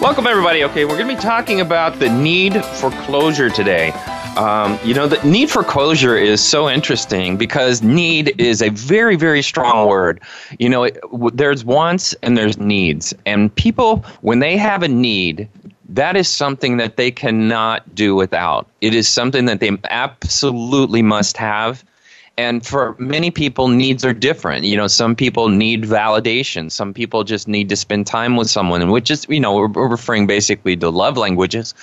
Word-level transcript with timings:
Welcome, 0.00 0.28
everybody. 0.28 0.62
Okay, 0.62 0.84
we're 0.84 0.96
going 0.96 1.08
to 1.08 1.16
be 1.16 1.20
talking 1.20 1.60
about 1.60 1.98
the 1.98 2.08
need 2.08 2.64
for 2.64 2.92
closure 3.02 3.50
today. 3.50 3.90
Um, 4.36 4.78
you 4.84 4.94
know, 4.94 5.08
the 5.08 5.20
need 5.28 5.50
for 5.50 5.64
closure 5.64 6.16
is 6.16 6.40
so 6.40 6.68
interesting 6.68 7.36
because 7.36 7.82
need 7.82 8.40
is 8.40 8.62
a 8.62 8.68
very, 8.68 9.16
very 9.16 9.42
strong 9.42 9.88
word. 9.88 10.20
You 10.60 10.68
know, 10.68 10.84
it, 10.84 11.00
w- 11.10 11.32
there's 11.34 11.64
wants 11.64 12.14
and 12.22 12.38
there's 12.38 12.58
needs. 12.58 13.12
And 13.26 13.52
people, 13.56 14.04
when 14.20 14.38
they 14.38 14.56
have 14.56 14.84
a 14.84 14.88
need, 14.88 15.48
that 15.88 16.14
is 16.14 16.28
something 16.28 16.76
that 16.76 16.96
they 16.96 17.10
cannot 17.10 17.92
do 17.92 18.14
without. 18.14 18.68
It 18.80 18.94
is 18.94 19.08
something 19.08 19.46
that 19.46 19.58
they 19.58 19.76
absolutely 19.90 21.02
must 21.02 21.36
have 21.38 21.84
and 22.38 22.64
for 22.64 22.94
many 22.98 23.30
people 23.32 23.66
needs 23.68 24.04
are 24.04 24.14
different. 24.14 24.64
You 24.64 24.76
know 24.76 24.86
some 24.86 25.14
people 25.14 25.48
need 25.48 25.82
validation. 25.82 26.70
Some 26.70 26.94
people 26.94 27.24
just 27.24 27.48
need 27.48 27.68
to 27.68 27.76
spend 27.76 28.06
time 28.06 28.36
with 28.36 28.48
someone 28.48 28.90
which 28.90 29.10
is 29.10 29.26
you 29.28 29.40
know 29.40 29.56
we're, 29.56 29.88
referring 29.88 30.26
basically 30.26 30.76
to 30.76 30.88
love 30.88 31.18
languages. 31.18 31.74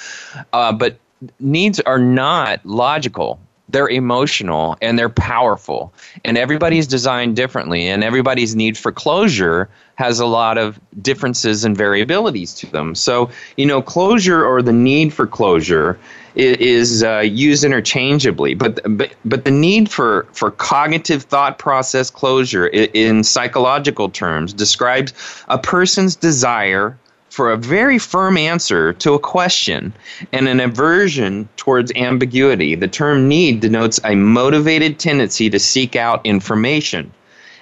Uh, 0.53 0.71
but 0.71 0.97
needs 1.39 1.79
are 1.81 1.99
not 1.99 2.65
logical. 2.65 3.39
They're 3.67 3.89
emotional 3.89 4.77
and 4.81 4.97
they're 4.97 5.09
powerful. 5.09 5.91
And 6.23 6.37
everybody's 6.37 6.87
designed 6.87 7.35
differently 7.35 7.87
and 7.87 8.03
everybody's 8.03 8.55
need 8.55 8.77
for 8.77 8.91
closure 8.91 9.69
has 9.95 10.19
a 10.19 10.25
lot 10.25 10.57
of 10.57 10.79
differences 11.01 11.65
and 11.65 11.75
variabilities 11.75 12.57
to 12.59 12.67
them. 12.67 12.95
So 12.95 13.29
you 13.57 13.65
know 13.65 13.81
closure 13.81 14.45
or 14.45 14.61
the 14.61 14.73
need 14.73 15.13
for 15.13 15.27
closure 15.27 15.99
is 16.35 17.03
uh, 17.03 17.19
used 17.19 17.63
interchangeably, 17.63 18.53
but, 18.53 18.79
but 18.97 19.13
but 19.23 19.45
the 19.45 19.51
need 19.51 19.89
for 19.89 20.27
for 20.33 20.51
cognitive 20.51 21.23
thought 21.23 21.57
process 21.57 22.09
closure 22.09 22.67
in, 22.67 23.23
psychological 23.23 24.09
terms 24.09 24.53
describes 24.53 25.13
a 25.47 25.57
person's 25.57 26.15
desire 26.15 26.97
for 27.29 27.51
a 27.51 27.57
very 27.57 27.97
firm 27.97 28.37
answer 28.37 28.93
to 28.93 29.13
a 29.13 29.19
question 29.19 29.93
and 30.31 30.47
an 30.47 30.59
aversion 30.59 31.47
towards 31.57 31.91
ambiguity. 31.95 32.75
The 32.75 32.87
term 32.87 33.27
need 33.27 33.61
denotes 33.61 33.99
a 34.03 34.15
motivated 34.15 34.99
tendency 34.99 35.49
to 35.49 35.59
seek 35.59 35.95
out 35.95 36.25
information. 36.25 37.11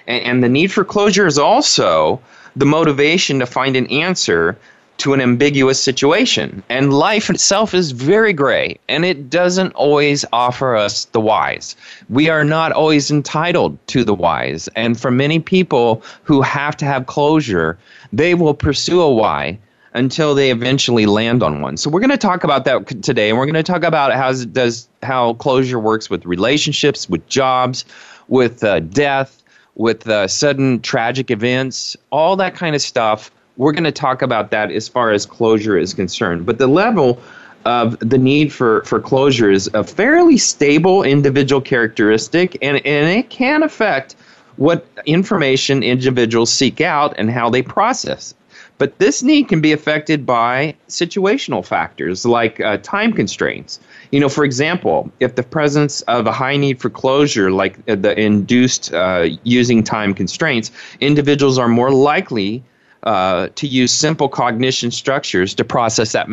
And, 0.06 0.22
and 0.24 0.44
the 0.44 0.48
need 0.48 0.72
for 0.72 0.84
closure 0.84 1.26
is 1.26 1.38
also 1.38 2.20
the 2.56 2.66
motivation 2.66 3.38
to 3.40 3.46
find 3.46 3.74
an 3.76 3.86
answer 3.88 4.56
to 4.98 5.12
an 5.12 5.20
ambiguous 5.20 5.82
situation. 5.82 6.62
And 6.68 6.92
life 6.92 7.28
itself 7.30 7.74
is 7.74 7.90
very 7.90 8.32
gray, 8.32 8.78
and 8.88 9.04
it 9.04 9.28
doesn't 9.28 9.72
always 9.74 10.24
offer 10.32 10.76
us 10.76 11.06
the 11.06 11.20
whys. 11.20 11.76
We 12.08 12.28
are 12.28 12.44
not 12.44 12.72
always 12.72 13.10
entitled 13.10 13.76
to 13.88 14.04
the 14.04 14.14
whys. 14.14 14.68
And 14.76 14.98
for 14.98 15.10
many 15.10 15.40
people 15.40 16.02
who 16.22 16.42
have 16.42 16.76
to 16.78 16.84
have 16.84 17.06
closure, 17.06 17.78
they 18.12 18.34
will 18.34 18.54
pursue 18.54 19.00
a 19.00 19.12
why 19.12 19.58
until 19.94 20.34
they 20.34 20.50
eventually 20.50 21.06
land 21.06 21.42
on 21.42 21.60
one. 21.60 21.76
So 21.76 21.88
we're 21.88 22.00
going 22.00 22.10
to 22.10 22.16
talk 22.16 22.44
about 22.44 22.64
that 22.64 23.02
today, 23.02 23.30
and 23.30 23.38
we're 23.38 23.46
going 23.46 23.54
to 23.54 23.62
talk 23.62 23.84
about 23.84 24.12
how 24.12 24.32
does 24.32 24.88
how 25.02 25.34
closure 25.34 25.78
works 25.78 26.10
with 26.10 26.24
relationships, 26.26 27.08
with 27.08 27.26
jobs, 27.28 27.84
with 28.28 28.64
uh, 28.64 28.80
death, 28.80 29.42
with 29.76 30.08
uh, 30.08 30.26
sudden 30.26 30.80
tragic 30.80 31.30
events, 31.30 31.96
all 32.10 32.36
that 32.36 32.54
kind 32.54 32.74
of 32.74 32.82
stuff 32.82 33.30
we're 33.56 33.72
going 33.72 33.84
to 33.84 33.92
talk 33.92 34.22
about 34.22 34.50
that 34.50 34.70
as 34.70 34.88
far 34.88 35.10
as 35.10 35.26
closure 35.26 35.78
is 35.78 35.94
concerned. 35.94 36.46
But 36.46 36.58
the 36.58 36.66
level 36.66 37.20
of 37.64 37.98
the 38.00 38.18
need 38.18 38.52
for, 38.52 38.82
for 38.84 39.00
closure 39.00 39.50
is 39.50 39.70
a 39.74 39.84
fairly 39.84 40.36
stable 40.36 41.02
individual 41.02 41.60
characteristic, 41.60 42.58
and, 42.60 42.84
and 42.84 43.18
it 43.18 43.30
can 43.30 43.62
affect 43.62 44.16
what 44.56 44.86
information 45.06 45.82
individuals 45.82 46.52
seek 46.52 46.80
out 46.80 47.14
and 47.18 47.30
how 47.30 47.50
they 47.50 47.62
process. 47.62 48.34
But 48.76 48.98
this 48.98 49.22
need 49.22 49.48
can 49.48 49.60
be 49.60 49.72
affected 49.72 50.26
by 50.26 50.74
situational 50.88 51.64
factors 51.64 52.26
like 52.26 52.60
uh, 52.60 52.78
time 52.78 53.12
constraints. 53.12 53.78
You 54.10 54.18
know, 54.20 54.28
for 54.28 54.44
example, 54.44 55.10
if 55.20 55.36
the 55.36 55.44
presence 55.44 56.02
of 56.02 56.26
a 56.26 56.32
high 56.32 56.56
need 56.56 56.80
for 56.80 56.90
closure, 56.90 57.52
like 57.52 57.78
uh, 57.88 57.94
the 57.94 58.18
induced 58.18 58.92
uh, 58.92 59.28
using 59.44 59.84
time 59.84 60.12
constraints, 60.12 60.72
individuals 61.00 61.56
are 61.56 61.68
more 61.68 61.92
likely 61.92 62.64
uh, 63.04 63.48
to 63.54 63.66
use 63.66 63.92
simple 63.92 64.28
cognition 64.28 64.90
structures 64.90 65.54
to 65.54 65.64
process 65.64 66.12
that 66.12 66.26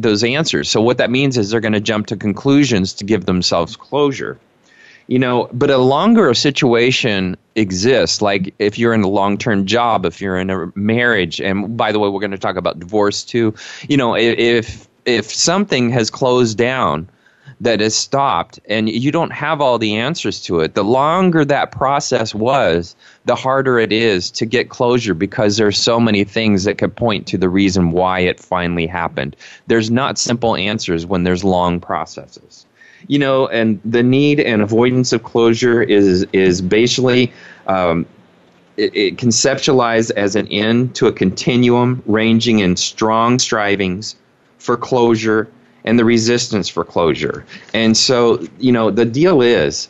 those 0.00 0.24
answers. 0.24 0.70
So 0.70 0.80
what 0.80 0.96
that 0.98 1.10
means 1.10 1.36
is 1.36 1.50
they're 1.50 1.60
going 1.60 1.72
to 1.72 1.80
jump 1.80 2.06
to 2.06 2.16
conclusions 2.16 2.92
to 2.94 3.04
give 3.04 3.26
themselves 3.26 3.76
closure. 3.76 4.38
You 5.08 5.18
know, 5.18 5.48
but 5.52 5.70
a 5.70 5.78
longer 5.78 6.28
a 6.28 6.34
situation 6.34 7.36
exists. 7.56 8.20
Like 8.20 8.54
if 8.58 8.78
you're 8.78 8.92
in 8.92 9.02
a 9.02 9.08
long-term 9.08 9.64
job, 9.64 10.04
if 10.04 10.20
you're 10.20 10.36
in 10.36 10.50
a 10.50 10.70
marriage, 10.74 11.40
and 11.40 11.76
by 11.76 11.92
the 11.92 11.98
way, 11.98 12.10
we're 12.10 12.20
going 12.20 12.30
to 12.30 12.38
talk 12.38 12.56
about 12.56 12.78
divorce 12.78 13.24
too. 13.24 13.54
You 13.88 13.96
know, 13.96 14.14
if 14.14 14.86
if 15.06 15.32
something 15.32 15.88
has 15.90 16.10
closed 16.10 16.58
down 16.58 17.08
that 17.60 17.80
is 17.80 17.96
stopped 17.96 18.60
and 18.68 18.88
you 18.88 19.10
don't 19.10 19.32
have 19.32 19.60
all 19.60 19.78
the 19.78 19.96
answers 19.96 20.40
to 20.42 20.60
it. 20.60 20.74
The 20.74 20.84
longer 20.84 21.44
that 21.44 21.72
process 21.72 22.34
was 22.34 22.94
the 23.24 23.34
harder 23.34 23.78
it 23.78 23.92
is 23.92 24.30
to 24.32 24.46
get 24.46 24.70
closure 24.70 25.14
because 25.14 25.56
there's 25.56 25.78
so 25.78 25.98
many 25.98 26.24
things 26.24 26.64
that 26.64 26.78
could 26.78 26.94
point 26.94 27.26
to 27.28 27.38
the 27.38 27.48
reason 27.48 27.90
why 27.90 28.20
it 28.20 28.38
finally 28.38 28.86
happened. 28.86 29.34
There's 29.66 29.90
not 29.90 30.18
simple 30.18 30.54
answers 30.56 31.04
when 31.04 31.24
there's 31.24 31.42
long 31.42 31.80
processes. 31.80 32.64
You 33.06 33.18
know 33.18 33.46
and 33.48 33.80
the 33.84 34.02
need 34.02 34.40
and 34.40 34.60
avoidance 34.62 35.12
of 35.12 35.22
closure 35.22 35.82
is 35.82 36.26
is 36.32 36.60
basically 36.60 37.32
um, 37.66 38.06
it, 38.76 38.94
it 38.94 39.16
conceptualized 39.16 40.10
as 40.12 40.36
an 40.36 40.48
end 40.48 40.94
to 40.96 41.06
a 41.06 41.12
continuum 41.12 42.02
ranging 42.06 42.58
in 42.60 42.76
strong 42.76 43.38
strivings 43.38 44.16
for 44.58 44.76
closure 44.76 45.48
and 45.88 45.98
the 45.98 46.04
resistance 46.04 46.68
for 46.68 46.84
closure. 46.84 47.46
And 47.72 47.96
so, 47.96 48.46
you 48.58 48.70
know, 48.70 48.90
the 48.90 49.06
deal 49.06 49.40
is 49.40 49.88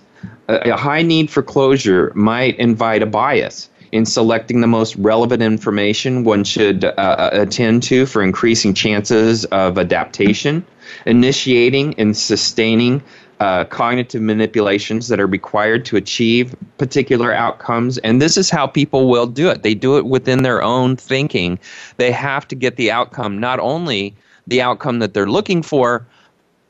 a, 0.48 0.70
a 0.70 0.76
high 0.76 1.02
need 1.02 1.28
for 1.28 1.42
closure 1.42 2.12
might 2.14 2.56
invite 2.56 3.02
a 3.02 3.06
bias 3.06 3.68
in 3.90 4.06
selecting 4.06 4.60
the 4.60 4.66
most 4.68 4.94
relevant 4.96 5.42
information 5.42 6.22
one 6.22 6.44
should 6.44 6.84
uh, 6.84 6.88
uh, 6.96 7.30
attend 7.32 7.82
to 7.82 8.06
for 8.06 8.22
increasing 8.22 8.74
chances 8.74 9.44
of 9.46 9.76
adaptation, 9.76 10.64
initiating 11.04 11.94
and 11.98 12.16
sustaining 12.16 13.02
uh, 13.40 13.64
cognitive 13.64 14.22
manipulations 14.22 15.08
that 15.08 15.18
are 15.18 15.26
required 15.26 15.84
to 15.84 15.96
achieve 15.96 16.54
particular 16.76 17.32
outcomes. 17.32 17.98
And 17.98 18.22
this 18.22 18.36
is 18.36 18.50
how 18.50 18.68
people 18.68 19.08
will 19.08 19.26
do 19.26 19.48
it. 19.48 19.62
They 19.62 19.74
do 19.74 19.96
it 19.96 20.06
within 20.06 20.42
their 20.42 20.62
own 20.62 20.96
thinking. 20.96 21.58
They 21.96 22.12
have 22.12 22.46
to 22.48 22.54
get 22.54 22.76
the 22.76 22.92
outcome 22.92 23.40
not 23.40 23.58
only 23.58 24.14
the 24.48 24.62
outcome 24.62 24.98
that 24.98 25.14
they're 25.14 25.30
looking 25.30 25.62
for, 25.62 26.06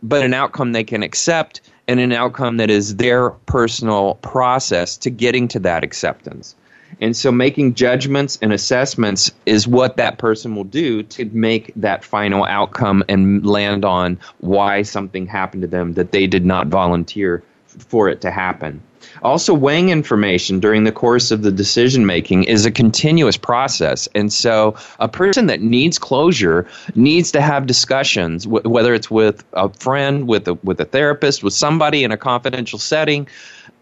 but 0.02 0.22
an 0.22 0.34
outcome 0.34 0.72
they 0.72 0.84
can 0.84 1.02
accept 1.02 1.60
and 1.86 2.00
an 2.00 2.12
outcome 2.12 2.58
that 2.58 2.70
is 2.70 2.96
their 2.96 3.30
personal 3.30 4.16
process 4.16 4.96
to 4.98 5.10
getting 5.10 5.48
to 5.48 5.58
that 5.60 5.82
acceptance. 5.82 6.54
And 7.00 7.16
so 7.16 7.30
making 7.30 7.74
judgments 7.74 8.38
and 8.42 8.52
assessments 8.52 9.30
is 9.46 9.68
what 9.68 9.96
that 9.96 10.18
person 10.18 10.54
will 10.54 10.64
do 10.64 11.02
to 11.04 11.24
make 11.26 11.72
that 11.76 12.04
final 12.04 12.44
outcome 12.44 13.04
and 13.08 13.44
land 13.46 13.84
on 13.84 14.18
why 14.38 14.82
something 14.82 15.26
happened 15.26 15.62
to 15.62 15.68
them 15.68 15.94
that 15.94 16.12
they 16.12 16.26
did 16.26 16.44
not 16.44 16.66
volunteer 16.68 17.42
for 17.66 18.08
it 18.08 18.20
to 18.22 18.30
happen. 18.30 18.82
Also, 19.22 19.54
weighing 19.54 19.90
information 19.90 20.60
during 20.60 20.84
the 20.84 20.92
course 20.92 21.30
of 21.30 21.42
the 21.42 21.50
decision 21.50 22.06
making 22.06 22.44
is 22.44 22.64
a 22.64 22.70
continuous 22.70 23.36
process. 23.36 24.08
And 24.14 24.32
so, 24.32 24.74
a 24.98 25.08
person 25.08 25.46
that 25.46 25.60
needs 25.60 25.98
closure 25.98 26.66
needs 26.94 27.30
to 27.32 27.40
have 27.40 27.66
discussions, 27.66 28.46
whether 28.46 28.94
it's 28.94 29.10
with 29.10 29.44
a 29.52 29.68
friend, 29.68 30.28
with 30.28 30.48
a, 30.48 30.54
with 30.54 30.80
a 30.80 30.84
therapist, 30.84 31.42
with 31.42 31.54
somebody 31.54 32.04
in 32.04 32.12
a 32.12 32.16
confidential 32.16 32.78
setting. 32.78 33.28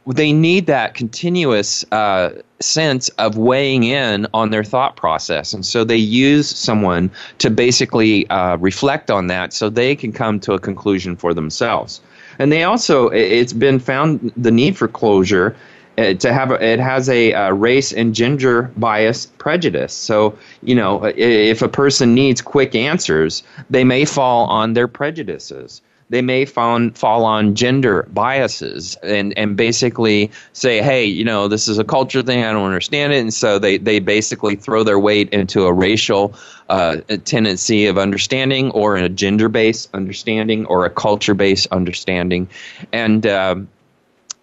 They 0.07 0.33
need 0.33 0.67
that 0.67 0.95
continuous 0.95 1.85
uh, 1.91 2.31
sense 2.61 3.09
of 3.19 3.37
weighing 3.37 3.83
in 3.85 4.27
on 4.33 4.51
their 4.51 4.63
thought 4.63 4.97
process. 4.97 5.53
And 5.53 5.67
so 5.67 5.83
they 5.83 5.97
use 5.97 6.49
someone 6.49 7.11
to 7.39 7.51
basically 7.51 8.29
uh, 8.31 8.57
reflect 8.59 9.11
on 9.11 9.27
that 9.27 9.53
so 9.53 9.69
they 9.69 9.97
can 9.97 10.13
come 10.13 10.39
to 10.41 10.53
a 10.53 10.61
conclusion 10.61 11.17
for 11.17 11.35
themselves. 11.35 12.01
And 12.39 12.53
they 12.53 12.65
also, 12.65 13.09
it's 13.09 13.53
been 13.53 13.79
found 13.79 14.33
the 14.37 14.51
need 14.51 14.77
for 14.77 14.89
closure 14.89 15.57
uh, 15.99 16.13
to 16.15 16.33
have 16.33 16.51
a, 16.51 16.63
it 16.63 16.79
has 16.79 17.09
a 17.09 17.33
uh, 17.33 17.51
race 17.53 17.93
and 17.93 18.15
gender 18.15 18.71
bias 18.77 19.27
prejudice. 19.27 19.95
So 19.95 20.37
you 20.63 20.75
know, 20.75 21.05
if 21.17 21.63
a 21.63 21.69
person 21.69 22.15
needs 22.15 22.43
quick 22.43 22.75
answers, 22.75 23.43
they 23.71 23.85
may 23.85 24.05
fall 24.05 24.47
on 24.47 24.75
their 24.75 24.89
prejudices 24.89 25.81
they 26.09 26.23
may 26.23 26.45
fall, 26.45 26.91
fall 26.91 27.25
on 27.25 27.55
gender 27.55 28.09
biases 28.13 28.97
and, 29.03 29.37
and 29.37 29.57
basically 29.57 30.31
say, 30.53 30.81
hey, 30.81 31.05
you 31.05 31.25
know, 31.25 31.49
this 31.49 31.67
is 31.67 31.79
a 31.79 31.85
culture 31.85 32.23
thing, 32.23 32.45
I 32.45 32.53
don't 32.53 32.67
understand 32.67 33.13
it. 33.13 33.19
And 33.19 33.35
so 33.35 33.59
they, 33.59 33.79
they 33.79 33.99
basically 33.99 34.57
throw 34.57 34.85
their 34.85 34.99
weight 34.99 35.31
into 35.31 35.67
a 35.67 35.73
racial 35.73 36.35
uh, 36.69 36.99
a 37.09 37.19
tendency 37.19 37.87
of 37.87 37.99
understanding 37.99 38.71
or 38.73 38.97
a 38.97 39.09
gender 39.09 39.49
based 39.49 39.89
understanding 39.95 40.67
or 40.67 40.85
a 40.85 40.91
culture 40.91 41.35
based 41.35 41.69
understanding. 41.71 42.49
And 42.93 43.27
um, 43.27 43.69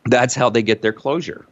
that's 0.05 0.35
how 0.35 0.49
they 0.49 0.61
get 0.61 0.81
their 0.81 0.93
closure. 0.93 1.45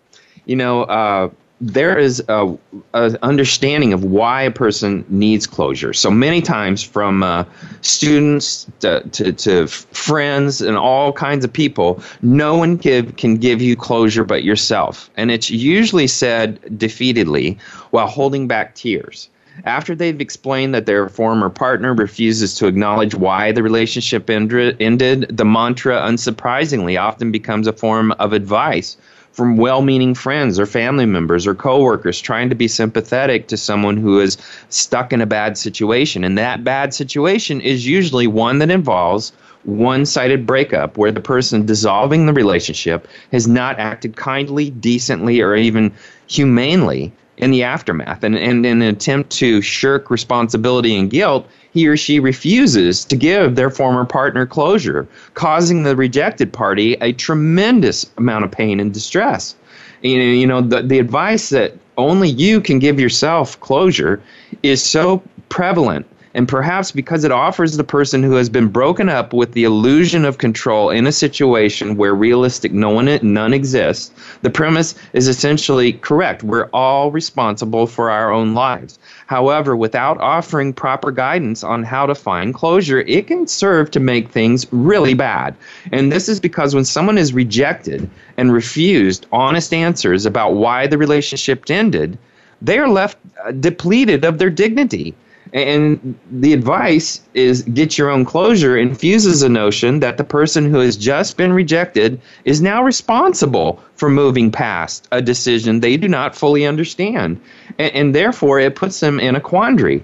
You 0.46 0.56
know, 0.56 0.84
uh, 0.84 1.30
there 1.62 1.98
is 1.98 2.24
a, 2.28 2.58
a, 2.96 3.18
understanding 3.22 3.94
of 3.94 4.04
why 4.04 4.42
a 4.42 4.52
person 4.52 5.06
needs 5.10 5.46
closure. 5.46 5.94
So 5.94 6.10
many 6.10 6.42
times, 6.42 6.84
from 6.84 7.22
uh, 7.22 7.46
students 7.82 8.66
to, 8.80 9.08
to, 9.10 9.32
to, 9.32 9.68
friends 9.68 10.62
and 10.62 10.76
all 10.76 11.14
kinds 11.14 11.46
of 11.46 11.54
people, 11.54 12.02
no 12.24 12.56
one 12.58 12.78
give, 12.78 13.16
can 13.16 13.38
give 13.38 13.62
you 13.62 13.76
closure 13.76 14.24
but 14.24 14.44
yourself. 14.44 15.12
And 15.16 15.30
it's 15.30 15.52
usually 15.52 16.08
said 16.08 16.60
defeatedly 16.78 17.60
while 17.92 18.08
holding 18.08 18.48
back 18.48 18.74
tears. 18.74 19.30
After 19.66 19.94
they've 19.94 20.20
explained 20.20 20.74
that 20.74 20.88
their 20.88 21.10
former 21.10 21.50
partner 21.50 21.94
refuses 21.94 22.56
to 22.56 22.68
acknowledge 22.68 23.14
why 23.14 23.52
the 23.52 23.62
relationship 23.62 24.30
ended, 24.30 25.38
the 25.38 25.46
mantra, 25.46 26.02
unsurprisingly, 26.02 27.00
often 27.00 27.32
becomes 27.32 27.68
a 27.68 27.74
form 27.74 28.14
of 28.14 28.34
advice 28.34 28.98
from 29.32 29.58
well 29.58 29.82
meaning 29.82 30.14
friends 30.14 30.60
or 30.60 30.66
family 30.66 31.06
members 31.06 31.48
or 31.48 31.56
coworkers 31.56 32.20
trying 32.20 32.50
to 32.50 32.56
be 32.56 32.68
sympathetic 32.68 33.48
to 33.48 33.58
someone 33.58 33.98
who 33.98 34.20
is 34.20 34.38
stuck 34.70 35.14
in 35.14 35.22
a 35.22 35.26
bad 35.26 35.58
situation. 35.58 36.24
And 36.24 36.38
that 36.38 36.64
bad 36.64 36.94
situation 36.94 37.62
is 37.62 37.88
usually 37.88 38.28
one 38.28 38.60
that 38.60 38.72
involves 38.72 39.32
one 39.64 40.06
sided 40.06 40.46
breakup 40.46 40.98
where 40.98 41.12
the 41.12 41.22
person 41.22 41.66
dissolving 41.66 42.26
the 42.26 42.34
relationship 42.34 43.08
has 43.32 43.48
not 43.48 43.80
acted 43.80 44.16
kindly, 44.16 44.72
decently, 44.72 45.40
or 45.40 45.56
even 45.56 45.94
humanely 46.28 47.12
in 47.38 47.52
the 47.52 47.64
aftermath. 47.64 48.24
And, 48.24 48.38
and 48.38 48.66
in 48.66 48.82
an 48.82 48.88
attempt 48.88 49.32
to 49.32 49.62
shirk 49.62 50.10
responsibility 50.10 50.98
and 50.98 51.10
guilt, 51.10 51.48
he 51.74 51.88
or 51.88 51.98
she 51.98 52.20
refuses 52.20 53.06
to 53.06 53.16
give 53.16 53.56
their 53.56 53.70
former 53.70 54.06
partner 54.06 54.46
closure, 54.46 55.08
causing 55.34 55.84
the 55.84 55.96
rejected 55.96 56.52
party 56.52 56.94
a 56.96 57.14
tremendous 57.14 58.10
amount 58.18 58.44
of 58.44 58.52
pain 58.52 58.80
and 58.80 58.94
distress. 58.94 59.56
You 60.02 60.48
know, 60.48 60.62
the, 60.62 60.82
the 60.82 61.00
advice 61.00 61.50
that 61.50 61.78
only 61.98 62.30
you 62.30 62.60
can 62.60 62.80
give 62.80 63.00
yourself 63.00 63.60
closure 63.60 64.22
is 64.64 64.84
so 64.84 65.22
prevalent 65.50 66.06
and 66.34 66.48
perhaps 66.48 66.92
because 66.92 67.24
it 67.24 67.32
offers 67.32 67.78
the 67.78 67.84
person 67.84 68.24
who 68.24 68.34
has 68.34 68.50
been 68.50 68.68
broken 68.68 69.10
up 69.10 69.34
with 69.34 69.52
the 69.52 69.64
illusion 69.64 70.26
of 70.26 70.38
control 70.38 70.90
in 70.90 71.06
a 71.06 71.12
situation 71.12 71.98
where 71.98 72.16
realistic 72.16 72.72
no 72.72 72.90
one, 72.90 73.20
none 73.22 73.54
exists, 73.54 74.12
the 74.42 74.50
premise 74.50 74.96
is 75.14 75.28
essentially 75.28 75.94
correct. 75.94 76.44
We're 76.44 76.70
all 76.74 77.12
responsible 77.12 77.88
for 77.88 78.10
our 78.10 78.32
own 78.32 78.54
lives. 78.54 78.98
However, 79.28 79.76
without 79.76 80.20
offering 80.20 80.74
proper 80.74 81.12
guidance 81.12 81.64
on 81.64 81.84
how 81.84 82.06
to 82.06 82.16
find 82.16 82.54
closure, 82.54 83.02
it 83.02 83.28
can 83.28 83.48
serve 83.48 83.92
to 83.92 84.00
make 84.00 84.30
things 84.30 84.66
really 84.72 85.14
bad. 85.14 85.56
And 85.92 86.12
this 86.12 86.30
is 86.30 86.40
because 86.40 86.76
when 86.76 86.86
someone 86.86 87.18
is 87.18 87.34
rejected 87.34 88.10
and 88.38 88.54
refused 88.54 89.26
honest 89.32 89.74
answers 89.74 90.26
about 90.26 90.54
why 90.54 90.88
the 90.88 90.98
relationship 90.98 91.70
ended, 91.70 92.18
they 92.62 92.78
are 92.78 92.90
left 92.90 93.18
uh, 93.44 93.52
depleted 93.52 94.24
of 94.24 94.38
their 94.38 94.50
dignity. 94.50 95.16
And 95.54 96.18
the 96.32 96.54
advice 96.54 97.22
is 97.34 97.64
get 97.64 97.98
your 97.98 98.10
own 98.10 98.24
closure 98.24 98.78
infuses 98.78 99.44
a 99.44 99.50
notion 99.50 100.00
that 100.00 100.18
the 100.18 100.24
person 100.24 100.72
who 100.72 100.80
has 100.80 100.96
just 100.96 101.36
been 101.36 101.52
rejected 101.52 102.22
is 102.46 102.62
now 102.62 102.82
responsible 102.84 103.84
for 103.96 104.10
moving 104.10 104.50
past 104.50 105.08
a 105.12 105.22
decision 105.22 105.82
they 105.82 105.98
do 105.98 106.08
not 106.08 106.36
fully 106.36 106.66
understand. 106.66 107.42
And, 107.78 107.94
and 107.94 108.16
therefore, 108.16 108.60
it 108.60 108.76
puts 108.76 109.02
them 109.02 109.20
in 109.20 109.36
a 109.36 109.42
quandary. 109.42 110.04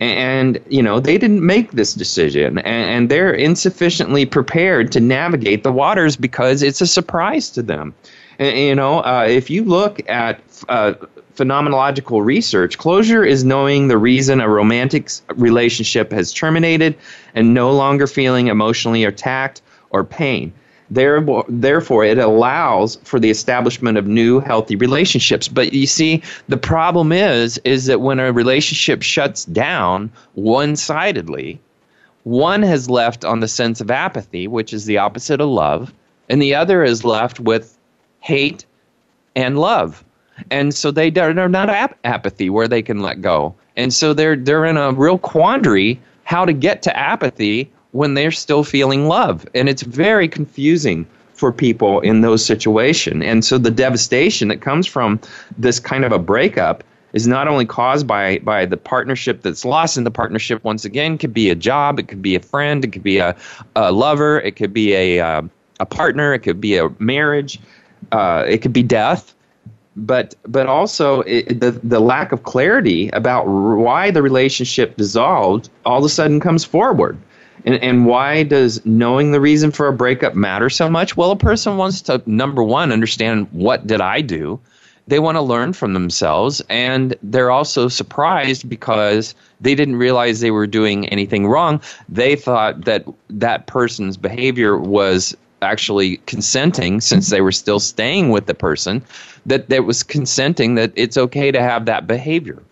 And, 0.00 0.60
you 0.68 0.82
know, 0.82 1.00
they 1.00 1.18
didn't 1.18 1.44
make 1.44 1.72
this 1.72 1.92
decision, 1.92 2.58
and, 2.58 2.90
and 2.90 3.08
they're 3.08 3.34
insufficiently 3.34 4.26
prepared 4.26 4.92
to 4.92 5.00
navigate 5.00 5.64
the 5.64 5.72
waters 5.72 6.16
because 6.16 6.62
it's 6.62 6.80
a 6.80 6.86
surprise 6.86 7.50
to 7.50 7.62
them. 7.62 7.94
You 8.38 8.76
know, 8.76 9.00
uh, 9.00 9.26
if 9.28 9.50
you 9.50 9.64
look 9.64 10.00
at 10.08 10.40
uh, 10.68 10.94
phenomenological 11.38 12.24
research, 12.24 12.78
closure 12.78 13.24
is 13.24 13.44
knowing 13.44 13.86
the 13.86 13.96
reason 13.96 14.40
a 14.40 14.48
romantic 14.48 15.08
relationship 15.36 16.10
has 16.10 16.32
terminated 16.32 16.96
and 17.34 17.54
no 17.54 17.70
longer 17.70 18.08
feeling 18.08 18.48
emotionally 18.48 19.04
attacked 19.04 19.62
or 19.90 20.02
pain. 20.02 20.52
Therefore, 20.90 21.44
therefore, 21.48 22.04
it 22.04 22.18
allows 22.18 22.96
for 23.04 23.20
the 23.20 23.30
establishment 23.30 23.98
of 23.98 24.06
new 24.06 24.40
healthy 24.40 24.74
relationships. 24.74 25.46
But 25.46 25.72
you 25.72 25.86
see, 25.86 26.22
the 26.48 26.56
problem 26.56 27.12
is, 27.12 27.58
is 27.58 27.86
that 27.86 28.00
when 28.00 28.18
a 28.18 28.32
relationship 28.32 29.02
shuts 29.02 29.44
down 29.44 30.10
one-sidedly, 30.34 31.60
one 32.24 32.62
has 32.62 32.90
left 32.90 33.24
on 33.24 33.40
the 33.40 33.48
sense 33.48 33.80
of 33.80 33.90
apathy, 33.90 34.48
which 34.48 34.72
is 34.72 34.86
the 34.86 34.98
opposite 34.98 35.40
of 35.40 35.48
love, 35.48 35.92
and 36.28 36.42
the 36.42 36.54
other 36.54 36.82
is 36.82 37.04
left 37.04 37.38
with 37.38 37.78
hate 38.20 38.64
and 39.36 39.58
love 39.58 40.02
and 40.50 40.74
so 40.74 40.90
they 40.90 41.10
they're 41.10 41.48
not 41.48 41.70
ap- 41.70 41.98
apathy 42.04 42.50
where 42.50 42.68
they 42.68 42.82
can 42.82 43.00
let 43.00 43.20
go, 43.20 43.54
and 43.76 43.92
so 43.92 44.12
they're 44.12 44.36
they're 44.36 44.64
in 44.64 44.76
a 44.76 44.92
real 44.92 45.18
quandary 45.18 46.00
how 46.24 46.44
to 46.44 46.52
get 46.52 46.82
to 46.82 46.96
apathy 46.96 47.70
when 47.92 48.14
they're 48.14 48.30
still 48.30 48.64
feeling 48.64 49.06
love, 49.06 49.46
and 49.54 49.68
it's 49.68 49.82
very 49.82 50.28
confusing 50.28 51.06
for 51.32 51.52
people 51.52 52.00
in 52.00 52.20
those 52.20 52.44
situations. 52.44 53.22
And 53.24 53.44
so 53.44 53.58
the 53.58 53.70
devastation 53.70 54.48
that 54.48 54.60
comes 54.60 54.86
from 54.86 55.20
this 55.56 55.78
kind 55.78 56.04
of 56.04 56.12
a 56.12 56.18
breakup 56.18 56.82
is 57.12 57.26
not 57.26 57.48
only 57.48 57.64
caused 57.64 58.06
by 58.06 58.38
by 58.38 58.66
the 58.66 58.76
partnership 58.76 59.42
that's 59.42 59.64
lost 59.64 59.96
and 59.96 60.04
the 60.04 60.10
partnership 60.10 60.62
once 60.64 60.84
again 60.84 61.16
could 61.16 61.32
be 61.32 61.48
a 61.48 61.54
job 61.54 61.98
it 61.98 62.08
could 62.08 62.20
be 62.20 62.34
a 62.34 62.40
friend 62.40 62.84
it 62.84 62.92
could 62.92 63.02
be 63.02 63.18
a, 63.18 63.34
a 63.76 63.92
lover 63.92 64.40
it 64.40 64.56
could 64.56 64.74
be 64.74 64.94
a 64.94 65.20
uh, 65.20 65.42
a 65.80 65.86
partner 65.86 66.34
it 66.34 66.40
could 66.40 66.60
be 66.60 66.76
a 66.76 66.90
marriage 66.98 67.58
uh, 68.12 68.44
it 68.46 68.58
could 68.58 68.72
be 68.72 68.82
death 68.82 69.34
but 69.98 70.34
but 70.46 70.66
also 70.66 71.20
it, 71.22 71.60
the 71.60 71.72
the 71.72 72.00
lack 72.00 72.32
of 72.32 72.44
clarity 72.44 73.10
about 73.10 73.46
why 73.46 74.10
the 74.10 74.22
relationship 74.22 74.96
dissolved 74.96 75.68
all 75.84 75.98
of 75.98 76.04
a 76.04 76.08
sudden 76.08 76.40
comes 76.40 76.64
forward. 76.64 77.18
And, 77.64 77.74
and 77.82 78.06
why 78.06 78.44
does 78.44 78.84
knowing 78.86 79.32
the 79.32 79.40
reason 79.40 79.72
for 79.72 79.88
a 79.88 79.92
breakup 79.92 80.36
matter 80.36 80.70
so 80.70 80.88
much? 80.88 81.16
Well, 81.16 81.32
a 81.32 81.36
person 81.36 81.76
wants 81.76 82.00
to 82.02 82.22
number 82.24 82.62
one 82.62 82.92
understand 82.92 83.48
what 83.50 83.84
did 83.86 84.00
I 84.00 84.20
do. 84.20 84.60
They 85.08 85.18
want 85.18 85.36
to 85.36 85.42
learn 85.42 85.72
from 85.72 85.92
themselves, 85.92 86.62
and 86.68 87.16
they're 87.22 87.50
also 87.50 87.88
surprised 87.88 88.68
because 88.68 89.34
they 89.60 89.74
didn't 89.74 89.96
realize 89.96 90.40
they 90.40 90.50
were 90.50 90.66
doing 90.66 91.08
anything 91.08 91.48
wrong. 91.48 91.80
They 92.08 92.36
thought 92.36 92.84
that 92.84 93.06
that 93.30 93.66
person's 93.66 94.16
behavior 94.16 94.76
was 94.76 95.36
actually 95.62 96.18
consenting 96.26 97.00
since 97.00 97.30
they 97.30 97.40
were 97.40 97.52
still 97.52 97.80
staying 97.80 98.30
with 98.30 98.46
the 98.46 98.54
person 98.54 99.02
that 99.46 99.68
that 99.68 99.84
was 99.84 100.02
consenting 100.02 100.74
that 100.76 100.92
it's 100.94 101.16
okay 101.16 101.50
to 101.50 101.60
have 101.60 101.86
that 101.86 102.06
behavior. 102.06 102.62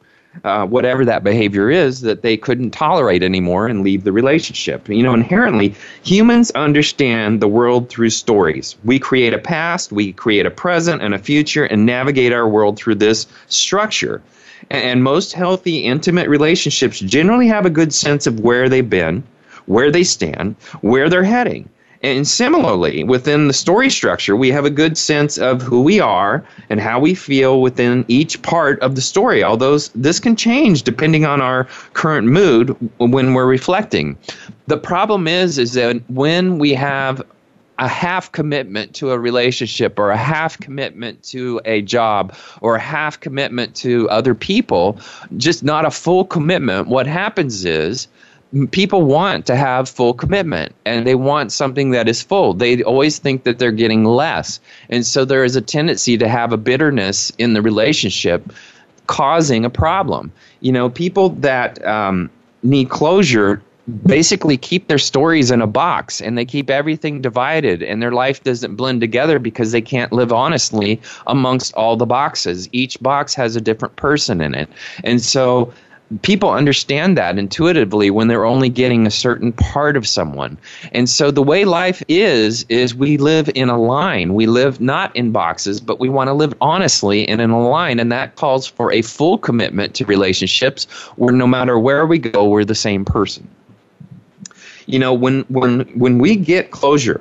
Uh, 0.45 0.66
whatever 0.66 1.02
that 1.02 1.25
behavior 1.25 1.71
is 1.71 2.02
that 2.02 2.21
they 2.21 2.37
couldn't 2.37 2.71
tolerate 2.71 3.23
anymore 3.23 3.66
and 3.66 3.83
leave 3.83 4.05
the 4.05 4.12
relationship. 4.12 4.87
You 4.88 5.02
know 5.02 5.14
inherently 5.14 5.75
humans 6.05 6.50
understand 6.50 7.40
the 7.40 7.49
world 7.49 7.88
through 7.88 8.11
stories. 8.11 8.76
We 8.85 8.99
create 8.99 9.33
a 9.33 9.38
past 9.38 9.93
we 9.93 10.12
create 10.12 10.45
a 10.45 10.50
present 10.50 11.02
and 11.02 11.14
a 11.14 11.19
future 11.19 11.64
and 11.64 11.87
navigate 11.87 12.33
our 12.33 12.49
world 12.49 12.76
through 12.76 12.97
this 12.97 13.26
structure. 13.47 14.23
And 14.71 15.02
most 15.02 15.33
healthy 15.33 15.78
intimate 15.78 16.28
relationships 16.28 16.99
generally 17.00 17.47
have 17.47 17.66
a 17.66 17.71
good 17.71 17.95
sense 17.95 18.26
of 18.26 18.40
where 18.40 18.69
they've 18.69 18.88
been 18.88 19.23
where 19.66 19.90
they 19.90 20.05
stand 20.05 20.55
where 20.81 21.09
they're 21.09 21.25
heading 21.25 21.69
and 22.03 22.26
similarly, 22.26 23.05
within 23.05 23.49
the 23.49 23.53
story 23.53 23.91
structure, 23.91 24.37
we 24.37 24.50
have 24.50 24.65
a 24.65 24.71
good 24.71 24.99
sense 24.99 25.38
of 25.38 25.62
who 25.62 25.83
we 25.83 26.00
are 26.00 26.45
and 26.69 26.81
how 26.81 27.00
we 27.00 27.15
feel 27.15 27.61
within 27.61 28.05
each 28.09 28.41
part 28.43 28.81
of 28.81 28.95
the 28.95 29.00
story. 29.00 29.43
Although 29.43 29.79
this 29.95 30.21
can 30.21 30.37
change 30.37 30.83
depending 30.83 31.25
on 31.25 31.41
our 31.41 31.65
current 31.95 32.29
mood 32.29 32.76
when 32.99 33.35
we're 33.35 33.47
reflecting. 33.47 34.17
The 34.67 34.76
problem 34.76 35.26
is, 35.26 35.59
is 35.59 35.73
that 35.75 35.97
when 36.11 36.59
we 36.59 36.75
have 36.75 37.23
a 37.79 37.88
half 37.88 38.33
commitment 38.33 38.95
to 38.95 39.11
a 39.11 39.19
relationship 39.19 39.99
or 39.99 40.11
a 40.11 40.17
half 40.17 40.59
commitment 40.59 41.23
to 41.23 41.61
a 41.65 41.83
job 41.83 42.35
or 42.62 42.76
a 42.76 42.81
half 42.81 43.21
commitment 43.21 43.75
to 43.76 44.09
other 44.09 44.35
people, 44.35 44.99
just 45.37 45.62
not 45.62 45.85
a 45.85 45.91
full 45.91 46.25
commitment, 46.25 46.88
what 46.88 47.07
happens 47.07 47.65
is 47.65 48.09
people 48.71 49.03
want 49.03 49.47
to 49.47 49.57
have 49.57 49.88
full 49.88 50.15
commitment 50.15 50.75
and 50.85 51.07
they 51.07 51.15
want 51.15 51.53
something 51.53 51.91
that 51.91 52.09
is 52.09 52.23
full. 52.23 52.55
They 52.55 52.83
always 52.83 53.19
think 53.19 53.45
that 53.45 53.59
they're 53.59 53.73
getting 53.73 54.05
less. 54.05 54.61
And 54.88 55.05
so 55.05 55.25
there 55.25 55.45
is 55.45 55.57
a 55.57 55.61
tendency 55.61 56.17
to 56.19 56.29
have 56.29 56.53
a 56.53 56.57
bitterness 56.57 57.31
in 57.38 57.55
the 57.55 57.62
relationship 57.62 58.53
causing 59.09 59.65
a 59.65 59.71
problem. 59.71 60.33
You 60.61 60.73
know, 60.73 60.88
people 60.88 61.31
that 61.31 61.85
um, 61.85 62.31
need 62.62 62.88
closure 62.88 63.62
basically 64.05 64.57
keep 64.57 64.88
their 64.88 64.99
stories 64.99 65.53
in 65.53 65.62
a 65.62 65.67
box 65.67 66.21
and 66.21 66.37
they 66.37 66.45
keep 66.45 66.71
everything 66.71 67.21
divided 67.21 67.85
and 67.85 68.03
their 68.03 68.11
life 68.11 68.43
doesn't 68.43 68.75
blend 68.75 69.00
together 69.00 69.38
because 69.38 69.71
they 69.71 69.81
can't 69.81 70.12
live 70.12 70.33
honestly 70.33 71.00
amongst 71.29 71.73
all 71.75 71.97
the 71.97 72.07
boxes. 72.07 72.69
Each 72.73 73.00
box 73.00 73.33
has 73.35 73.55
a 73.55 73.61
different 73.61 73.95
person 73.95 74.41
in 74.41 74.55
it. 74.57 74.69
And 75.05 75.23
so 75.23 75.73
people 76.23 76.51
understand 76.51 77.17
that 77.19 77.39
intuitively 77.39 78.11
when 78.11 78.29
they're 78.29 78.45
only 78.45 78.69
getting 78.69 79.07
a 79.07 79.11
certain 79.11 79.53
part 79.53 79.97
of 79.97 80.07
someone. 80.07 80.57
And 80.93 81.09
so 81.09 81.31
the 81.31 81.43
way 81.43 81.65
life 81.65 82.03
is 82.09 82.65
is 82.69 82.95
we 82.95 83.17
live 83.17 83.51
in 83.55 83.69
a 83.69 83.81
line. 83.81 84.35
We 84.35 84.47
live 84.47 84.81
not 84.81 85.15
in 85.17 85.33
boxes, 85.33 85.81
but 85.81 85.99
we 85.99 86.09
want 86.09 86.29
to 86.29 86.35
live 86.35 86.55
honestly 86.61 87.27
and 87.29 87.41
in 87.41 87.51
a 87.51 87.69
line 87.69 87.99
and 87.99 88.13
that 88.13 88.37
calls 88.37 88.67
for 88.67 88.93
a 88.93 89.03
full 89.03 89.39
commitment 89.39 89.95
to 89.95 90.05
relationships 90.05 90.85
where 91.17 91.33
no 91.33 91.47
matter 91.47 91.79
where 91.79 92.07
we 92.07 92.19
go, 92.19 92.49
we're 92.49 92.65
the 92.65 92.75
same 92.75 93.05
person. 93.05 93.49
You 94.87 95.01
know, 95.01 95.13
when 95.13 95.41
when 95.49 95.81
when 95.99 96.19
we 96.19 96.37
get 96.37 96.71
closure, 96.71 97.21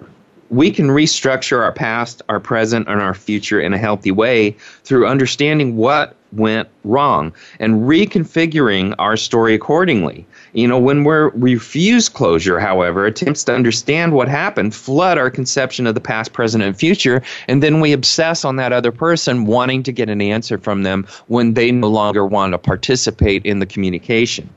we 0.50 0.70
can 0.70 0.90
restructure 0.90 1.64
our 1.64 1.72
past, 1.72 2.22
our 2.30 2.40
present, 2.40 2.88
and 2.88 3.02
our 3.02 3.16
future 3.16 3.60
in 3.60 3.74
a 3.74 3.80
healthy 3.80 4.12
way 4.12 4.52
through 4.84 5.08
understanding 5.08 5.76
what 5.76 6.16
went 6.34 6.68
wrong 6.84 7.34
and 7.60 7.84
reconfiguring 7.84 8.94
our 9.00 9.18
story 9.18 9.54
accordingly. 9.54 10.26
You 10.54 10.68
know, 10.68 10.80
when 10.80 11.04
we're 11.04 11.30
refuse 11.30 12.10
closure, 12.10 12.60
however, 12.60 13.06
attempts 13.06 13.44
to 13.46 13.54
understand 13.54 14.14
what 14.14 14.28
happened 14.28 14.74
flood 14.74 15.18
our 15.18 15.30
conception 15.30 15.88
of 15.88 15.96
the 15.96 16.02
past, 16.02 16.34
present, 16.34 16.64
and 16.64 16.78
future, 16.78 17.22
and 17.48 17.62
then 17.62 17.80
we 17.80 17.94
obsess 17.94 18.46
on 18.46 18.56
that 18.58 18.74
other 18.74 18.92
person 18.92 19.46
wanting 19.46 19.84
to 19.84 19.92
get 19.92 20.10
an 20.10 20.22
answer 20.22 20.58
from 20.58 20.84
them 20.84 21.08
when 21.28 21.54
they 21.54 21.72
no 21.72 21.90
longer 21.90 22.26
want 22.26 22.54
to 22.54 22.58
participate 22.58 23.46
in 23.46 23.60
the 23.60 23.66
communication. 23.66 24.50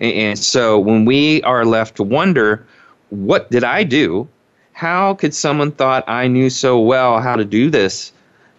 And, 0.00 0.12
and 0.12 0.38
so 0.38 0.78
when 0.78 1.04
we 1.04 1.42
are 1.42 1.64
left 1.64 1.96
to 1.96 2.02
wonder, 2.02 2.66
what 3.10 3.50
did 3.50 3.64
I 3.64 3.84
do? 3.84 4.28
How 4.72 5.14
could 5.14 5.34
someone 5.34 5.70
thought 5.70 6.04
I 6.08 6.26
knew 6.26 6.50
so 6.50 6.80
well 6.80 7.20
how 7.20 7.36
to 7.36 7.44
do 7.44 7.70
this? 7.70 8.12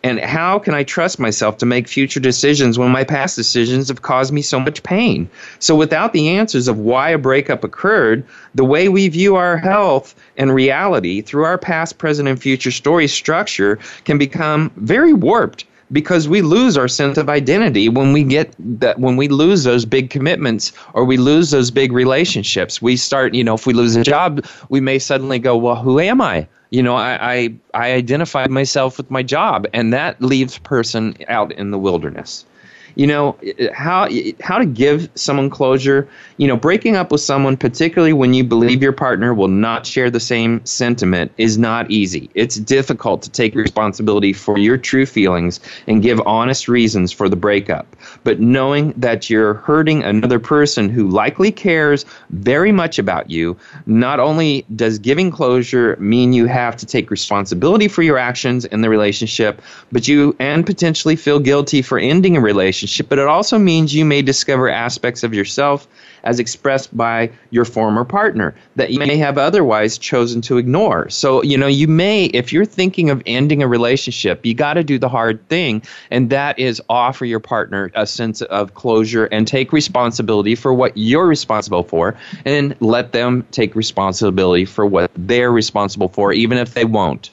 And 0.05 0.19
how 0.19 0.59
can 0.59 0.75
I 0.75 0.83
trust 0.83 1.17
myself 1.17 1.57
to 1.57 1.65
make 1.65 1.87
future 1.87 2.19
decisions 2.19 2.77
when 2.77 2.91
my 2.91 3.03
past 3.03 3.35
decisions 3.35 3.87
have 3.87 4.03
caused 4.03 4.31
me 4.31 4.43
so 4.43 4.59
much 4.59 4.83
pain? 4.83 5.27
So, 5.57 5.75
without 5.75 6.13
the 6.13 6.29
answers 6.29 6.67
of 6.67 6.77
why 6.77 7.09
a 7.09 7.17
breakup 7.17 7.63
occurred, 7.63 8.23
the 8.53 8.63
way 8.63 8.87
we 8.87 9.07
view 9.07 9.35
our 9.35 9.57
health 9.57 10.13
and 10.37 10.53
reality 10.53 11.21
through 11.21 11.45
our 11.45 11.57
past, 11.57 11.97
present, 11.97 12.29
and 12.29 12.39
future 12.39 12.69
story 12.69 13.07
structure 13.07 13.79
can 14.03 14.19
become 14.19 14.71
very 14.75 15.11
warped 15.11 15.65
because 15.91 16.27
we 16.27 16.43
lose 16.43 16.77
our 16.77 16.87
sense 16.87 17.17
of 17.17 17.27
identity 17.27 17.89
when 17.89 18.13
we 18.13 18.23
get 18.23 18.53
that 18.59 18.99
when 18.99 19.17
we 19.17 19.27
lose 19.27 19.63
those 19.63 19.85
big 19.85 20.11
commitments 20.11 20.71
or 20.93 21.03
we 21.03 21.17
lose 21.17 21.49
those 21.49 21.71
big 21.71 21.91
relationships 21.91 22.81
we 22.81 22.95
start 22.95 23.33
you 23.33 23.43
know 23.43 23.53
if 23.53 23.67
we 23.67 23.73
lose 23.73 23.95
a 23.95 24.03
job 24.03 24.43
we 24.69 24.79
may 24.81 24.97
suddenly 24.97 25.37
go 25.37 25.55
well 25.55 25.75
who 25.75 25.99
am 25.99 26.21
i 26.21 26.47
you 26.75 26.83
know, 26.83 26.95
I, 26.95 27.33
I, 27.33 27.55
I 27.73 27.91
identified 27.93 28.51
myself 28.51 28.97
with 28.97 29.09
my 29.09 29.23
job, 29.23 29.65
and 29.73 29.93
that 29.93 30.21
leaves 30.21 30.57
person 30.57 31.15
out 31.29 31.53
in 31.53 31.71
the 31.71 31.79
wilderness 31.79 32.45
you 32.95 33.05
know 33.05 33.37
how 33.73 34.09
how 34.41 34.57
to 34.57 34.65
give 34.65 35.09
someone 35.15 35.49
closure. 35.49 36.07
You 36.37 36.47
know 36.47 36.57
breaking 36.57 36.95
up 36.95 37.11
with 37.11 37.21
someone 37.21 37.57
particularly 37.57 38.13
when 38.13 38.33
you 38.33 38.43
believe 38.43 38.81
your 38.81 38.93
partner 38.93 39.33
will 39.33 39.49
not 39.49 39.85
share 39.85 40.09
the 40.09 40.19
same 40.19 40.65
sentiment 40.65 41.31
is 41.37 41.57
not 41.57 41.91
easy. 41.91 42.29
It's 42.33 42.55
difficult 42.55 43.21
to 43.23 43.29
take 43.29 43.53
responsibility 43.55 44.33
for 44.33 44.57
your 44.57 44.77
true 44.77 45.05
feelings 45.05 45.59
and 45.87 46.01
give 46.01 46.21
honest 46.25 46.67
reasons 46.67 47.11
for 47.11 47.29
the 47.29 47.35
breakup. 47.35 47.95
But 48.23 48.39
knowing 48.39 48.93
that 48.97 49.29
you're 49.29 49.55
hurting 49.55 50.03
another 50.03 50.39
person 50.39 50.89
who 50.89 51.09
likely 51.09 51.51
cares 51.51 52.05
very 52.29 52.71
much 52.71 52.97
about 52.97 53.29
you 53.29 53.57
not 53.85 54.19
only 54.19 54.65
does 54.75 54.99
giving 54.99 55.31
closure 55.31 55.97
mean 55.99 56.33
you 56.33 56.45
have 56.45 56.75
to 56.77 56.85
take 56.85 57.11
responsibility 57.11 57.87
for 57.87 58.01
your 58.03 58.17
actions 58.17 58.65
in 58.65 58.81
the 58.81 58.89
relationship 58.89 59.61
but 59.91 60.07
you 60.07 60.35
and 60.39 60.65
potentially 60.65 61.15
feel 61.15 61.39
guilty 61.39 61.81
for 61.81 61.99
ending 61.99 62.37
a 62.37 62.39
relationship 62.39 62.84
relationship, 62.85 63.09
but 63.09 63.19
it 63.19 63.27
also 63.27 63.57
means 63.57 63.93
you 63.93 64.05
may 64.05 64.21
discover 64.21 64.69
aspects 64.69 65.23
of 65.23 65.33
yourself 65.33 65.87
as 66.23 66.39
expressed 66.39 66.95
by 66.95 67.31
your 67.51 67.65
former 67.65 68.03
partner 68.03 68.55
that 68.75 68.91
you 68.91 68.99
may 68.99 69.17
have 69.17 69.37
otherwise 69.37 69.97
chosen 69.97 70.41
to 70.41 70.57
ignore. 70.57 71.09
So, 71.09 71.43
you 71.43 71.57
know, 71.57 71.67
you 71.67 71.87
may, 71.87 72.25
if 72.25 72.51
you're 72.51 72.65
thinking 72.65 73.09
of 73.09 73.21
ending 73.25 73.61
a 73.63 73.67
relationship, 73.67 74.45
you 74.45 74.53
got 74.53 74.75
to 74.75 74.83
do 74.83 74.99
the 74.99 75.09
hard 75.09 75.47
thing, 75.49 75.81
and 76.11 76.29
that 76.29 76.57
is 76.59 76.81
offer 76.89 77.25
your 77.25 77.39
partner 77.39 77.91
a 77.95 78.05
sense 78.05 78.41
of 78.43 78.73
closure 78.73 79.25
and 79.25 79.47
take 79.47 79.71
responsibility 79.71 80.55
for 80.55 80.73
what 80.73 80.93
you're 80.95 81.27
responsible 81.27 81.83
for, 81.83 82.15
and 82.43 82.75
let 82.79 83.11
them 83.11 83.45
take 83.51 83.75
responsibility 83.75 84.65
for 84.65 84.85
what 84.85 85.11
they're 85.15 85.51
responsible 85.51 86.09
for, 86.09 86.33
even 86.33 86.57
if 86.57 86.73
they 86.73 86.85
won't 86.85 87.31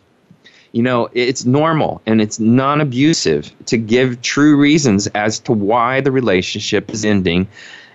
you 0.73 0.83
know, 0.83 1.09
it's 1.13 1.45
normal 1.45 2.01
and 2.07 2.21
it's 2.21 2.39
non 2.39 2.81
abusive 2.81 3.53
to 3.67 3.77
give 3.77 4.21
true 4.23 4.57
reasons 4.57 5.07
as 5.09 5.39
to 5.41 5.53
why 5.53 6.01
the 6.01 6.11
relationship 6.11 6.91
is 6.91 7.05
ending 7.05 7.47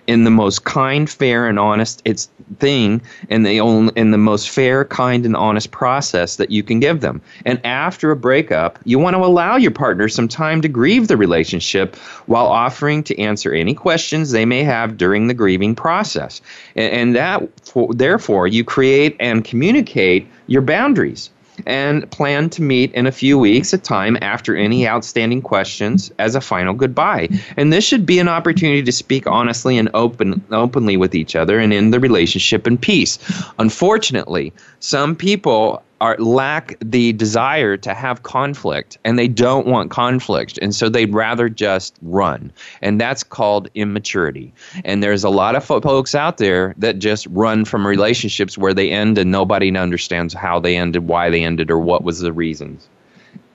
in 0.08 0.24
the 0.24 0.30
most 0.30 0.64
kind, 0.64 1.08
fair, 1.08 1.46
and 1.46 1.58
honest 1.58 2.00
it's 2.06 2.30
thing, 2.58 3.02
and 3.28 3.44
the 3.44 3.60
only, 3.60 3.92
in 3.94 4.10
the 4.10 4.16
most 4.16 4.48
fair, 4.48 4.86
kind, 4.86 5.26
and 5.26 5.36
honest 5.36 5.70
process 5.70 6.36
that 6.36 6.50
you 6.50 6.62
can 6.62 6.80
give 6.80 7.02
them. 7.02 7.20
And 7.44 7.60
after 7.64 8.10
a 8.10 8.16
breakup, 8.16 8.78
you 8.84 8.98
want 8.98 9.14
to 9.16 9.22
allow 9.22 9.56
your 9.56 9.70
partner 9.70 10.08
some 10.08 10.26
time 10.26 10.62
to 10.62 10.68
grieve 10.68 11.08
the 11.08 11.18
relationship 11.18 11.94
while 12.24 12.46
offering 12.46 13.02
to 13.04 13.18
answer 13.20 13.52
any 13.52 13.74
questions 13.74 14.30
they 14.30 14.46
may 14.46 14.64
have 14.64 14.96
during 14.96 15.26
the 15.26 15.34
grieving 15.34 15.74
process. 15.74 16.40
And, 16.74 16.92
and 16.92 17.16
that, 17.16 17.42
for, 17.60 17.92
therefore, 17.92 18.48
you 18.48 18.64
create 18.64 19.14
and 19.20 19.44
communicate 19.44 20.26
your 20.46 20.62
boundaries 20.62 21.28
and 21.66 22.10
plan 22.10 22.50
to 22.50 22.62
meet 22.62 22.92
in 22.92 23.06
a 23.06 23.12
few 23.12 23.38
weeks 23.38 23.74
at 23.74 23.84
time 23.84 24.16
after 24.20 24.56
any 24.56 24.86
outstanding 24.86 25.42
questions 25.42 26.12
as 26.18 26.34
a 26.34 26.40
final 26.40 26.74
goodbye. 26.74 27.28
And 27.56 27.72
this 27.72 27.84
should 27.84 28.06
be 28.06 28.18
an 28.18 28.28
opportunity 28.28 28.82
to 28.82 28.92
speak 28.92 29.26
honestly 29.26 29.78
and 29.78 29.90
open 29.94 30.44
openly 30.50 30.96
with 30.96 31.14
each 31.14 31.36
other 31.36 31.58
and 31.58 31.72
in 31.72 31.90
the 31.90 32.00
relationship 32.00 32.66
in 32.66 32.78
peace. 32.78 33.18
Unfortunately, 33.58 34.52
some 34.80 35.16
people 35.16 35.82
are 36.00 36.16
lack 36.18 36.76
the 36.80 37.12
desire 37.14 37.76
to 37.76 37.94
have 37.94 38.22
conflict 38.22 38.98
and 39.04 39.18
they 39.18 39.28
don't 39.28 39.66
want 39.66 39.90
conflict 39.90 40.58
and 40.62 40.74
so 40.74 40.88
they'd 40.88 41.12
rather 41.12 41.48
just 41.48 41.96
run 42.02 42.52
and 42.82 43.00
that's 43.00 43.22
called 43.22 43.68
immaturity. 43.74 44.52
And 44.84 45.02
there's 45.02 45.24
a 45.24 45.30
lot 45.30 45.56
of 45.56 45.64
folks 45.64 46.14
out 46.14 46.38
there 46.38 46.74
that 46.78 46.98
just 46.98 47.26
run 47.28 47.64
from 47.64 47.86
relationships 47.86 48.56
where 48.56 48.74
they 48.74 48.90
end 48.90 49.18
and 49.18 49.30
nobody 49.30 49.76
understands 49.76 50.34
how 50.34 50.60
they 50.60 50.76
ended 50.76 51.08
why 51.08 51.30
they 51.30 51.42
ended 51.42 51.70
or 51.70 51.78
what 51.78 52.04
was 52.04 52.20
the 52.20 52.32
reasons. 52.32 52.88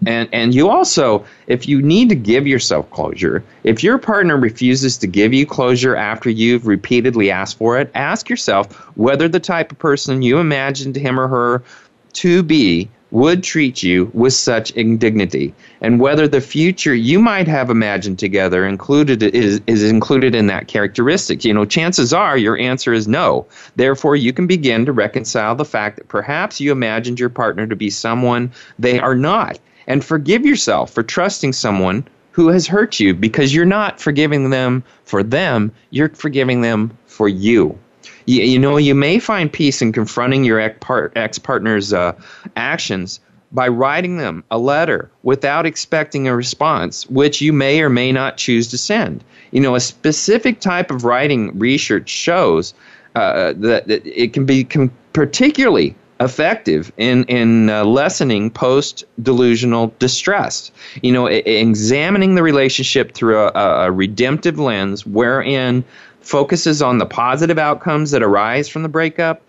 And 0.05 0.27
and 0.33 0.53
you 0.53 0.69
also 0.69 1.25
if 1.47 1.67
you 1.67 1.81
need 1.81 2.09
to 2.09 2.15
give 2.15 2.45
yourself 2.45 2.89
closure 2.91 3.43
if 3.63 3.83
your 3.83 3.97
partner 3.97 4.37
refuses 4.37 4.97
to 4.97 5.07
give 5.07 5.33
you 5.33 5.45
closure 5.45 5.95
after 5.95 6.29
you've 6.29 6.67
repeatedly 6.67 7.31
asked 7.31 7.57
for 7.57 7.79
it 7.79 7.89
ask 7.95 8.29
yourself 8.29 8.73
whether 8.97 9.29
the 9.29 9.39
type 9.39 9.71
of 9.71 9.79
person 9.79 10.21
you 10.21 10.39
imagined 10.39 10.95
him 10.95 11.19
or 11.19 11.27
her 11.27 11.63
to 12.13 12.43
be 12.43 12.89
would 13.13 13.43
treat 13.43 13.83
you 13.83 14.09
with 14.15 14.33
such 14.33 14.71
indignity 14.71 15.53
and 15.81 15.99
whether 15.99 16.27
the 16.27 16.41
future 16.41 16.95
you 16.95 17.19
might 17.19 17.47
have 17.47 17.69
imagined 17.69 18.17
together 18.17 18.65
included 18.65 19.21
is, 19.21 19.61
is 19.67 19.83
included 19.83 20.33
in 20.33 20.47
that 20.47 20.67
characteristic. 20.67 21.45
You 21.45 21.53
know 21.53 21.63
chances 21.63 22.11
are 22.11 22.37
your 22.37 22.57
answer 22.57 22.91
is 22.91 23.07
no. 23.07 23.45
Therefore 23.75 24.15
you 24.15 24.33
can 24.33 24.47
begin 24.47 24.83
to 24.87 24.91
reconcile 24.91 25.53
the 25.53 25.63
fact 25.63 25.97
that 25.97 26.07
perhaps 26.07 26.59
you 26.59 26.71
imagined 26.71 27.19
your 27.19 27.29
partner 27.29 27.67
to 27.67 27.75
be 27.75 27.91
someone 27.91 28.51
they 28.79 28.99
are 28.99 29.15
not. 29.15 29.59
And 29.85 30.03
forgive 30.03 30.43
yourself 30.43 30.91
for 30.91 31.03
trusting 31.03 31.53
someone 31.53 32.07
who 32.31 32.47
has 32.47 32.65
hurt 32.65 32.99
you 32.99 33.13
because 33.13 33.53
you're 33.53 33.63
not 33.63 34.01
forgiving 34.01 34.49
them 34.49 34.83
for 35.05 35.21
them 35.21 35.71
you're 35.91 36.09
forgiving 36.09 36.61
them 36.61 36.97
for 37.05 37.29
you 37.29 37.77
you, 38.25 38.43
you 38.43 38.59
know, 38.59 38.77
you 38.77 38.95
may 38.95 39.19
find 39.19 39.51
peace 39.51 39.81
in 39.81 39.91
confronting 39.91 40.43
your 40.43 40.59
ex 40.59 41.39
partner's 41.39 41.93
uh, 41.93 42.13
actions 42.55 43.19
by 43.51 43.67
writing 43.67 44.17
them 44.17 44.43
a 44.49 44.57
letter 44.57 45.11
without 45.21 45.65
expecting 45.65 46.27
a 46.27 46.35
response, 46.35 47.07
which 47.09 47.39
you 47.39 47.53
may 47.53 47.81
or 47.81 47.89
may 47.89 48.11
not 48.11 48.37
choose 48.37 48.67
to 48.69 48.77
send. 48.77 49.23
You 49.51 49.61
know, 49.61 49.75
a 49.75 49.79
specific 49.79 50.59
type 50.59 50.89
of 50.89 51.05
writing 51.05 51.57
research 51.57 52.09
shows 52.09 52.73
uh, 53.15 53.53
that, 53.57 53.87
that, 53.87 54.05
it 54.05 54.33
can 54.33 54.45
be 54.45 54.63
com- 54.63 54.91
particularly 55.13 55.95
effective 56.19 56.91
in 56.97 57.25
in 57.25 57.69
uh, 57.69 57.83
lessening 57.83 58.49
post 58.49 59.03
delusional 59.21 59.93
distress. 59.99 60.71
You 61.01 61.11
know, 61.11 61.27
I- 61.27 61.43
examining 61.45 62.35
the 62.35 62.43
relationship 62.43 63.13
through 63.13 63.37
a, 63.37 63.51
a 63.51 63.91
redemptive 63.91 64.57
lens, 64.57 65.05
wherein 65.05 65.83
focuses 66.23 66.81
on 66.81 66.97
the 66.97 67.05
positive 67.05 67.57
outcomes 67.59 68.11
that 68.11 68.23
arise 68.23 68.67
from 68.67 68.83
the 68.83 68.89
breakup 68.89 69.41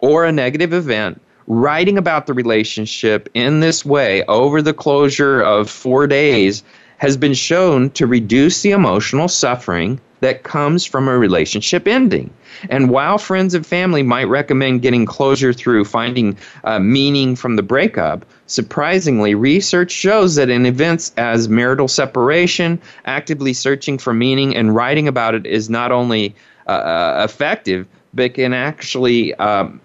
or 0.00 0.24
a 0.24 0.32
negative 0.32 0.72
event, 0.72 1.20
writing 1.46 1.98
about 1.98 2.26
the 2.26 2.34
relationship 2.34 3.28
in 3.34 3.60
this 3.60 3.84
way 3.84 4.24
over 4.24 4.62
the 4.62 4.74
closure 4.74 5.40
of 5.40 5.70
four 5.70 6.06
days 6.06 6.62
has 6.96 7.16
been 7.16 7.34
shown 7.34 7.90
to 7.90 8.06
reduce 8.06 8.62
the 8.62 8.70
emotional 8.72 9.28
suffering 9.28 10.00
that 10.20 10.42
comes 10.42 10.84
from 10.84 11.08
a 11.08 11.18
relationship 11.18 11.86
ending. 11.86 12.30
And 12.70 12.90
while 12.90 13.18
friends 13.18 13.54
and 13.54 13.66
family 13.66 14.02
might 14.02 14.24
recommend 14.24 14.82
getting 14.82 15.06
closure 15.06 15.52
through 15.52 15.84
finding 15.84 16.36
uh, 16.64 16.78
meaning 16.78 17.36
from 17.36 17.56
the 17.56 17.62
breakup, 17.62 18.24
surprisingly, 18.46 19.34
research 19.34 19.90
shows 19.90 20.34
that 20.34 20.50
in 20.50 20.66
events 20.66 21.12
as 21.16 21.48
marital 21.48 21.88
separation, 21.88 22.80
actively 23.04 23.52
searching 23.52 23.98
for 23.98 24.12
meaning 24.12 24.56
and 24.56 24.74
writing 24.74 25.08
about 25.08 25.34
it 25.34 25.46
is 25.46 25.70
not 25.70 25.92
only 25.92 26.34
uh, 26.66 26.70
uh 26.70 27.22
effective, 27.24 27.86
but 28.14 28.34
can 28.34 28.52
actually 28.52 29.34
um, 29.34 29.80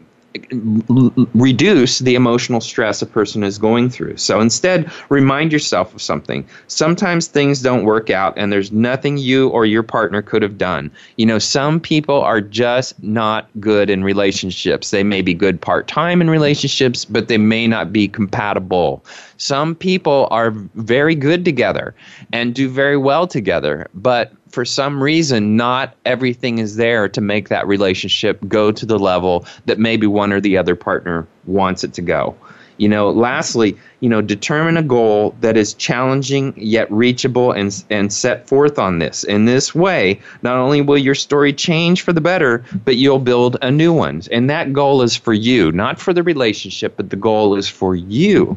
reduce 1.34 2.00
the 2.00 2.16
emotional 2.16 2.62
stress 2.62 3.02
a 3.02 3.06
person 3.06 3.44
is 3.44 3.58
going 3.58 3.90
through. 3.90 4.18
So 4.18 4.40
instead, 4.40 4.92
remind 5.10 5.52
yourself 5.52 5.94
of 5.94 6.02
something. 6.02 6.48
Sometimes 6.68 7.28
things 7.28 7.62
don't 7.62 7.86
work 7.86 8.10
out 8.10 8.34
and 8.38 8.52
there's 8.52 8.72
nothing 8.72 9.18
you 9.18 9.50
or 9.50 9.66
your 9.66 9.84
partner 9.84 10.22
could 10.22 10.42
have 10.42 10.58
done. 10.58 10.92
You 11.18 11.26
know, 11.26 11.40
some 11.40 11.80
people 11.80 12.22
are 12.22 12.42
just 12.42 13.02
not 13.04 13.48
good 13.60 13.90
in 13.90 14.04
relationships. 14.04 14.92
They 14.92 15.04
may 15.04 15.22
be 15.22 15.34
good 15.34 15.62
part 15.62 15.88
time 15.88 16.22
in 16.22 16.30
relationships, 16.30 17.06
but 17.06 17.28
they 17.28 17.38
may 17.38 17.68
not 17.68 17.94
be 17.94 18.08
compatible. 18.08 19.06
Some 19.38 19.76
people 19.76 20.28
are 20.32 20.52
very 20.76 21.16
good 21.16 21.46
together 21.46 21.94
and 22.32 22.56
do 22.56 22.70
very 22.70 22.98
well 22.98 23.28
together, 23.28 23.88
but 23.94 24.32
for 24.54 24.66
some 24.66 25.02
reason, 25.02 25.58
not 25.58 25.96
everything 26.06 26.60
is 26.60 26.76
there 26.76 27.10
to 27.10 27.22
make 27.22 27.50
that 27.50 27.68
relationship 27.68 28.40
go 28.48 28.72
to 28.72 28.86
the 28.86 29.00
level 29.00 29.48
that 29.66 29.80
maybe 29.80 30.06
one 30.06 30.32
or 30.32 30.40
the 30.40 30.60
other 30.60 30.76
partner 30.76 31.28
wants 31.46 31.84
it 31.84 31.94
to 31.96 32.04
go. 32.04 32.36
You 32.78 32.88
know, 32.88 33.10
lastly, 33.10 33.76
you 34.00 34.10
know, 34.10 34.22
determine 34.22 34.78
a 34.78 34.84
goal 34.84 35.36
that 35.42 35.58
is 35.58 35.74
challenging 35.74 36.54
yet 36.56 36.92
reachable 36.92 37.52
and, 37.52 37.84
and 37.90 38.14
set 38.14 38.48
forth 38.48 38.78
on 38.78 39.00
this. 39.00 39.24
In 39.24 39.46
this 39.46 39.74
way, 39.74 40.22
not 40.44 40.58
only 40.58 40.82
will 40.82 41.00
your 41.00 41.16
story 41.16 41.52
change 41.52 42.04
for 42.04 42.14
the 42.14 42.22
better, 42.22 42.64
but 42.86 42.96
you'll 42.96 43.20
build 43.20 43.58
a 43.64 43.72
new 43.72 43.92
one. 43.92 44.22
And 44.32 44.52
that 44.52 44.72
goal 44.72 45.02
is 45.02 45.16
for 45.16 45.34
you, 45.34 45.72
not 45.72 46.00
for 46.00 46.14
the 46.14 46.22
relationship, 46.22 46.96
but 46.96 47.10
the 47.10 47.16
goal 47.16 47.56
is 47.56 47.68
for 47.68 47.96
you. 47.96 48.56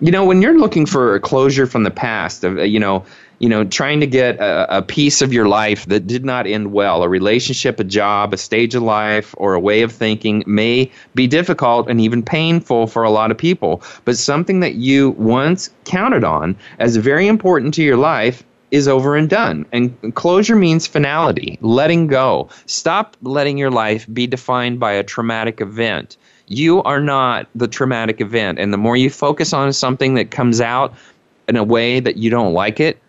You 0.00 0.12
know, 0.12 0.24
when 0.24 0.40
you're 0.40 0.58
looking 0.58 0.86
for 0.86 1.14
a 1.14 1.20
closure 1.20 1.66
from 1.66 1.82
the 1.82 1.90
past, 1.90 2.42
you 2.42 2.80
know, 2.80 3.04
you 3.40 3.48
know, 3.48 3.64
trying 3.64 4.00
to 4.00 4.06
get 4.06 4.36
a, 4.36 4.78
a, 4.78 4.82
piece 4.82 5.22
of 5.22 5.32
your 5.32 5.48
life 5.48 5.86
that 5.86 6.06
did 6.06 6.26
not 6.26 6.46
end 6.46 6.72
well, 6.72 7.02
a 7.02 7.08
relationship, 7.08 7.80
a 7.80 7.84
job, 7.84 8.34
a 8.34 8.36
stage 8.36 8.74
of 8.74 8.82
life, 8.82 9.34
or 9.38 9.54
a 9.54 9.60
way 9.60 9.80
of 9.80 9.90
thinking 9.90 10.44
may 10.46 10.92
be 11.14 11.26
difficult 11.26 11.88
and 11.88 12.02
even 12.02 12.22
painful 12.22 12.86
for 12.86 13.02
a 13.02 13.10
lot 13.10 13.30
of 13.30 13.38
people. 13.38 13.82
But 14.04 14.18
something 14.18 14.60
that 14.60 14.74
you 14.74 15.12
once 15.12 15.70
counted 15.86 16.22
on 16.22 16.54
as 16.78 16.96
very 16.96 17.26
important 17.26 17.72
to 17.74 17.82
your 17.82 17.96
life 17.96 18.44
is 18.70 18.86
over 18.86 19.16
and 19.16 19.28
done. 19.28 19.64
And 19.72 20.14
closure 20.14 20.54
means 20.54 20.86
finality, 20.86 21.58
letting 21.62 22.08
go. 22.08 22.50
Stop 22.66 23.16
letting 23.22 23.56
your 23.56 23.70
life 23.70 24.06
be 24.12 24.26
defined 24.26 24.78
by 24.78 24.92
a 24.92 25.02
traumatic 25.02 25.62
event. 25.62 26.18
You 26.46 26.82
are 26.82 27.00
not 27.00 27.48
the 27.54 27.68
traumatic 27.68 28.20
event. 28.20 28.58
And 28.58 28.70
the 28.70 28.78
more 28.78 28.98
you 28.98 29.08
focus 29.08 29.54
on 29.54 29.72
something 29.72 30.14
that 30.14 30.30
comes 30.30 30.60
out 30.60 30.94
in 31.48 31.56
a 31.56 31.64
way 31.64 32.00
that 32.00 32.18
you 32.18 32.28
don't 32.28 32.52
like 32.52 32.80
it, 32.80 33.00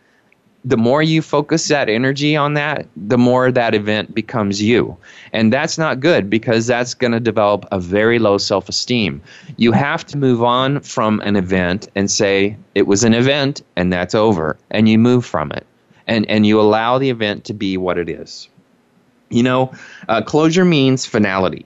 the 0.64 0.78
more 0.78 1.02
you 1.02 1.22
focus 1.22 1.68
that 1.70 1.90
energy 1.90 2.36
on 2.36 2.54
that, 2.54 2.88
the 2.96 3.18
more 3.18 3.52
that 3.52 3.74
event 3.74 4.14
becomes 4.14 4.62
you. 4.62 4.96
And 5.34 5.52
that's 5.52 5.78
not 5.78 6.00
good 6.00 6.30
because 6.30 6.68
that's 6.68 6.94
going 6.94 7.14
to 7.14 7.20
develop 7.20 7.66
a 7.72 7.80
very 7.80 8.20
low 8.20 8.38
self 8.38 8.70
esteem. 8.70 9.22
You 9.58 9.72
have 9.72 10.06
to 10.08 10.18
move 10.18 10.44
on 10.44 10.82
from 10.82 11.20
an 11.22 11.36
event 11.36 11.90
and 11.96 12.12
say, 12.12 12.56
it 12.76 12.86
was 12.86 13.04
an 13.04 13.14
event 13.14 13.64
and 13.76 13.92
that's 13.92 14.14
over. 14.14 14.58
And 14.70 14.88
you 14.88 15.00
move 15.00 15.26
from 15.26 15.52
it. 15.52 15.66
And, 16.08 16.30
and 16.30 16.46
you 16.46 16.60
allow 16.60 16.98
the 16.98 17.10
event 17.10 17.46
to 17.46 17.54
be 17.54 17.78
what 17.78 17.98
it 17.98 18.10
is. 18.10 18.48
You 19.30 19.44
know, 19.44 19.72
uh, 20.10 20.22
closure 20.22 20.66
means 20.66 21.06
finality 21.06 21.66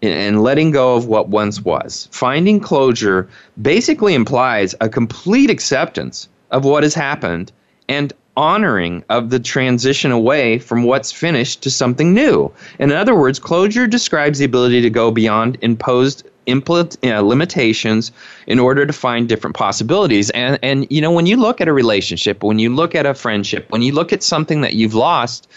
and 0.00 0.42
letting 0.42 0.70
go 0.70 0.94
of 0.94 1.06
what 1.06 1.28
once 1.28 1.60
was. 1.60 2.08
Finding 2.12 2.60
closure 2.60 3.28
basically 3.60 4.14
implies 4.14 4.74
a 4.80 4.88
complete 4.88 5.50
acceptance 5.50 6.28
of 6.50 6.64
what 6.64 6.82
has 6.82 6.94
happened 6.94 7.52
and 7.88 8.12
honoring 8.36 9.04
of 9.08 9.30
the 9.30 9.40
transition 9.40 10.10
away 10.10 10.58
from 10.58 10.84
what's 10.84 11.12
finished 11.12 11.62
to 11.62 11.70
something 11.70 12.14
new. 12.14 12.50
In 12.78 12.92
other 12.92 13.14
words, 13.14 13.38
closure 13.38 13.86
describes 13.86 14.38
the 14.38 14.44
ability 14.44 14.80
to 14.82 14.90
go 14.90 15.10
beyond 15.10 15.58
imposed 15.62 16.28
impl- 16.46 16.96
uh, 17.08 17.20
limitations 17.20 18.12
in 18.46 18.58
order 18.58 18.86
to 18.86 18.92
find 18.92 19.28
different 19.28 19.56
possibilities. 19.56 20.30
And 20.30 20.58
and 20.62 20.86
you 20.90 21.00
know, 21.00 21.12
when 21.12 21.26
you 21.26 21.36
look 21.36 21.60
at 21.60 21.68
a 21.68 21.72
relationship, 21.72 22.42
when 22.42 22.58
you 22.58 22.74
look 22.74 22.94
at 22.94 23.06
a 23.06 23.14
friendship, 23.14 23.66
when 23.70 23.82
you 23.82 23.92
look 23.92 24.12
at 24.12 24.22
something 24.22 24.60
that 24.62 24.74
you've 24.74 24.94
lost, 24.94 25.48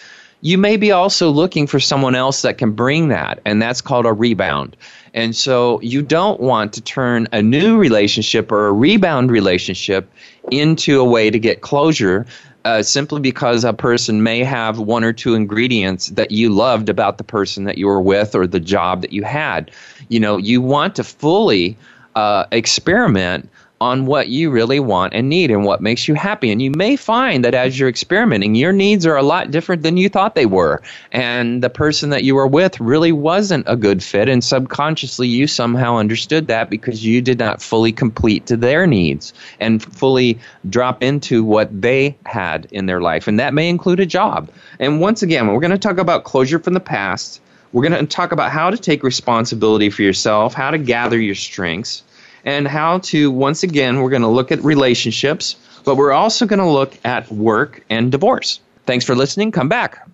you 0.42 0.58
may 0.58 0.76
be 0.76 0.92
also 0.92 1.30
looking 1.30 1.68
for 1.68 1.80
someone 1.80 2.16
else 2.16 2.42
that 2.42 2.58
can 2.58 2.72
bring 2.72 3.08
that, 3.08 3.40
and 3.46 3.62
that's 3.62 3.80
called 3.82 4.06
a 4.06 4.12
rebound. 4.12 4.76
And 5.14 5.36
so 5.36 5.80
you 5.82 6.02
don't 6.02 6.42
want 6.42 6.74
to 6.74 6.82
turn 6.82 7.28
a 7.32 7.42
new 7.42 7.78
relationship 7.78 8.52
or 8.52 8.68
a 8.68 8.74
rebound 8.74 9.32
relationship 9.32 10.12
into 10.52 11.00
a 11.00 11.06
way 11.06 11.30
to 11.30 11.40
get 11.40 11.62
closure 11.62 12.26
uh, 12.66 12.82
simply 12.82 13.20
because 13.20 13.64
a 13.64 13.74
person 13.74 14.24
may 14.24 14.44
have 14.44 14.80
one 14.80 15.04
or 15.04 15.14
two 15.14 15.36
ingredients 15.36 16.08
that 16.08 16.32
you 16.32 16.50
loved 16.50 16.90
about 16.90 17.18
the 17.18 17.24
person 17.24 17.66
that 17.66 17.78
you 17.78 17.88
were 17.88 18.02
with 18.02 18.36
or 18.36 18.48
the 18.48 18.60
job 18.60 19.02
that 19.02 19.12
you 19.12 19.24
had. 19.24 19.72
You 20.10 20.20
know, 20.20 20.38
you 20.38 20.62
want 20.62 20.96
to 20.96 21.04
fully 21.04 21.78
uh, 22.16 22.46
experiment 22.52 23.50
on 23.84 24.06
what 24.06 24.30
you 24.30 24.50
really 24.50 24.80
want 24.80 25.14
and 25.14 25.28
need 25.28 25.52
and 25.52 25.66
what 25.66 25.82
makes 25.82 26.08
you 26.08 26.14
happy. 26.14 26.50
And 26.50 26.62
you 26.62 26.72
may 26.72 26.96
find 26.96 27.44
that 27.44 27.54
as 27.54 27.78
you're 27.78 27.90
experimenting, 27.90 28.56
your 28.56 28.72
needs 28.72 29.06
are 29.06 29.18
a 29.18 29.22
lot 29.22 29.52
different 29.52 29.84
than 29.84 29.98
you 29.98 30.08
thought 30.08 30.36
they 30.36 30.46
were. 30.46 30.82
And 31.12 31.62
the 31.62 31.70
person 31.70 32.10
that 32.12 32.24
you 32.24 32.34
were 32.36 32.48
with 32.48 32.80
really 32.80 33.12
wasn't 33.12 33.66
a 33.68 33.76
good 33.76 34.02
fit. 34.02 34.30
And 34.30 34.42
subconsciously, 34.42 35.28
you 35.28 35.48
somehow 35.48 35.98
understood 35.98 36.48
that 36.48 36.70
because 36.70 37.06
you 37.06 37.22
did 37.22 37.40
not 37.40 37.62
fully 37.62 37.92
complete 37.92 38.46
to 38.46 38.56
their 38.56 38.88
needs 38.88 39.34
and 39.60 39.84
fully 39.84 40.40
drop 40.70 41.04
into 41.04 41.44
what 41.44 41.70
they 41.82 42.16
had 42.26 42.68
in 42.72 42.86
their 42.86 43.02
life. 43.02 43.28
And 43.28 43.38
that 43.38 43.54
may 43.54 43.68
include 43.68 44.00
a 44.00 44.06
job. 44.06 44.50
And 44.80 45.02
once 45.02 45.22
again, 45.22 45.48
we're 45.48 45.60
going 45.60 45.72
to 45.72 45.78
talk 45.78 45.98
about 45.98 46.24
closure 46.24 46.60
from 46.60 46.74
the 46.74 46.80
past. 46.80 47.42
We're 47.74 47.86
going 47.86 48.00
to 48.00 48.08
talk 48.08 48.32
about 48.32 48.52
how 48.52 48.70
to 48.70 48.78
take 48.78 49.04
responsibility 49.04 49.90
for 49.90 50.04
yourself, 50.04 50.54
how 50.54 50.72
to 50.72 50.78
gather 50.78 51.20
your 51.20 51.36
strengths 51.36 52.04
and 52.44 52.68
how 52.68 53.00
to, 53.00 53.32
once 53.32 53.64
again, 53.64 54.02
we're 54.02 54.10
going 54.10 54.22
to 54.22 54.28
look 54.28 54.52
at 54.52 54.64
relationships, 54.64 55.56
but 55.86 55.96
we're 55.96 56.12
also 56.12 56.46
going 56.46 56.60
to 56.60 56.68
look 56.68 56.98
at 57.06 57.32
work 57.32 57.84
and 57.90 58.12
divorce. 58.12 58.60
Thanks 58.86 59.06
for 59.06 59.16
listening. 59.16 59.52
Come 59.52 59.70
back. 59.70 60.06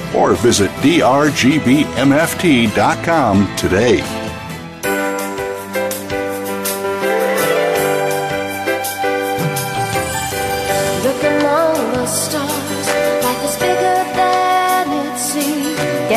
or 0.15 0.35
visit 0.35 0.69
drgbmft.com 0.81 1.55
today. 3.55 4.20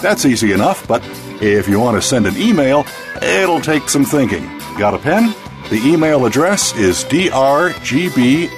That's 0.00 0.24
easy 0.24 0.52
enough, 0.52 0.86
but 0.86 1.02
if 1.40 1.68
you 1.68 1.80
want 1.80 1.96
to 1.96 2.02
send 2.02 2.26
an 2.26 2.36
email, 2.36 2.86
it'll 3.20 3.60
take 3.60 3.88
some 3.88 4.04
thinking. 4.04 4.44
Got 4.78 4.94
a 4.94 4.98
pen? 4.98 5.34
The 5.70 5.82
email 5.84 6.24
address 6.24 6.74
is 6.76 7.04
drgbmft 7.04 8.52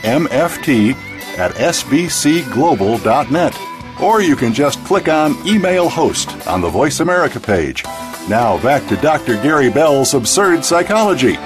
at 1.38 1.52
sbcglobal.net. 1.52 3.58
Or 4.00 4.22
you 4.22 4.36
can 4.36 4.52
just 4.52 4.84
click 4.84 5.08
on 5.08 5.34
Email 5.46 5.88
Host 5.88 6.46
on 6.46 6.60
the 6.60 6.68
Voice 6.68 7.00
America 7.00 7.40
page. 7.40 7.84
Now 8.28 8.62
back 8.62 8.86
to 8.88 8.96
Dr. 8.96 9.34
Gary 9.42 9.70
Bell's 9.70 10.12
Absurd 10.14 10.64
Psychology. 10.64 11.36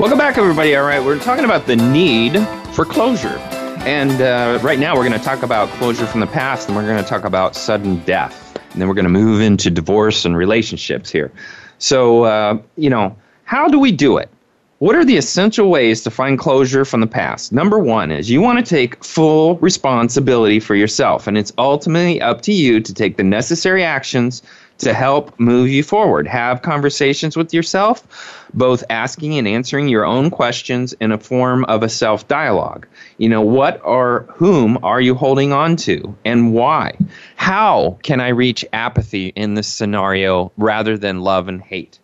Welcome 0.00 0.18
back, 0.18 0.38
everybody. 0.38 0.76
All 0.76 0.84
right, 0.84 1.04
we're 1.04 1.18
talking 1.18 1.44
about 1.44 1.66
the 1.66 1.76
need 1.76 2.38
for 2.72 2.84
closure. 2.84 3.38
And 3.86 4.20
uh, 4.20 4.58
right 4.62 4.78
now, 4.78 4.94
we're 4.96 5.08
going 5.08 5.18
to 5.18 5.24
talk 5.24 5.42
about 5.42 5.68
closure 5.78 6.06
from 6.06 6.20
the 6.20 6.26
past, 6.26 6.68
and 6.68 6.76
we're 6.76 6.84
going 6.84 7.02
to 7.02 7.08
talk 7.08 7.24
about 7.24 7.56
sudden 7.56 8.00
death 8.00 8.47
and 8.78 8.82
then 8.82 8.88
we're 8.88 8.94
going 8.94 9.02
to 9.02 9.10
move 9.10 9.40
into 9.40 9.70
divorce 9.70 10.24
and 10.24 10.36
relationships 10.36 11.10
here. 11.10 11.32
So, 11.78 12.22
uh, 12.22 12.58
you 12.76 12.88
know, 12.88 13.16
how 13.42 13.66
do 13.66 13.80
we 13.80 13.90
do 13.90 14.18
it? 14.18 14.30
What 14.78 14.94
are 14.94 15.04
the 15.04 15.16
essential 15.16 15.68
ways 15.68 16.04
to 16.04 16.12
find 16.12 16.38
closure 16.38 16.84
from 16.84 17.00
the 17.00 17.08
past? 17.08 17.52
Number 17.52 17.80
one 17.80 18.12
is 18.12 18.30
you 18.30 18.40
want 18.40 18.64
to 18.64 18.64
take 18.64 19.02
full 19.02 19.56
responsibility 19.56 20.60
for 20.60 20.76
yourself, 20.76 21.26
and 21.26 21.36
it's 21.36 21.52
ultimately 21.58 22.20
up 22.20 22.42
to 22.42 22.52
you 22.52 22.78
to 22.80 22.94
take 22.94 23.16
the 23.16 23.24
necessary 23.24 23.82
actions 23.82 24.44
to 24.78 24.94
help 24.94 25.38
move 25.38 25.68
you 25.68 25.82
forward. 25.82 26.26
Have 26.26 26.62
conversations 26.62 27.36
with 27.36 27.52
yourself, 27.52 28.46
both 28.54 28.84
asking 28.90 29.36
and 29.36 29.46
answering 29.46 29.88
your 29.88 30.04
own 30.04 30.30
questions 30.30 30.92
in 31.00 31.12
a 31.12 31.18
form 31.18 31.64
of 31.64 31.82
a 31.82 31.88
self 31.88 32.26
dialogue. 32.28 32.86
You 33.18 33.28
know, 33.28 33.42
what 33.42 33.80
or 33.84 34.26
whom 34.30 34.78
are 34.82 35.00
you 35.00 35.14
holding 35.14 35.52
on 35.52 35.76
to 35.76 36.16
and 36.24 36.52
why? 36.52 36.96
How 37.36 37.98
can 38.02 38.20
I 38.20 38.28
reach 38.28 38.64
apathy 38.72 39.28
in 39.34 39.54
this 39.54 39.68
scenario 39.68 40.52
rather 40.56 40.96
than 40.96 41.20
love 41.20 41.48
and 41.48 41.60
hate? 41.60 41.98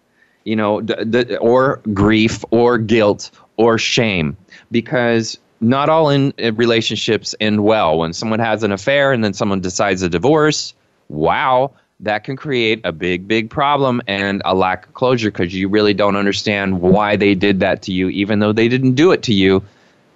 You 0.45 0.57
know, 0.57 0.81
d- 0.81 1.05
d- 1.05 1.37
or 1.37 1.81
grief 1.93 2.45
or 2.51 2.77
guilt 2.77 3.31
or 3.57 3.79
shame 3.79 4.37
because 4.71 5.39
not 5.61 5.89
all 5.89 6.11
in 6.11 6.35
uh, 6.43 6.53
relationships 6.53 7.35
end 7.41 7.65
well. 7.65 7.99
When 7.99 8.13
someone 8.13 8.41
has 8.41 8.63
an 8.63 8.73
affair 8.73 9.13
and 9.13 9.25
then 9.25 9.33
someone 9.33 9.61
decides 9.61 10.03
a 10.03 10.09
divorce, 10.09 10.75
wow, 11.09 11.73
that 12.01 12.25
can 12.25 12.37
create 12.37 12.81
a 12.85 12.93
big, 12.93 13.29
big 13.29 13.51
problem 13.51 14.03
and 14.07 14.43
a 14.45 14.55
lack 14.55 14.87
of 14.87 14.95
closure 14.95 15.31
because 15.31 15.55
you 15.55 15.69
really 15.69 15.95
don't 15.95 16.17
understand 16.17 16.81
why 16.81 17.17
they 17.17 17.35
did 17.35 17.61
that 17.61 17.83
to 17.83 17.93
you, 17.93 18.09
even 18.09 18.41
though 18.41 18.53
they 18.53 18.69
didn't 18.69 18.95
do 18.95 19.13
it 19.13 19.23
to 19.23 19.33
you. 19.33 19.63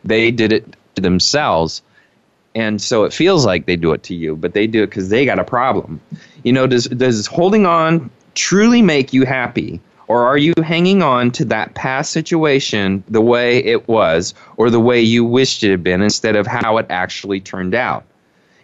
They 0.04 0.30
did 0.30 0.52
it 0.52 0.76
to 0.96 1.02
themselves. 1.02 1.82
And 2.54 2.82
so 2.82 3.04
it 3.04 3.12
feels 3.12 3.46
like 3.46 3.66
they 3.66 3.76
do 3.76 3.92
it 3.92 4.02
to 4.04 4.14
you, 4.14 4.34
but 4.34 4.54
they 4.54 4.66
do 4.66 4.82
it 4.82 4.88
because 4.88 5.10
they 5.10 5.24
got 5.24 5.38
a 5.38 5.44
problem. 5.44 6.00
You 6.42 6.52
know, 6.52 6.66
does, 6.66 6.86
does 6.86 7.26
holding 7.26 7.66
on 7.66 8.10
truly 8.34 8.82
make 8.82 9.12
you 9.12 9.24
happy? 9.24 9.80
Or 10.08 10.26
are 10.26 10.38
you 10.38 10.54
hanging 10.64 11.02
on 11.02 11.30
to 11.32 11.44
that 11.46 11.74
past 11.74 12.12
situation 12.12 13.04
the 13.08 13.20
way 13.20 13.58
it 13.58 13.86
was 13.86 14.32
or 14.56 14.70
the 14.70 14.80
way 14.80 15.00
you 15.00 15.22
wished 15.22 15.62
it 15.62 15.70
had 15.70 15.84
been 15.84 16.00
instead 16.00 16.34
of 16.34 16.46
how 16.46 16.78
it 16.78 16.86
actually 16.88 17.40
turned 17.40 17.74
out? 17.74 18.04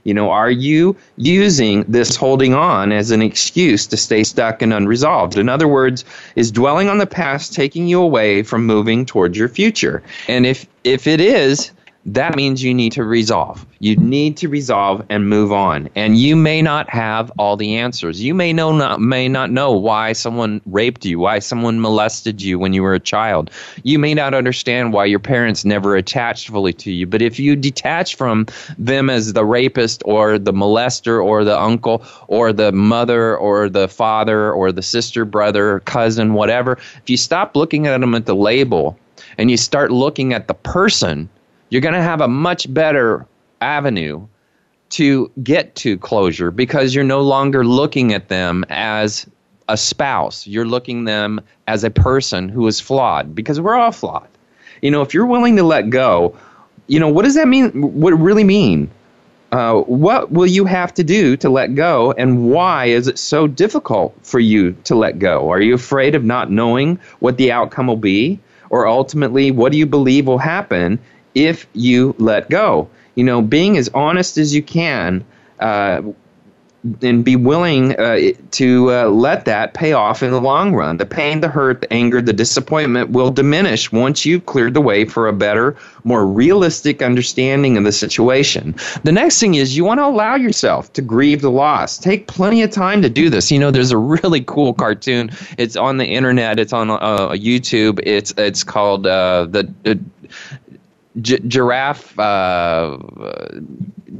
You 0.04 0.14
know, 0.14 0.30
are 0.30 0.50
you 0.50 0.96
using 1.16 1.84
this 1.88 2.14
holding 2.14 2.54
on 2.54 2.92
as 2.92 3.10
an 3.10 3.22
excuse 3.22 3.86
to 3.88 3.96
stay 3.96 4.22
stuck 4.22 4.62
and 4.62 4.72
unresolved? 4.72 5.36
In 5.36 5.48
other 5.48 5.66
words, 5.66 6.04
is 6.36 6.50
dwelling 6.50 6.88
on 6.88 6.98
the 6.98 7.06
past 7.06 7.54
taking 7.54 7.88
you 7.88 8.00
away 8.00 8.42
from 8.42 8.66
moving 8.66 9.06
towards 9.06 9.36
your 9.36 9.48
future? 9.48 10.02
And 10.28 10.46
if 10.46 10.66
if 10.84 11.06
it 11.06 11.20
is, 11.20 11.70
that 12.06 12.36
means 12.36 12.62
you 12.62 12.74
need 12.74 12.92
to 12.92 13.04
resolve. 13.04 13.64
You 13.78 13.96
need 13.96 14.36
to 14.38 14.48
resolve 14.48 15.04
and 15.08 15.28
move 15.28 15.52
on. 15.52 15.88
And 15.94 16.18
you 16.18 16.36
may 16.36 16.60
not 16.60 16.90
have 16.90 17.32
all 17.38 17.56
the 17.56 17.76
answers. 17.76 18.22
You 18.22 18.34
may 18.34 18.52
know 18.52 18.72
not 18.72 19.00
may 19.00 19.26
not 19.26 19.50
know 19.50 19.72
why 19.72 20.12
someone 20.12 20.60
raped 20.66 21.06
you, 21.06 21.18
why 21.18 21.38
someone 21.38 21.80
molested 21.80 22.42
you 22.42 22.58
when 22.58 22.74
you 22.74 22.82
were 22.82 22.94
a 22.94 23.00
child. 23.00 23.50
You 23.84 23.98
may 23.98 24.12
not 24.12 24.34
understand 24.34 24.92
why 24.92 25.06
your 25.06 25.18
parents 25.18 25.64
never 25.64 25.96
attached 25.96 26.48
fully 26.48 26.74
to 26.74 26.92
you. 26.92 27.06
But 27.06 27.22
if 27.22 27.38
you 27.38 27.56
detach 27.56 28.16
from 28.16 28.46
them 28.76 29.08
as 29.08 29.32
the 29.32 29.44
rapist 29.44 30.02
or 30.04 30.38
the 30.38 30.52
molester 30.52 31.24
or 31.24 31.42
the 31.42 31.58
uncle 31.58 32.04
or 32.28 32.52
the 32.52 32.72
mother 32.72 33.34
or 33.36 33.70
the 33.70 33.88
father 33.88 34.52
or 34.52 34.72
the 34.72 34.82
sister, 34.82 35.24
brother, 35.24 35.80
cousin, 35.80 36.34
whatever, 36.34 36.72
if 36.72 37.08
you 37.08 37.16
stop 37.16 37.56
looking 37.56 37.86
at 37.86 38.00
them 38.00 38.14
at 38.14 38.26
the 38.26 38.36
label 38.36 38.98
and 39.38 39.50
you 39.50 39.56
start 39.56 39.90
looking 39.90 40.34
at 40.34 40.48
the 40.48 40.54
person 40.54 41.28
you're 41.74 41.80
going 41.80 41.92
to 41.92 42.00
have 42.00 42.20
a 42.20 42.28
much 42.28 42.72
better 42.72 43.26
avenue 43.60 44.24
to 44.90 45.28
get 45.42 45.74
to 45.74 45.98
closure 45.98 46.52
because 46.52 46.94
you're 46.94 47.02
no 47.02 47.20
longer 47.20 47.66
looking 47.66 48.14
at 48.14 48.28
them 48.28 48.64
as 48.68 49.26
a 49.68 49.76
spouse. 49.76 50.46
You're 50.46 50.68
looking 50.68 51.02
them 51.02 51.40
as 51.66 51.82
a 51.82 51.90
person 51.90 52.48
who 52.48 52.68
is 52.68 52.78
flawed 52.78 53.34
because 53.34 53.60
we're 53.60 53.74
all 53.74 53.90
flawed. 53.90 54.28
You 54.82 54.92
know, 54.92 55.02
if 55.02 55.12
you're 55.12 55.26
willing 55.26 55.56
to 55.56 55.64
let 55.64 55.90
go, 55.90 56.36
you 56.86 57.00
know, 57.00 57.08
what 57.08 57.24
does 57.24 57.34
that 57.34 57.48
mean? 57.48 57.72
What 57.72 58.12
it 58.12 58.20
really 58.20 58.44
mean? 58.44 58.88
Uh, 59.50 59.80
what 59.80 60.30
will 60.30 60.46
you 60.46 60.66
have 60.66 60.94
to 60.94 61.02
do 61.02 61.36
to 61.38 61.48
let 61.50 61.74
go, 61.74 62.12
and 62.12 62.50
why 62.50 62.84
is 62.86 63.08
it 63.08 63.18
so 63.18 63.48
difficult 63.48 64.16
for 64.22 64.38
you 64.38 64.76
to 64.84 64.94
let 64.94 65.18
go? 65.18 65.50
Are 65.50 65.60
you 65.60 65.74
afraid 65.74 66.14
of 66.14 66.22
not 66.22 66.52
knowing 66.52 67.00
what 67.18 67.36
the 67.36 67.50
outcome 67.50 67.88
will 67.88 67.96
be? 67.96 68.38
Or 68.70 68.86
ultimately, 68.86 69.50
what 69.50 69.70
do 69.72 69.78
you 69.78 69.86
believe 69.86 70.26
will 70.26 70.38
happen 70.38 70.98
if 71.34 71.66
you 71.72 72.14
let 72.18 72.48
go. 72.50 72.88
You 73.14 73.24
know, 73.24 73.42
being 73.42 73.76
as 73.76 73.88
honest 73.94 74.38
as 74.38 74.54
you 74.54 74.62
can 74.62 75.24
uh, 75.60 76.02
and 77.00 77.24
be 77.24 77.34
willing 77.34 77.98
uh, 77.98 78.32
to 78.50 78.92
uh, 78.92 79.04
let 79.06 79.46
that 79.46 79.72
pay 79.72 79.92
off 79.92 80.22
in 80.22 80.30
the 80.30 80.40
long 80.40 80.74
run. 80.74 80.98
The 80.98 81.06
pain, 81.06 81.40
the 81.40 81.48
hurt, 81.48 81.80
the 81.80 81.92
anger, 81.92 82.20
the 82.20 82.32
disappointment 82.32 83.10
will 83.10 83.30
diminish 83.30 83.90
once 83.90 84.26
you've 84.26 84.44
cleared 84.44 84.74
the 84.74 84.82
way 84.82 85.06
for 85.06 85.26
a 85.26 85.32
better, 85.32 85.76
more 86.04 86.26
realistic 86.26 87.00
understanding 87.00 87.78
of 87.78 87.84
the 87.84 87.92
situation. 87.92 88.74
The 89.02 89.12
next 89.12 89.40
thing 89.40 89.54
is 89.54 89.76
you 89.76 89.84
want 89.84 89.98
to 89.98 90.04
allow 90.04 90.34
yourself 90.34 90.92
to 90.92 91.02
grieve 91.02 91.40
the 91.40 91.50
loss. 91.50 91.96
Take 91.96 92.26
plenty 92.26 92.60
of 92.62 92.70
time 92.70 93.00
to 93.00 93.08
do 93.08 93.30
this. 93.30 93.50
You 93.50 93.58
know, 93.58 93.70
there's 93.70 93.92
a 93.92 93.98
really 93.98 94.42
cool 94.42 94.74
cartoon. 94.74 95.30
It's 95.56 95.76
on 95.76 95.96
the 95.96 96.06
internet. 96.06 96.58
It's 96.58 96.74
on 96.74 96.90
uh, 96.90 97.30
YouTube. 97.30 97.98
It's 98.02 98.34
it's 98.36 98.62
called 98.62 99.06
uh, 99.06 99.46
the 99.46 99.72
Giraffe 101.20 102.18
uh, 102.18 102.98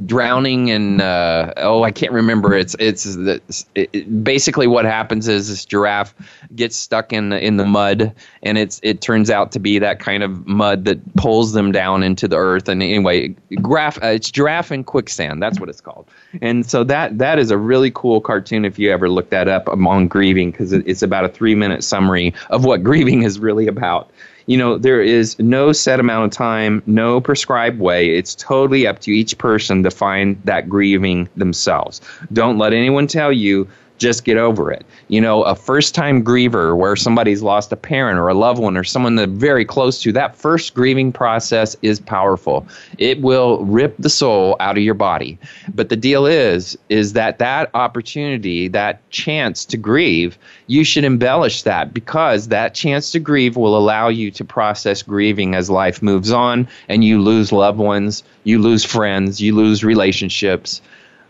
drowning 0.05 0.71
and 0.71 1.01
uh, 1.01 1.53
oh 1.57 1.83
I 1.83 1.91
can't 1.91 2.11
remember. 2.11 2.53
It's 2.53 2.75
it's 2.79 3.05
it, 3.05 3.43
it, 3.75 4.23
basically 4.23 4.67
what 4.67 4.85
happens 4.85 5.27
is 5.27 5.49
this 5.49 5.65
giraffe 5.65 6.13
gets 6.55 6.75
stuck 6.75 7.11
in 7.11 7.29
the, 7.29 7.45
in 7.45 7.57
the 7.57 7.65
mud 7.65 8.13
and 8.43 8.57
it's 8.57 8.79
it 8.83 9.01
turns 9.01 9.29
out 9.29 9.51
to 9.53 9.59
be 9.59 9.79
that 9.79 9.99
kind 9.99 10.23
of 10.23 10.45
mud 10.47 10.85
that 10.85 11.15
pulls 11.15 11.53
them 11.53 11.71
down 11.71 12.03
into 12.03 12.27
the 12.27 12.37
earth. 12.37 12.69
And 12.69 12.81
anyway 12.81 13.35
graph 13.61 14.01
uh, 14.03 14.07
it's 14.07 14.31
giraffe 14.31 14.71
and 14.71 14.85
quicksand. 14.85 15.41
That's 15.41 15.59
what 15.59 15.69
it's 15.69 15.81
called. 15.81 16.07
And 16.41 16.65
so 16.65 16.83
that 16.85 17.17
that 17.17 17.39
is 17.39 17.51
a 17.51 17.57
really 17.57 17.91
cool 17.91 18.21
cartoon 18.21 18.65
if 18.65 18.79
you 18.79 18.91
ever 18.91 19.09
look 19.09 19.29
that 19.31 19.47
up 19.47 19.67
among 19.67 20.07
grieving 20.07 20.51
because 20.51 20.73
it's 20.73 21.01
about 21.01 21.25
a 21.25 21.29
three 21.29 21.55
minute 21.55 21.83
summary 21.83 22.33
of 22.49 22.65
what 22.65 22.83
grieving 22.85 23.23
is 23.23 23.39
really 23.39 23.67
about 23.67 24.11
You 24.47 24.57
know, 24.57 24.77
there 24.77 25.01
is 25.01 25.37
no 25.39 25.71
set 25.71 25.99
amount 25.99 26.25
of 26.25 26.31
time, 26.37 26.83
no 26.85 27.19
prescribed 27.19 27.79
way. 27.79 28.15
It's 28.15 28.35
totally 28.35 28.85
up 28.85 28.99
to 28.99 29.11
each 29.11 29.37
person 29.37 29.83
to 29.83 29.91
find 29.91 30.39
that 30.43 30.69
grieving 30.69 31.27
themselves. 31.35 32.01
Don't 32.31 32.57
let 32.57 32.73
anyone 32.73 33.07
tell 33.07 33.31
you 33.31 33.67
just 33.97 34.25
get 34.25 34.37
over 34.37 34.71
it. 34.71 34.85
You 35.07 35.21
know, 35.21 35.43
a 35.43 35.55
first 35.55 35.95
time 35.95 36.23
griever 36.23 36.77
where 36.77 36.95
somebody's 36.95 37.41
lost 37.41 37.71
a 37.71 37.75
parent 37.75 38.19
or 38.19 38.27
a 38.27 38.33
loved 38.33 38.59
one 38.59 38.77
or 38.77 38.83
someone 38.83 39.15
they're 39.15 39.27
very 39.27 39.65
close 39.65 40.01
to, 40.01 40.11
that 40.13 40.35
first 40.35 40.73
grieving 40.73 41.11
process 41.11 41.75
is 41.81 41.99
powerful. 41.99 42.67
It 42.97 43.21
will 43.21 43.63
rip 43.65 43.95
the 43.97 44.09
soul 44.09 44.55
out 44.59 44.77
of 44.77 44.83
your 44.83 44.93
body. 44.93 45.37
But 45.73 45.89
the 45.89 45.95
deal 45.95 46.25
is, 46.25 46.77
is 46.89 47.13
that 47.13 47.39
that 47.39 47.69
opportunity, 47.73 48.67
that 48.69 49.07
chance 49.11 49.65
to 49.65 49.77
grieve, 49.77 50.37
you 50.67 50.83
should 50.83 51.03
embellish 51.03 51.63
that 51.63 51.93
because 51.93 52.49
that 52.49 52.73
chance 52.73 53.11
to 53.11 53.19
grieve 53.19 53.55
will 53.55 53.77
allow 53.77 54.09
you 54.09 54.31
to 54.31 54.43
process 54.43 55.01
grieving 55.01 55.55
as 55.55 55.69
life 55.69 56.01
moves 56.01 56.31
on 56.31 56.67
and 56.89 57.03
you 57.03 57.21
lose 57.21 57.51
loved 57.51 57.79
ones, 57.79 58.23
you 58.43 58.59
lose 58.59 58.83
friends, 58.83 59.41
you 59.41 59.55
lose 59.55 59.83
relationships. 59.83 60.81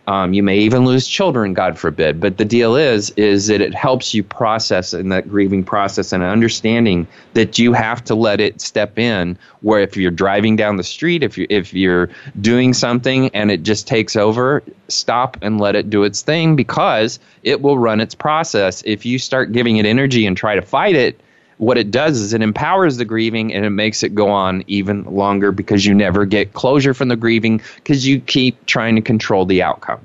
Um, 0.08 0.34
you 0.34 0.44
may 0.44 0.58
even 0.58 0.86
lose 0.86 1.08
children, 1.08 1.54
God 1.54 1.78
forbid. 1.78 2.20
But 2.20 2.38
the 2.38 2.46
deal 2.46 2.76
is, 2.76 3.10
is 3.12 3.48
that 3.48 3.62
it 3.62 3.74
helps 3.74 4.13
you 4.13 4.24
process 4.24 4.94
in 4.94 5.10
that 5.10 5.28
grieving 5.28 5.63
process 5.63 6.13
and 6.13 6.24
understanding 6.24 7.08
that 7.34 7.58
you 7.58 7.74
have 7.74 8.04
to 8.06 8.15
let 8.15 8.39
it 8.39 8.62
step 8.62 9.00
in. 9.00 9.38
Where 9.62 9.80
if 9.80 9.98
you're 9.98 10.12
driving 10.12 10.56
down 10.56 10.78
the 10.78 10.84
street, 10.84 11.24
if 11.24 11.38
you 11.38 11.48
if 11.50 11.74
you're 11.74 12.10
doing 12.39 12.74
something 12.74 13.30
and 13.30 13.50
it 13.50 13.63
just 13.63 13.88
takes 13.88 14.15
over, 14.15 14.62
stop 14.89 15.38
and 15.41 15.60
let 15.60 15.76
it 15.76 15.89
do 15.89 16.04
its 16.04 16.22
thing 16.22 16.56
because 16.56 17.20
it 17.44 17.62
will 17.62 17.80
run 17.80 18.00
its 18.00 18.13
process. 18.13 18.84
If 18.86 19.06
you 19.06 19.18
start 19.18 19.52
giving 19.52 19.78
it 19.78 19.86
energy 19.86 20.28
and 20.28 20.38
try 20.38 20.56
to 20.56 20.62
fight 20.62 20.96
it, 20.96 21.20
what 21.58 21.78
it 21.78 21.91
does 21.91 22.20
is 22.20 22.34
it 22.34 22.41
empowers 22.41 22.98
the 22.98 23.06
grieving 23.06 23.54
and 23.54 23.65
it 23.65 23.70
makes 23.70 24.04
it 24.04 24.13
go 24.13 24.30
on 24.30 24.63
even 24.68 25.04
longer 25.06 25.52
because 25.52 25.86
you 25.86 25.94
never 25.94 26.26
get 26.26 26.54
closure 26.54 26.94
from 26.94 27.08
the 27.08 27.15
grieving 27.15 27.62
because 27.76 28.08
you 28.08 28.20
keep 28.20 28.65
trying 28.65 28.96
to 28.96 29.02
control 29.02 29.46
the 29.46 29.62
outcome. 29.62 30.00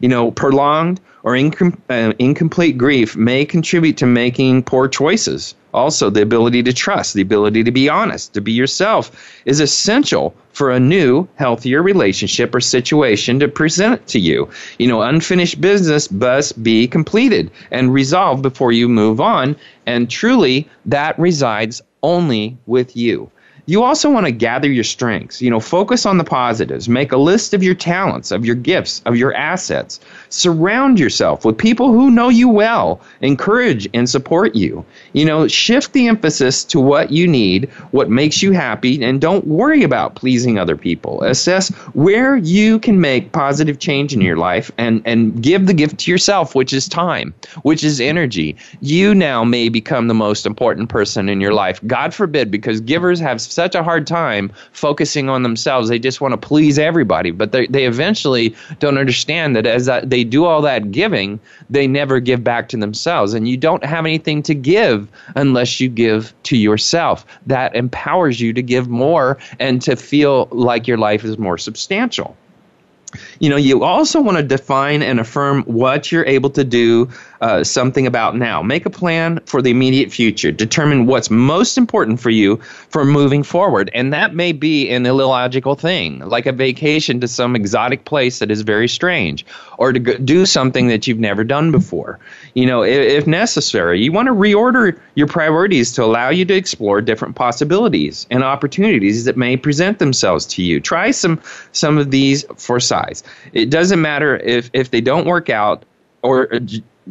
You 0.00 0.08
know, 0.08 0.30
prolonged 0.30 1.00
or 1.22 1.32
incom- 1.32 1.78
uh, 1.88 2.12
incomplete 2.18 2.78
grief 2.78 3.16
may 3.16 3.44
contribute 3.44 3.96
to 3.98 4.06
making 4.06 4.62
poor 4.64 4.88
choices. 4.88 5.54
Also, 5.74 6.08
the 6.08 6.22
ability 6.22 6.62
to 6.62 6.72
trust, 6.72 7.14
the 7.14 7.20
ability 7.20 7.64
to 7.64 7.72
be 7.72 7.88
honest, 7.88 8.32
to 8.32 8.40
be 8.40 8.52
yourself 8.52 9.10
is 9.44 9.58
essential 9.58 10.32
for 10.52 10.70
a 10.70 10.78
new, 10.78 11.26
healthier 11.34 11.82
relationship 11.82 12.54
or 12.54 12.60
situation 12.60 13.40
to 13.40 13.48
present 13.48 14.06
to 14.06 14.20
you. 14.20 14.48
You 14.78 14.86
know, 14.86 15.02
unfinished 15.02 15.60
business 15.60 16.12
must 16.12 16.62
be 16.62 16.86
completed 16.86 17.50
and 17.72 17.92
resolved 17.92 18.40
before 18.42 18.70
you 18.70 18.88
move 18.88 19.20
on. 19.20 19.56
And 19.84 20.08
truly, 20.08 20.68
that 20.86 21.18
resides 21.18 21.82
only 22.04 22.56
with 22.66 22.96
you. 22.96 23.30
You 23.66 23.82
also 23.82 24.10
want 24.10 24.26
to 24.26 24.32
gather 24.32 24.70
your 24.70 24.84
strengths. 24.84 25.40
You 25.40 25.48
know, 25.48 25.58
focus 25.58 26.04
on 26.04 26.18
the 26.18 26.24
positives. 26.24 26.86
Make 26.86 27.12
a 27.12 27.16
list 27.16 27.54
of 27.54 27.62
your 27.62 27.74
talents, 27.74 28.30
of 28.30 28.44
your 28.44 28.56
gifts, 28.56 29.00
of 29.06 29.16
your 29.16 29.32
assets. 29.34 30.00
Surround 30.28 31.00
yourself 31.00 31.46
with 31.46 31.56
people 31.56 31.90
who 31.90 32.10
know 32.10 32.28
you 32.28 32.46
well, 32.46 33.00
encourage 33.22 33.88
and 33.94 34.08
support 34.08 34.54
you. 34.54 34.84
You 35.14 35.24
know, 35.24 35.48
shift 35.48 35.92
the 35.92 36.08
emphasis 36.08 36.64
to 36.64 36.80
what 36.80 37.10
you 37.10 37.26
need, 37.26 37.70
what 37.92 38.10
makes 38.10 38.42
you 38.42 38.52
happy, 38.52 39.02
and 39.02 39.20
don't 39.20 39.46
worry 39.46 39.82
about 39.82 40.16
pleasing 40.16 40.58
other 40.58 40.76
people. 40.76 41.22
Assess 41.22 41.70
where 41.94 42.36
you 42.36 42.80
can 42.80 43.00
make 43.00 43.32
positive 43.32 43.78
change 43.78 44.12
in 44.12 44.20
your 44.20 44.36
life 44.36 44.70
and, 44.76 45.00
and 45.04 45.40
give 45.40 45.66
the 45.66 45.72
gift 45.72 45.98
to 46.00 46.10
yourself, 46.10 46.56
which 46.56 46.72
is 46.72 46.88
time, 46.88 47.32
which 47.62 47.84
is 47.84 48.00
energy. 48.00 48.56
You 48.80 49.14
now 49.14 49.44
may 49.44 49.68
become 49.68 50.08
the 50.08 50.14
most 50.14 50.46
important 50.46 50.88
person 50.88 51.28
in 51.28 51.40
your 51.40 51.54
life. 51.54 51.80
God 51.86 52.12
forbid, 52.12 52.50
because 52.50 52.80
givers 52.80 53.20
have 53.20 53.40
such 53.40 53.74
a 53.74 53.84
hard 53.84 54.06
time 54.06 54.52
focusing 54.72 55.28
on 55.28 55.44
themselves. 55.44 55.88
They 55.88 56.00
just 56.00 56.20
want 56.20 56.32
to 56.32 56.38
please 56.38 56.78
everybody, 56.78 57.30
but 57.30 57.52
they, 57.52 57.68
they 57.68 57.86
eventually 57.86 58.54
don't 58.80 58.98
understand 58.98 59.54
that 59.54 59.66
as 59.66 59.88
they 60.02 60.24
do 60.24 60.44
all 60.44 60.60
that 60.62 60.90
giving, 60.90 61.38
they 61.70 61.86
never 61.86 62.18
give 62.18 62.42
back 62.42 62.68
to 62.70 62.76
themselves. 62.76 63.32
And 63.32 63.48
you 63.48 63.56
don't 63.56 63.84
have 63.84 64.04
anything 64.04 64.42
to 64.42 64.54
give 64.54 65.03
unless 65.34 65.80
you 65.80 65.88
give 65.88 66.34
to 66.44 66.56
yourself. 66.56 67.24
That 67.46 67.74
empowers 67.74 68.40
you 68.40 68.52
to 68.52 68.62
give 68.62 68.88
more 68.88 69.38
and 69.58 69.80
to 69.82 69.96
feel 69.96 70.48
like 70.50 70.86
your 70.86 70.98
life 70.98 71.24
is 71.24 71.38
more 71.38 71.58
substantial 71.58 72.36
you 73.38 73.48
know 73.48 73.56
you 73.56 73.82
also 73.82 74.20
want 74.20 74.36
to 74.36 74.42
define 74.42 75.02
and 75.02 75.20
affirm 75.20 75.62
what 75.64 76.10
you're 76.10 76.26
able 76.26 76.50
to 76.50 76.64
do 76.64 77.08
uh, 77.44 77.62
something 77.62 78.06
about 78.06 78.34
now. 78.34 78.62
Make 78.62 78.86
a 78.86 78.90
plan 78.90 79.38
for 79.44 79.60
the 79.60 79.70
immediate 79.70 80.10
future. 80.10 80.50
Determine 80.50 81.04
what's 81.04 81.28
most 81.28 81.76
important 81.76 82.18
for 82.18 82.30
you 82.30 82.56
for 82.88 83.04
moving 83.04 83.42
forward. 83.42 83.90
And 83.92 84.14
that 84.14 84.34
may 84.34 84.52
be 84.52 84.88
an 84.88 85.04
illogical 85.04 85.74
thing 85.74 86.20
like 86.20 86.46
a 86.46 86.52
vacation 86.52 87.20
to 87.20 87.28
some 87.28 87.54
exotic 87.54 88.06
place 88.06 88.38
that 88.38 88.50
is 88.50 88.62
very 88.62 88.88
strange 88.88 89.44
or 89.76 89.92
to 89.92 90.00
do 90.00 90.46
something 90.46 90.88
that 90.88 91.06
you've 91.06 91.18
never 91.18 91.44
done 91.44 91.70
before. 91.70 92.18
You 92.54 92.64
know 92.64 92.82
if, 92.82 92.98
if 92.98 93.26
necessary 93.26 94.02
you 94.02 94.10
want 94.10 94.28
to 94.28 94.32
reorder 94.32 94.98
your 95.14 95.26
priorities 95.26 95.92
to 95.92 96.02
allow 96.02 96.30
you 96.30 96.46
to 96.46 96.54
explore 96.54 97.02
different 97.02 97.36
possibilities 97.36 98.26
and 98.30 98.42
opportunities 98.42 99.26
that 99.26 99.36
may 99.36 99.58
present 99.58 99.98
themselves 99.98 100.46
to 100.46 100.62
you. 100.62 100.80
Try 100.80 101.10
some 101.10 101.42
some 101.72 101.98
of 101.98 102.10
these 102.10 102.46
for 102.56 102.80
size. 102.80 103.22
It 103.52 103.68
doesn't 103.68 104.00
matter 104.00 104.38
if 104.38 104.70
if 104.72 104.92
they 104.92 105.02
don't 105.02 105.26
work 105.26 105.50
out 105.50 105.84
or 106.22 106.48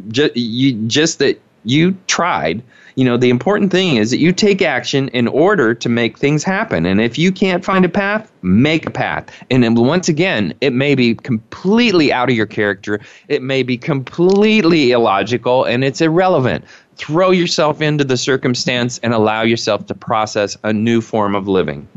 just 0.09 0.35
you 0.35 0.73
just 0.87 1.19
that 1.19 1.39
you 1.65 1.95
tried 2.07 2.61
you 2.95 3.05
know 3.05 3.17
the 3.17 3.29
important 3.29 3.71
thing 3.71 3.95
is 3.95 4.11
that 4.11 4.17
you 4.17 4.31
take 4.31 4.61
action 4.61 5.07
in 5.09 5.27
order 5.27 5.73
to 5.73 5.89
make 5.89 6.17
things 6.17 6.43
happen 6.43 6.85
and 6.85 6.99
if 6.99 7.17
you 7.17 7.31
can't 7.31 7.63
find 7.63 7.85
a 7.85 7.89
path 7.89 8.31
make 8.41 8.85
a 8.85 8.91
path 8.91 9.31
and 9.49 9.63
then 9.63 9.75
once 9.75 10.09
again 10.09 10.53
it 10.61 10.73
may 10.73 10.93
be 10.93 11.15
completely 11.15 12.11
out 12.11 12.29
of 12.29 12.35
your 12.35 12.45
character 12.45 12.99
it 13.29 13.41
may 13.41 13.63
be 13.63 13.77
completely 13.77 14.91
illogical 14.91 15.63
and 15.63 15.83
it's 15.83 16.01
irrelevant 16.01 16.65
throw 16.95 17.31
yourself 17.31 17.81
into 17.81 18.03
the 18.03 18.17
circumstance 18.17 18.99
and 18.99 19.13
allow 19.13 19.41
yourself 19.41 19.87
to 19.87 19.95
process 19.95 20.57
a 20.63 20.71
new 20.71 21.01
form 21.01 21.35
of 21.35 21.47
living. 21.47 21.87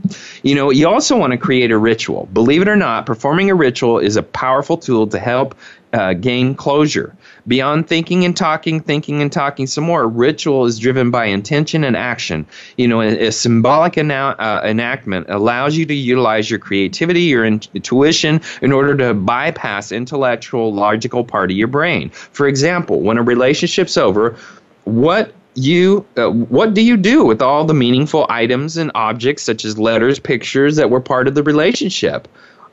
You 0.42 0.54
know, 0.54 0.70
you 0.70 0.88
also 0.88 1.16
want 1.16 1.32
to 1.32 1.37
create 1.37 1.70
a 1.70 1.78
ritual. 1.78 2.28
Believe 2.32 2.62
it 2.62 2.68
or 2.68 2.76
not, 2.76 3.06
performing 3.06 3.50
a 3.50 3.54
ritual 3.54 3.98
is 3.98 4.16
a 4.16 4.22
powerful 4.22 4.76
tool 4.76 5.06
to 5.09 5.18
help 5.18 5.54
uh, 5.92 6.14
gain 6.14 6.54
closure. 6.54 7.14
Beyond 7.46 7.88
thinking 7.88 8.24
and 8.24 8.37
talking, 8.37 8.80
thinking 8.80 9.22
and 9.22 9.32
talking 9.32 9.66
some 9.66 9.85
more, 9.85 10.09
ritual 10.09 10.66
is 10.66 10.78
driven 10.78 11.11
by 11.11 11.26
intention 11.26 11.85
and 11.85 11.96
action. 11.96 12.46
You 12.76 12.88
know, 12.88 13.00
a, 13.00 13.26
a 13.28 13.32
symbolic 13.32 13.96
uh, 13.98 14.61
enactment 14.64 15.26
allows 15.28 15.76
you 15.76 15.87
to 15.87 15.94
utilize 15.94 16.50
your 16.50 16.59
creativity, 16.59 17.22
your 17.22 17.44
intuition, 17.44 18.40
in 18.62 18.72
order 18.72 18.96
to 18.96 19.14
bypass 19.14 19.92
intellectual, 19.92 20.74
logical 20.74 21.24
part 21.24 21.50
of 21.50 21.56
your 21.56 21.68
brain. 21.68 22.11
For 22.11 22.48
example, 22.48 23.00
when 23.00 23.18
a 23.18 23.22
relationship's 23.22 23.96
over, 23.96 24.37
what 24.85 25.32
you 25.56 26.06
uh, 26.16 26.28
what 26.28 26.74
do 26.74 26.82
you 26.82 26.96
do 26.96 27.24
with 27.24 27.40
all 27.40 27.64
the 27.64 27.74
meaningful 27.74 28.26
items 28.28 28.76
and 28.76 28.90
objects 28.94 29.42
such 29.42 29.64
as 29.64 29.78
letters 29.78 30.18
pictures 30.18 30.76
that 30.76 30.90
were 30.90 31.00
part 31.00 31.26
of 31.26 31.35
the 31.35 31.42
relationship 31.42 32.28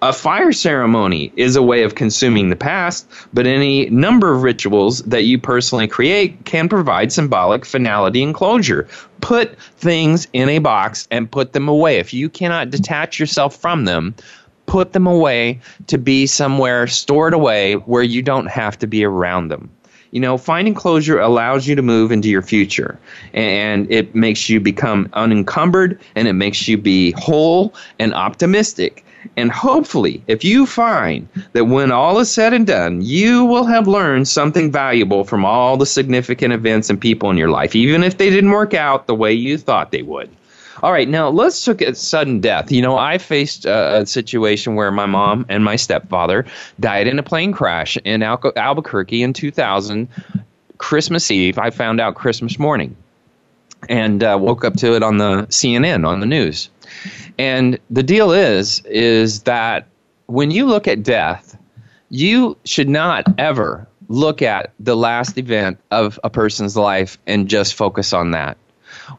a 0.09 0.11
fire 0.11 0.51
ceremony 0.51 1.31
is 1.37 1.55
a 1.55 1.63
way 1.63 1.83
of 1.83 1.95
consuming 1.95 2.49
the 2.49 2.57
past, 2.57 3.09
but 3.33 3.47
any 3.47 3.89
number 3.89 4.33
of 4.33 4.43
rituals 4.43 5.01
that 5.03 5.23
you 5.23 5.39
personally 5.39 5.87
create 5.87 6.43
can 6.43 6.67
provide 6.67 7.09
symbolic 7.09 7.63
finality 7.63 8.21
and 8.21 8.35
closure. 8.35 8.85
Put 9.21 9.57
things 9.77 10.27
in 10.33 10.49
a 10.49 10.59
box 10.59 11.07
and 11.09 11.31
put 11.31 11.53
them 11.53 11.69
away. 11.69 11.99
If 11.99 12.13
you 12.13 12.27
cannot 12.27 12.69
detach 12.69 13.17
yourself 13.17 13.55
from 13.55 13.85
them, 13.85 14.13
put 14.65 14.91
them 14.91 15.07
away 15.07 15.61
to 15.87 15.97
be 15.97 16.27
somewhere 16.27 16.85
stored 16.85 17.33
away 17.33 17.75
where 17.75 18.03
you 18.03 18.21
don't 18.21 18.47
have 18.47 18.77
to 18.79 18.87
be 18.87 19.05
around 19.05 19.47
them. 19.47 19.69
You 20.11 20.19
know, 20.19 20.37
finding 20.37 20.73
closure 20.73 21.21
allows 21.21 21.65
you 21.65 21.75
to 21.75 21.81
move 21.81 22.11
into 22.11 22.27
your 22.27 22.41
future 22.41 22.99
and 23.33 23.89
it 23.89 24.13
makes 24.13 24.49
you 24.49 24.59
become 24.59 25.07
unencumbered 25.13 25.97
and 26.15 26.27
it 26.27 26.33
makes 26.33 26.67
you 26.67 26.77
be 26.77 27.11
whole 27.11 27.73
and 27.99 28.13
optimistic. 28.13 29.05
And 29.38 29.51
hopefully, 29.51 30.23
if 30.27 30.43
you 30.43 30.65
find 30.65 31.27
that 31.53 31.65
when 31.65 31.91
all 31.91 32.19
is 32.19 32.31
said 32.31 32.53
and 32.53 32.67
done, 32.67 33.01
you 33.01 33.45
will 33.45 33.65
have 33.65 33.88
learned 33.88 34.27
something 34.27 34.71
valuable 34.71 35.23
from 35.23 35.45
all 35.45 35.77
the 35.77 35.86
significant 35.86 36.53
events 36.53 36.89
and 36.89 36.99
people 36.99 37.29
in 37.29 37.38
your 37.38 37.49
life, 37.49 37.75
even 37.75 38.03
if 38.03 38.17
they 38.17 38.29
didn't 38.29 38.51
work 38.51 38.73
out 38.73 39.07
the 39.07 39.15
way 39.15 39.33
you 39.33 39.57
thought 39.57 39.91
they 39.91 40.01
would. 40.01 40.29
All 40.81 40.91
right, 40.91 41.07
now 41.07 41.29
let's 41.29 41.65
look 41.65 41.81
at 41.81 41.95
sudden 41.95 42.41
death. 42.41 42.69
You 42.71 42.81
know, 42.81 42.97
I 42.97 43.17
faced 43.17 43.65
a, 43.65 44.01
a 44.01 44.05
situation 44.05 44.75
where 44.75 44.91
my 44.91 45.05
mom 45.05 45.45
and 45.47 45.63
my 45.63 45.77
stepfather 45.77 46.45
died 46.79 47.07
in 47.07 47.17
a 47.19 47.23
plane 47.23 47.53
crash 47.53 47.97
in 48.03 48.21
Al- 48.21 48.51
Albuquerque 48.57 49.23
in 49.23 49.31
2000, 49.31 50.09
Christmas 50.77 51.31
Eve. 51.31 51.57
I 51.57 51.69
found 51.69 52.01
out 52.01 52.15
Christmas 52.15 52.59
morning 52.59 52.97
and 53.88 54.23
uh, 54.23 54.38
woke 54.39 54.65
up 54.65 54.75
to 54.75 54.95
it 54.95 55.03
on 55.03 55.17
the 55.17 55.43
CNN 55.43 56.05
on 56.05 56.19
the 56.19 56.25
news. 56.25 56.69
And 57.37 57.79
the 57.89 58.03
deal 58.03 58.31
is 58.31 58.81
is 58.85 59.43
that 59.43 59.87
when 60.27 60.51
you 60.51 60.65
look 60.65 60.87
at 60.87 61.03
death, 61.03 61.57
you 62.09 62.57
should 62.65 62.89
not 62.89 63.25
ever 63.37 63.87
look 64.09 64.41
at 64.41 64.71
the 64.79 64.95
last 64.95 65.37
event 65.37 65.79
of 65.91 66.19
a 66.23 66.29
person's 66.29 66.77
life 66.77 67.17
and 67.25 67.47
just 67.49 67.73
focus 67.73 68.13
on 68.13 68.31
that 68.31 68.57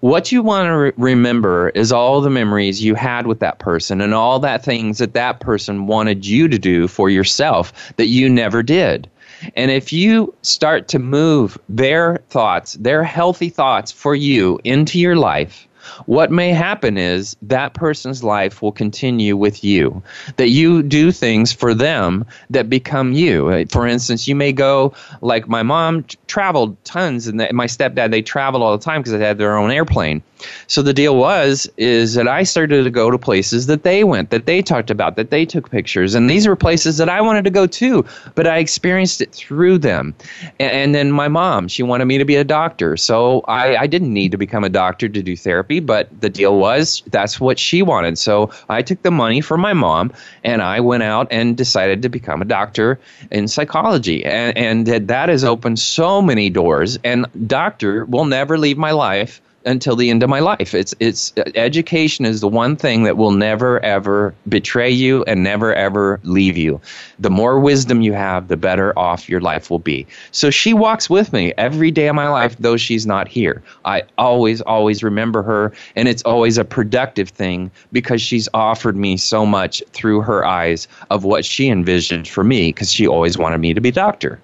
What 0.00 0.30
you 0.32 0.42
want 0.42 0.66
to 0.66 0.76
re- 0.76 0.92
remember 0.96 1.70
is 1.70 1.92
all 1.92 2.20
the 2.20 2.30
memories 2.30 2.82
you 2.82 2.94
had 2.94 3.26
with 3.26 3.40
that 3.40 3.58
person 3.58 4.00
and 4.00 4.14
all 4.14 4.38
that 4.40 4.64
things 4.64 4.98
that 4.98 5.14
that 5.14 5.40
person 5.40 5.86
wanted 5.86 6.26
you 6.26 6.48
to 6.48 6.58
do 6.58 6.88
for 6.88 7.10
yourself 7.10 7.72
that 7.96 8.06
you 8.06 8.28
never 8.28 8.62
did. 8.62 9.10
And 9.56 9.70
if 9.70 9.92
you 9.92 10.34
start 10.42 10.88
to 10.88 10.98
move 10.98 11.58
their 11.68 12.22
thoughts, 12.30 12.74
their 12.74 13.02
healthy 13.02 13.48
thoughts 13.50 13.92
for 13.92 14.14
you 14.14 14.58
into 14.64 14.98
your 14.98 15.16
life, 15.16 15.66
what 16.06 16.30
may 16.30 16.50
happen 16.50 16.98
is 16.98 17.36
that 17.42 17.74
person's 17.74 18.22
life 18.22 18.62
will 18.62 18.72
continue 18.72 19.36
with 19.36 19.64
you. 19.64 20.02
That 20.36 20.48
you 20.48 20.82
do 20.82 21.12
things 21.12 21.52
for 21.52 21.74
them 21.74 22.24
that 22.50 22.68
become 22.68 23.12
you. 23.12 23.66
For 23.66 23.86
instance, 23.86 24.28
you 24.28 24.34
may 24.34 24.52
go, 24.52 24.94
like 25.20 25.48
my 25.48 25.62
mom 25.62 26.04
traveled 26.26 26.82
tons, 26.84 27.26
and 27.26 27.38
my 27.52 27.66
stepdad, 27.66 28.10
they 28.10 28.22
traveled 28.22 28.62
all 28.62 28.76
the 28.76 28.84
time 28.84 29.00
because 29.00 29.12
they 29.12 29.24
had 29.24 29.38
their 29.38 29.56
own 29.56 29.70
airplane. 29.70 30.22
So 30.66 30.82
the 30.82 30.92
deal 30.92 31.16
was 31.16 31.68
is 31.76 32.14
that 32.14 32.28
I 32.28 32.42
started 32.42 32.84
to 32.84 32.90
go 32.90 33.10
to 33.10 33.18
places 33.18 33.66
that 33.66 33.82
they 33.82 34.04
went, 34.04 34.30
that 34.30 34.46
they 34.46 34.62
talked 34.62 34.90
about, 34.90 35.16
that 35.16 35.30
they 35.30 35.44
took 35.44 35.70
pictures, 35.70 36.14
and 36.14 36.28
these 36.28 36.46
were 36.46 36.56
places 36.56 36.96
that 36.98 37.08
I 37.08 37.20
wanted 37.20 37.44
to 37.44 37.50
go 37.50 37.66
too, 37.66 38.04
but 38.34 38.46
I 38.46 38.58
experienced 38.58 39.20
it 39.20 39.32
through 39.32 39.78
them. 39.78 40.14
And, 40.58 40.72
and 40.72 40.94
then 40.94 41.12
my 41.12 41.28
mom, 41.28 41.68
she 41.68 41.82
wanted 41.82 42.06
me 42.06 42.18
to 42.18 42.24
be 42.24 42.36
a 42.36 42.44
doctor, 42.44 42.96
so 42.96 43.42
I, 43.48 43.76
I 43.76 43.86
didn't 43.86 44.12
need 44.12 44.30
to 44.32 44.38
become 44.38 44.64
a 44.64 44.68
doctor 44.68 45.08
to 45.08 45.22
do 45.22 45.36
therapy, 45.36 45.80
but 45.80 46.08
the 46.20 46.30
deal 46.30 46.58
was 46.58 47.02
that's 47.10 47.40
what 47.40 47.58
she 47.58 47.82
wanted. 47.82 48.18
So 48.18 48.50
I 48.68 48.82
took 48.82 49.02
the 49.02 49.10
money 49.10 49.40
from 49.40 49.60
my 49.60 49.72
mom 49.72 50.12
and 50.42 50.62
I 50.62 50.80
went 50.80 51.02
out 51.02 51.28
and 51.30 51.56
decided 51.56 52.02
to 52.02 52.08
become 52.08 52.42
a 52.42 52.44
doctor 52.44 52.98
in 53.30 53.48
psychology, 53.48 54.24
and, 54.24 54.56
and 54.56 54.86
that 54.86 55.28
has 55.28 55.44
opened 55.44 55.78
so 55.78 56.20
many 56.22 56.50
doors. 56.50 56.98
And 57.04 57.26
doctor 57.46 58.04
will 58.06 58.24
never 58.24 58.58
leave 58.58 58.78
my 58.78 58.90
life 58.90 59.40
until 59.64 59.96
the 59.96 60.10
end 60.10 60.22
of 60.22 60.30
my 60.30 60.40
life. 60.40 60.74
It's 60.74 60.94
it's 61.00 61.32
education 61.54 62.24
is 62.24 62.40
the 62.40 62.48
one 62.48 62.76
thing 62.76 63.04
that 63.04 63.16
will 63.16 63.30
never 63.30 63.80
ever 63.80 64.34
betray 64.48 64.90
you 64.90 65.24
and 65.24 65.42
never 65.42 65.74
ever 65.74 66.20
leave 66.22 66.56
you. 66.56 66.80
The 67.18 67.30
more 67.30 67.58
wisdom 67.58 68.02
you 68.02 68.12
have, 68.12 68.48
the 68.48 68.56
better 68.56 68.96
off 68.98 69.28
your 69.28 69.40
life 69.40 69.70
will 69.70 69.78
be. 69.78 70.06
So 70.30 70.50
she 70.50 70.74
walks 70.74 71.08
with 71.08 71.32
me 71.32 71.52
every 71.56 71.90
day 71.90 72.08
of 72.08 72.14
my 72.14 72.28
life 72.28 72.56
though 72.58 72.76
she's 72.76 73.06
not 73.06 73.28
here. 73.28 73.62
I 73.84 74.02
always 74.18 74.60
always 74.62 75.02
remember 75.02 75.42
her 75.42 75.72
and 75.96 76.08
it's 76.08 76.22
always 76.22 76.58
a 76.58 76.64
productive 76.64 77.28
thing 77.28 77.70
because 77.92 78.20
she's 78.20 78.48
offered 78.54 78.96
me 78.96 79.16
so 79.16 79.46
much 79.46 79.82
through 79.92 80.20
her 80.22 80.44
eyes 80.44 80.88
of 81.10 81.24
what 81.24 81.44
she 81.44 81.68
envisioned 81.68 82.28
for 82.28 82.44
me 82.44 82.68
because 82.68 82.92
she 82.92 83.06
always 83.06 83.38
wanted 83.38 83.58
me 83.58 83.74
to 83.74 83.80
be 83.80 83.88
a 83.88 83.92
doctor. 83.92 84.40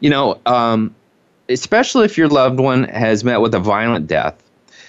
You 0.00 0.10
know, 0.10 0.40
um, 0.46 0.94
especially 1.52 2.04
if 2.04 2.18
your 2.18 2.28
loved 2.28 2.58
one 2.58 2.84
has 2.84 3.24
met 3.24 3.40
with 3.40 3.54
a 3.54 3.60
violent 3.60 4.06
death, 4.06 4.42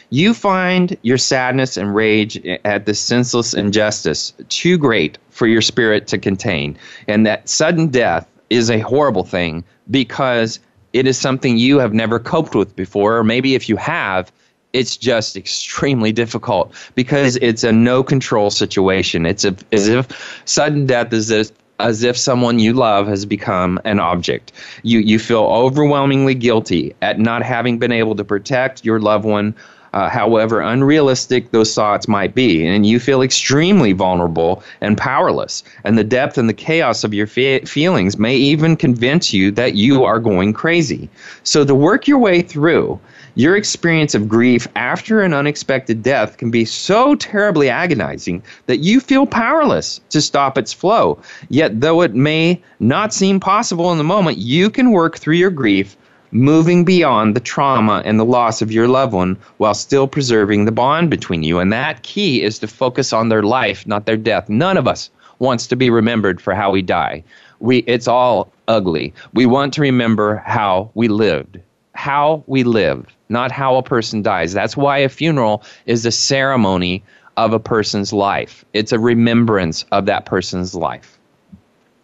you 0.09 0.33
find 0.33 0.95
your 1.01 1.17
sadness 1.17 1.75
and 1.75 1.95
rage 1.95 2.39
at 2.65 2.85
this 2.85 2.99
senseless 2.99 3.53
injustice 3.53 4.33
too 4.49 4.77
great 4.77 5.17
for 5.29 5.47
your 5.47 5.61
spirit 5.61 6.07
to 6.07 6.17
contain. 6.17 6.77
And 7.07 7.25
that 7.25 7.49
sudden 7.49 7.87
death 7.87 8.27
is 8.49 8.69
a 8.69 8.79
horrible 8.79 9.23
thing 9.23 9.63
because 9.89 10.59
it 10.93 11.07
is 11.07 11.17
something 11.17 11.57
you 11.57 11.79
have 11.79 11.93
never 11.93 12.19
coped 12.19 12.53
with 12.53 12.75
before, 12.75 13.17
or 13.17 13.23
maybe 13.23 13.55
if 13.55 13.67
you 13.67 13.75
have, 13.77 14.31
it's 14.73 14.97
just 14.97 15.35
extremely 15.35 16.11
difficult 16.11 16.73
because 16.95 17.37
it's 17.37 17.63
a 17.63 17.71
no 17.71 18.03
control 18.03 18.51
situation. 18.51 19.25
It's 19.25 19.45
a, 19.45 19.55
as 19.71 19.87
if 19.87 20.41
sudden 20.45 20.85
death 20.85 21.11
is 21.13 21.27
this 21.27 21.51
as 21.79 22.03
if 22.03 22.17
someone 22.17 22.59
you 22.59 22.73
love 22.73 23.07
has 23.07 23.25
become 23.25 23.79
an 23.83 23.99
object. 23.99 24.51
You, 24.83 24.99
you 24.99 25.19
feel 25.19 25.43
overwhelmingly 25.43 26.35
guilty 26.35 26.95
at 27.01 27.19
not 27.19 27.43
having 27.43 27.79
been 27.79 27.91
able 27.91 28.15
to 28.15 28.23
protect 28.23 28.85
your 28.85 28.99
loved 28.99 29.25
one, 29.25 29.55
uh, 29.93 30.09
however 30.09 30.59
unrealistic 30.59 31.51
those 31.51 31.73
thoughts 31.73 32.07
might 32.07 32.35
be. 32.35 32.65
And 32.65 32.85
you 32.85 32.99
feel 32.99 33.21
extremely 33.21 33.93
vulnerable 33.93 34.63
and 34.81 34.97
powerless. 34.97 35.63
And 35.83 35.97
the 35.97 36.03
depth 36.03 36.37
and 36.37 36.49
the 36.49 36.53
chaos 36.53 37.03
of 37.03 37.13
your 37.13 37.27
fe- 37.27 37.61
feelings 37.61 38.17
may 38.17 38.35
even 38.35 38.75
convince 38.75 39.33
you 39.33 39.51
that 39.51 39.75
you 39.75 40.03
are 40.03 40.19
going 40.19 40.53
crazy. 40.53 41.09
So, 41.43 41.63
to 41.63 41.75
work 41.75 42.07
your 42.07 42.19
way 42.19 42.41
through, 42.41 42.99
your 43.35 43.55
experience 43.55 44.13
of 44.13 44.29
grief 44.29 44.67
after 44.75 45.21
an 45.21 45.33
unexpected 45.33 46.03
death 46.03 46.37
can 46.37 46.51
be 46.51 46.65
so 46.65 47.15
terribly 47.15 47.67
agonizing 47.67 48.43
that 48.67 48.79
you 48.79 48.99
feel 48.99 49.25
powerless 49.25 49.99
to 50.09 50.21
stop 50.21 50.57
its 50.57 50.71
flow. 50.71 51.19
Yet, 51.49 51.81
though 51.81 52.01
it 52.01 52.13
may 52.13 52.61
not 52.79 53.13
seem 53.13 53.39
possible 53.39 53.91
in 53.91 53.97
the 53.97 54.03
moment, 54.03 54.37
you 54.37 54.69
can 54.69 54.91
work 54.91 55.17
through 55.17 55.35
your 55.35 55.49
grief, 55.49 55.97
moving 56.33 56.83
beyond 56.83 57.35
the 57.35 57.39
trauma 57.39 58.01
and 58.05 58.19
the 58.19 58.25
loss 58.25 58.61
of 58.61 58.71
your 58.71 58.87
loved 58.87 59.13
one 59.13 59.37
while 59.57 59.73
still 59.73 60.07
preserving 60.07 60.65
the 60.65 60.71
bond 60.71 61.09
between 61.09 61.43
you. 61.43 61.59
And 61.59 61.71
that 61.71 62.03
key 62.03 62.41
is 62.41 62.59
to 62.59 62.67
focus 62.67 63.13
on 63.13 63.29
their 63.29 63.43
life, 63.43 63.85
not 63.85 64.05
their 64.05 64.17
death. 64.17 64.49
None 64.49 64.77
of 64.77 64.87
us 64.87 65.09
wants 65.39 65.67
to 65.67 65.75
be 65.75 65.89
remembered 65.89 66.41
for 66.41 66.53
how 66.53 66.71
we 66.71 66.81
die. 66.81 67.23
We, 67.59 67.79
it's 67.79 68.07
all 68.07 68.51
ugly. 68.67 69.13
We 69.33 69.45
want 69.45 69.73
to 69.75 69.81
remember 69.81 70.37
how 70.37 70.91
we 70.93 71.07
lived 71.07 71.59
how 71.95 72.43
we 72.47 72.63
live, 72.63 73.05
not 73.29 73.51
how 73.51 73.75
a 73.75 73.83
person 73.83 74.23
dies. 74.23 74.51
That's 74.51 74.75
why 74.75 74.97
a 74.97 75.09
funeral 75.09 75.63
is 75.85 76.07
a 76.07 76.11
ceremony 76.11 77.03
of 77.37 77.53
a 77.53 77.59
person's 77.59 78.13
life, 78.13 78.65
it's 78.73 78.91
a 78.91 78.99
remembrance 78.99 79.85
of 79.91 80.05
that 80.05 80.25
person's 80.25 80.75
life 80.75 81.12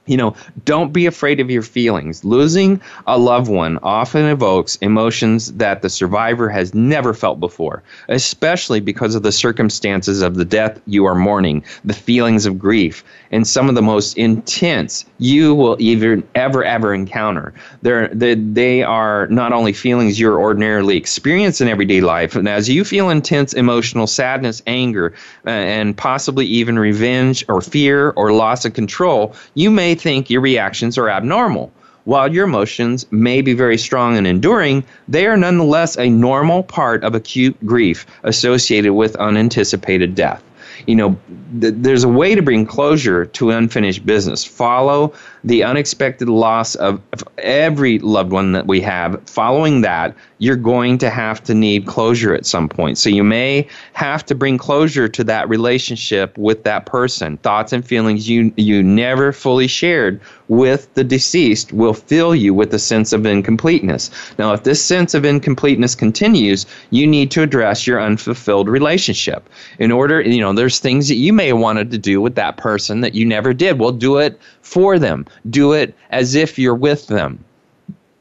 you 0.09 0.17
know, 0.17 0.35
don't 0.65 0.91
be 0.91 1.05
afraid 1.05 1.39
of 1.39 1.51
your 1.51 1.61
feelings. 1.61 2.25
Losing 2.25 2.81
a 3.05 3.17
loved 3.17 3.49
one 3.49 3.77
often 3.83 4.25
evokes 4.25 4.75
emotions 4.77 5.53
that 5.53 5.83
the 5.83 5.89
survivor 5.89 6.49
has 6.49 6.73
never 6.73 7.13
felt 7.13 7.39
before, 7.39 7.83
especially 8.07 8.79
because 8.79 9.13
of 9.13 9.21
the 9.21 9.31
circumstances 9.31 10.23
of 10.23 10.35
the 10.35 10.45
death 10.45 10.81
you 10.87 11.05
are 11.05 11.13
mourning, 11.13 11.63
the 11.85 11.93
feelings 11.93 12.47
of 12.47 12.57
grief, 12.57 13.03
and 13.31 13.47
some 13.47 13.69
of 13.69 13.75
the 13.75 13.81
most 13.81 14.17
intense 14.17 15.05
you 15.17 15.53
will 15.53 15.77
even 15.79 16.23
ever 16.35 16.63
ever 16.63 16.93
encounter. 16.93 17.53
They're, 17.81 18.07
they, 18.09 18.35
they 18.35 18.83
are 18.83 19.27
not 19.27 19.53
only 19.53 19.73
feelings 19.73 20.19
you're 20.19 20.39
ordinarily 20.39 20.97
experience 20.97 21.61
in 21.61 21.67
everyday 21.67 22.01
life, 22.01 22.35
and 22.35 22.47
as 22.47 22.69
you 22.69 22.83
feel 22.83 23.09
intense 23.09 23.53
emotional 23.53 24.07
sadness, 24.07 24.61
anger, 24.67 25.13
uh, 25.45 25.49
and 25.49 25.95
possibly 25.95 26.45
even 26.45 26.77
revenge 26.79 27.45
or 27.47 27.61
fear 27.61 28.11
or 28.11 28.31
loss 28.31 28.65
of 28.65 28.73
control, 28.73 29.35
you 29.53 29.69
may 29.69 29.95
think 29.95 30.29
your 30.29 30.41
reactions 30.41 30.97
are 30.97 31.09
abnormal. 31.09 31.71
While 32.05 32.33
your 32.33 32.45
emotions 32.45 33.05
may 33.11 33.41
be 33.41 33.53
very 33.53 33.77
strong 33.77 34.17
and 34.17 34.25
enduring, 34.25 34.83
they 35.07 35.27
are 35.27 35.37
nonetheless 35.37 35.95
a 35.97 36.09
normal 36.09 36.63
part 36.63 37.03
of 37.03 37.13
acute 37.13 37.55
grief 37.65 38.07
associated 38.23 38.93
with 38.93 39.15
unanticipated 39.17 40.15
death 40.15 40.41
you 40.87 40.95
know, 40.95 41.19
th- 41.59 41.73
there's 41.77 42.03
a 42.03 42.09
way 42.09 42.35
to 42.35 42.41
bring 42.41 42.65
closure 42.65 43.25
to 43.25 43.51
unfinished 43.51 44.05
business. 44.05 44.45
Follow 44.45 45.13
the 45.43 45.63
unexpected 45.63 46.29
loss 46.29 46.75
of, 46.75 47.01
every 47.37 47.99
loved 47.99 48.31
one 48.31 48.51
that 48.51 48.67
we 48.67 48.81
have. 48.81 49.21
Following 49.27 49.81
that, 49.81 50.15
you're 50.39 50.55
going 50.55 50.97
to 50.97 51.09
have 51.09 51.43
to 51.43 51.53
need 51.53 51.85
closure 51.85 52.33
at 52.33 52.45
some 52.45 52.67
point. 52.67 52.97
So 52.97 53.09
you 53.09 53.23
may 53.23 53.67
have 53.93 54.25
to 54.25 54.35
bring 54.35 54.57
closure 54.57 55.07
to 55.07 55.23
that 55.25 55.49
relationship 55.49 56.37
with 56.37 56.63
that 56.63 56.85
person. 56.85 57.37
Thoughts 57.37 57.73
and 57.73 57.85
feelings 57.85 58.29
you 58.29 58.53
you 58.55 58.81
never 58.81 59.31
fully 59.31 59.67
shared 59.67 60.21
with 60.47 60.91
the 60.95 61.03
deceased 61.03 61.71
will 61.73 61.93
fill 61.93 62.33
you 62.33 62.53
with 62.53 62.73
a 62.73 62.79
sense 62.79 63.13
of 63.13 63.25
incompleteness. 63.25 64.09
Now, 64.37 64.53
if 64.53 64.63
this 64.63 64.83
sense 64.83 65.13
of 65.13 65.23
incompleteness 65.23 65.93
continues, 65.93 66.65
you 66.89 67.05
need 67.05 67.31
to 67.31 67.43
address 67.43 67.85
your 67.85 68.01
unfulfilled 68.01 68.67
relationship. 68.67 69.47
In 69.77 69.91
order, 69.91 70.21
you 70.21 70.39
know, 70.39 70.53
there's 70.53 70.79
things 70.79 71.07
that 71.09 71.15
you 71.15 71.33
may 71.33 71.47
have 71.47 71.59
wanted 71.59 71.91
to 71.91 71.97
do 71.97 72.19
with 72.19 72.35
that 72.35 72.57
person 72.57 73.01
that 73.01 73.13
you 73.13 73.25
never 73.25 73.53
did. 73.53 73.79
Well, 73.79 73.91
do 73.91 74.17
it 74.17 74.39
for 74.61 74.97
them. 74.97 75.25
Do 75.49 75.73
it 75.73 75.95
as 76.09 76.35
if 76.35 76.59
you're 76.59 76.75
with 76.75 77.07
them. 77.07 77.43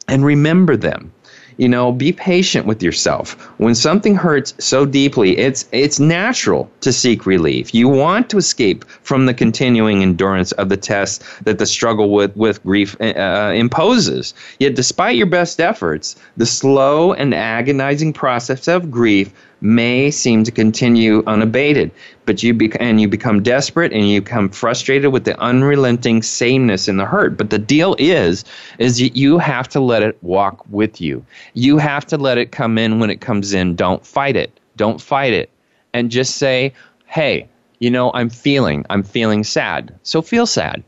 And 0.08 0.24
remember 0.24 0.76
them. 0.76 1.12
You 1.58 1.68
know 1.68 1.90
be 1.90 2.12
patient 2.12 2.66
with 2.66 2.84
yourself. 2.84 3.32
When 3.58 3.74
something 3.74 4.14
hurts 4.14 4.54
so 4.58 4.86
deeply 4.86 5.36
it's 5.36 5.68
it's 5.72 5.98
natural 5.98 6.70
to 6.82 6.92
seek 6.92 7.26
relief. 7.26 7.74
You 7.74 7.88
want 7.88 8.30
to 8.30 8.38
escape 8.38 8.84
from 9.02 9.26
the 9.26 9.34
continuing 9.34 10.00
endurance 10.00 10.52
of 10.52 10.68
the 10.68 10.76
test 10.76 11.24
that 11.44 11.58
the 11.58 11.66
struggle 11.66 12.10
with 12.10 12.36
with 12.36 12.62
grief 12.62 12.96
uh, 13.00 13.06
uh, 13.06 13.52
imposes. 13.56 14.34
Yet 14.60 14.76
despite 14.76 15.16
your 15.16 15.26
best 15.26 15.60
efforts 15.60 16.14
the 16.36 16.46
slow 16.46 17.12
and 17.12 17.34
agonizing 17.34 18.12
process 18.12 18.68
of 18.68 18.88
grief 18.88 19.32
may 19.60 20.10
seem 20.10 20.44
to 20.44 20.50
continue 20.50 21.22
unabated 21.26 21.90
but 22.28 22.42
you 22.42 22.56
and 22.78 23.00
you 23.00 23.08
become 23.08 23.42
desperate 23.42 23.90
and 23.90 24.06
you 24.06 24.20
become 24.20 24.50
frustrated 24.50 25.10
with 25.10 25.24
the 25.24 25.40
unrelenting 25.40 26.22
sameness 26.22 26.86
in 26.86 26.98
the 26.98 27.06
hurt. 27.06 27.38
But 27.38 27.48
the 27.48 27.58
deal 27.58 27.96
is 27.98 28.44
is 28.78 29.00
you 29.00 29.38
have 29.38 29.66
to 29.70 29.80
let 29.80 30.02
it 30.02 30.22
walk 30.22 30.62
with 30.68 31.00
you. 31.00 31.24
You 31.54 31.78
have 31.78 32.04
to 32.08 32.18
let 32.18 32.36
it 32.36 32.52
come 32.52 32.76
in 32.76 32.98
when 32.98 33.08
it 33.08 33.22
comes 33.22 33.54
in. 33.54 33.74
Don't 33.76 34.04
fight 34.04 34.36
it. 34.36 34.60
Don't 34.76 35.00
fight 35.00 35.32
it. 35.32 35.48
And 35.94 36.10
just 36.10 36.36
say 36.36 36.74
hey 37.06 37.48
you 37.78 37.90
know 37.90 38.10
i'm 38.12 38.28
feeling 38.28 38.84
i'm 38.90 39.02
feeling 39.02 39.42
sad. 39.42 39.94
So 40.02 40.20
feel 40.20 40.44
sad. 40.44 40.84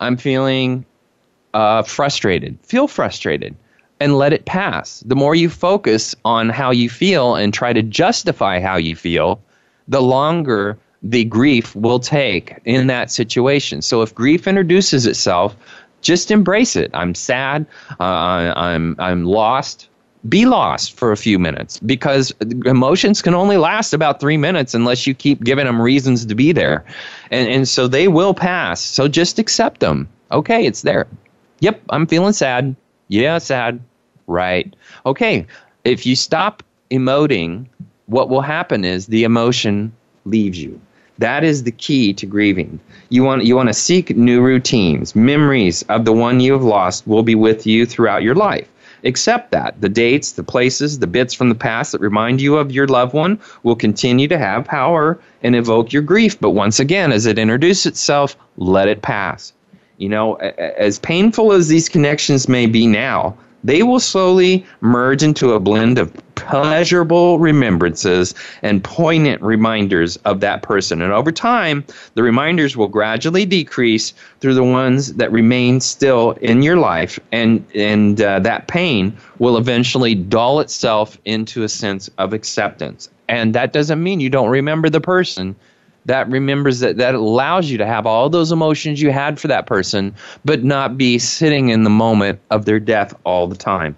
I'm 0.00 0.16
feeling 0.16 0.86
uh, 1.52 1.82
frustrated. 1.82 2.58
Feel 2.62 2.88
frustrated 2.88 3.54
and 4.00 4.18
let 4.18 4.32
it 4.32 4.44
pass. 4.44 5.00
The 5.06 5.16
more 5.16 5.34
you 5.34 5.48
focus 5.48 6.14
on 6.24 6.48
how 6.48 6.70
you 6.70 6.90
feel 6.90 7.36
and 7.36 7.54
try 7.54 7.72
to 7.72 7.82
justify 7.82 8.60
how 8.60 8.76
you 8.76 8.96
feel, 8.96 9.40
the 9.88 10.02
longer 10.02 10.78
the 11.02 11.24
grief 11.24 11.76
will 11.76 12.00
take 12.00 12.58
in 12.64 12.86
that 12.86 13.10
situation. 13.10 13.82
So 13.82 14.02
if 14.02 14.14
grief 14.14 14.46
introduces 14.46 15.06
itself, 15.06 15.54
just 16.00 16.30
embrace 16.30 16.76
it. 16.76 16.90
I'm 16.94 17.14
sad. 17.14 17.66
Uh, 18.00 18.02
I'm 18.56 18.96
I'm 18.98 19.24
lost. 19.24 19.88
Be 20.26 20.46
lost 20.46 20.96
for 20.96 21.12
a 21.12 21.18
few 21.18 21.38
minutes 21.38 21.78
because 21.80 22.32
emotions 22.64 23.20
can 23.20 23.34
only 23.34 23.58
last 23.58 23.92
about 23.92 24.20
three 24.20 24.38
minutes 24.38 24.72
unless 24.72 25.06
you 25.06 25.14
keep 25.14 25.44
giving 25.44 25.66
them 25.66 25.80
reasons 25.80 26.24
to 26.24 26.34
be 26.34 26.52
there, 26.52 26.84
and 27.30 27.48
and 27.48 27.68
so 27.68 27.86
they 27.86 28.08
will 28.08 28.32
pass. 28.32 28.80
So 28.80 29.06
just 29.06 29.38
accept 29.38 29.80
them. 29.80 30.08
Okay, 30.32 30.64
it's 30.64 30.82
there. 30.82 31.06
Yep, 31.60 31.82
I'm 31.90 32.06
feeling 32.06 32.32
sad. 32.32 32.74
Yeah, 33.08 33.38
sad. 33.38 33.80
Right. 34.26 34.74
Okay. 35.04 35.46
If 35.84 36.06
you 36.06 36.16
stop 36.16 36.62
emoting, 36.90 37.66
what 38.06 38.28
will 38.28 38.40
happen 38.40 38.84
is 38.84 39.06
the 39.06 39.24
emotion 39.24 39.92
leaves 40.24 40.62
you. 40.62 40.80
That 41.18 41.44
is 41.44 41.62
the 41.62 41.70
key 41.70 42.12
to 42.14 42.26
grieving. 42.26 42.80
You 43.08 43.22
want 43.22 43.44
you 43.44 43.54
want 43.54 43.68
to 43.68 43.74
seek 43.74 44.16
new 44.16 44.40
routines. 44.40 45.14
Memories 45.14 45.82
of 45.88 46.04
the 46.04 46.12
one 46.12 46.40
you 46.40 46.52
have 46.52 46.64
lost 46.64 47.06
will 47.06 47.22
be 47.22 47.36
with 47.36 47.66
you 47.66 47.86
throughout 47.86 48.22
your 48.22 48.34
life. 48.34 48.68
Accept 49.04 49.52
that. 49.52 49.80
The 49.80 49.88
dates, 49.88 50.32
the 50.32 50.42
places, 50.42 50.98
the 50.98 51.06
bits 51.06 51.34
from 51.34 51.50
the 51.50 51.54
past 51.54 51.92
that 51.92 52.00
remind 52.00 52.40
you 52.40 52.56
of 52.56 52.72
your 52.72 52.88
loved 52.88 53.12
one 53.12 53.38
will 53.62 53.76
continue 53.76 54.26
to 54.28 54.38
have 54.38 54.64
power 54.64 55.20
and 55.42 55.54
evoke 55.54 55.92
your 55.92 56.02
grief. 56.02 56.40
But 56.40 56.50
once 56.50 56.80
again, 56.80 57.12
as 57.12 57.26
it 57.26 57.38
introduces 57.38 57.86
itself, 57.86 58.36
let 58.56 58.88
it 58.88 59.02
pass. 59.02 59.52
You 59.98 60.08
know, 60.08 60.34
as 60.34 60.98
painful 60.98 61.52
as 61.52 61.68
these 61.68 61.88
connections 61.88 62.48
may 62.48 62.66
be 62.66 62.86
now, 62.86 63.36
they 63.64 63.82
will 63.82 64.00
slowly 64.00 64.66
merge 64.80 65.22
into 65.22 65.52
a 65.52 65.60
blend 65.60 65.98
of 65.98 66.12
pleasurable 66.34 67.38
remembrances 67.38 68.34
and 68.60 68.84
poignant 68.84 69.40
reminders 69.40 70.16
of 70.18 70.40
that 70.40 70.62
person. 70.62 71.00
And 71.00 71.12
over 71.12 71.32
time, 71.32 71.84
the 72.14 72.22
reminders 72.22 72.76
will 72.76 72.88
gradually 72.88 73.46
decrease 73.46 74.12
through 74.40 74.54
the 74.54 74.64
ones 74.64 75.14
that 75.14 75.32
remain 75.32 75.80
still 75.80 76.32
in 76.42 76.62
your 76.62 76.76
life, 76.76 77.18
and 77.32 77.64
and 77.74 78.20
uh, 78.20 78.40
that 78.40 78.68
pain 78.68 79.16
will 79.38 79.56
eventually 79.56 80.14
dull 80.14 80.60
itself 80.60 81.18
into 81.24 81.62
a 81.62 81.68
sense 81.68 82.10
of 82.18 82.34
acceptance. 82.34 83.08
And 83.28 83.54
that 83.54 83.72
doesn't 83.72 84.02
mean 84.02 84.20
you 84.20 84.28
don't 84.28 84.50
remember 84.50 84.90
the 84.90 85.00
person 85.00 85.56
that 86.06 86.28
remembers 86.30 86.80
that 86.80 86.96
that 86.96 87.14
allows 87.14 87.70
you 87.70 87.78
to 87.78 87.86
have 87.86 88.06
all 88.06 88.28
those 88.28 88.52
emotions 88.52 89.00
you 89.00 89.10
had 89.10 89.40
for 89.40 89.48
that 89.48 89.66
person 89.66 90.14
but 90.44 90.64
not 90.64 90.96
be 90.96 91.18
sitting 91.18 91.68
in 91.68 91.84
the 91.84 91.90
moment 91.90 92.40
of 92.50 92.64
their 92.64 92.80
death 92.80 93.14
all 93.24 93.46
the 93.46 93.56
time. 93.56 93.96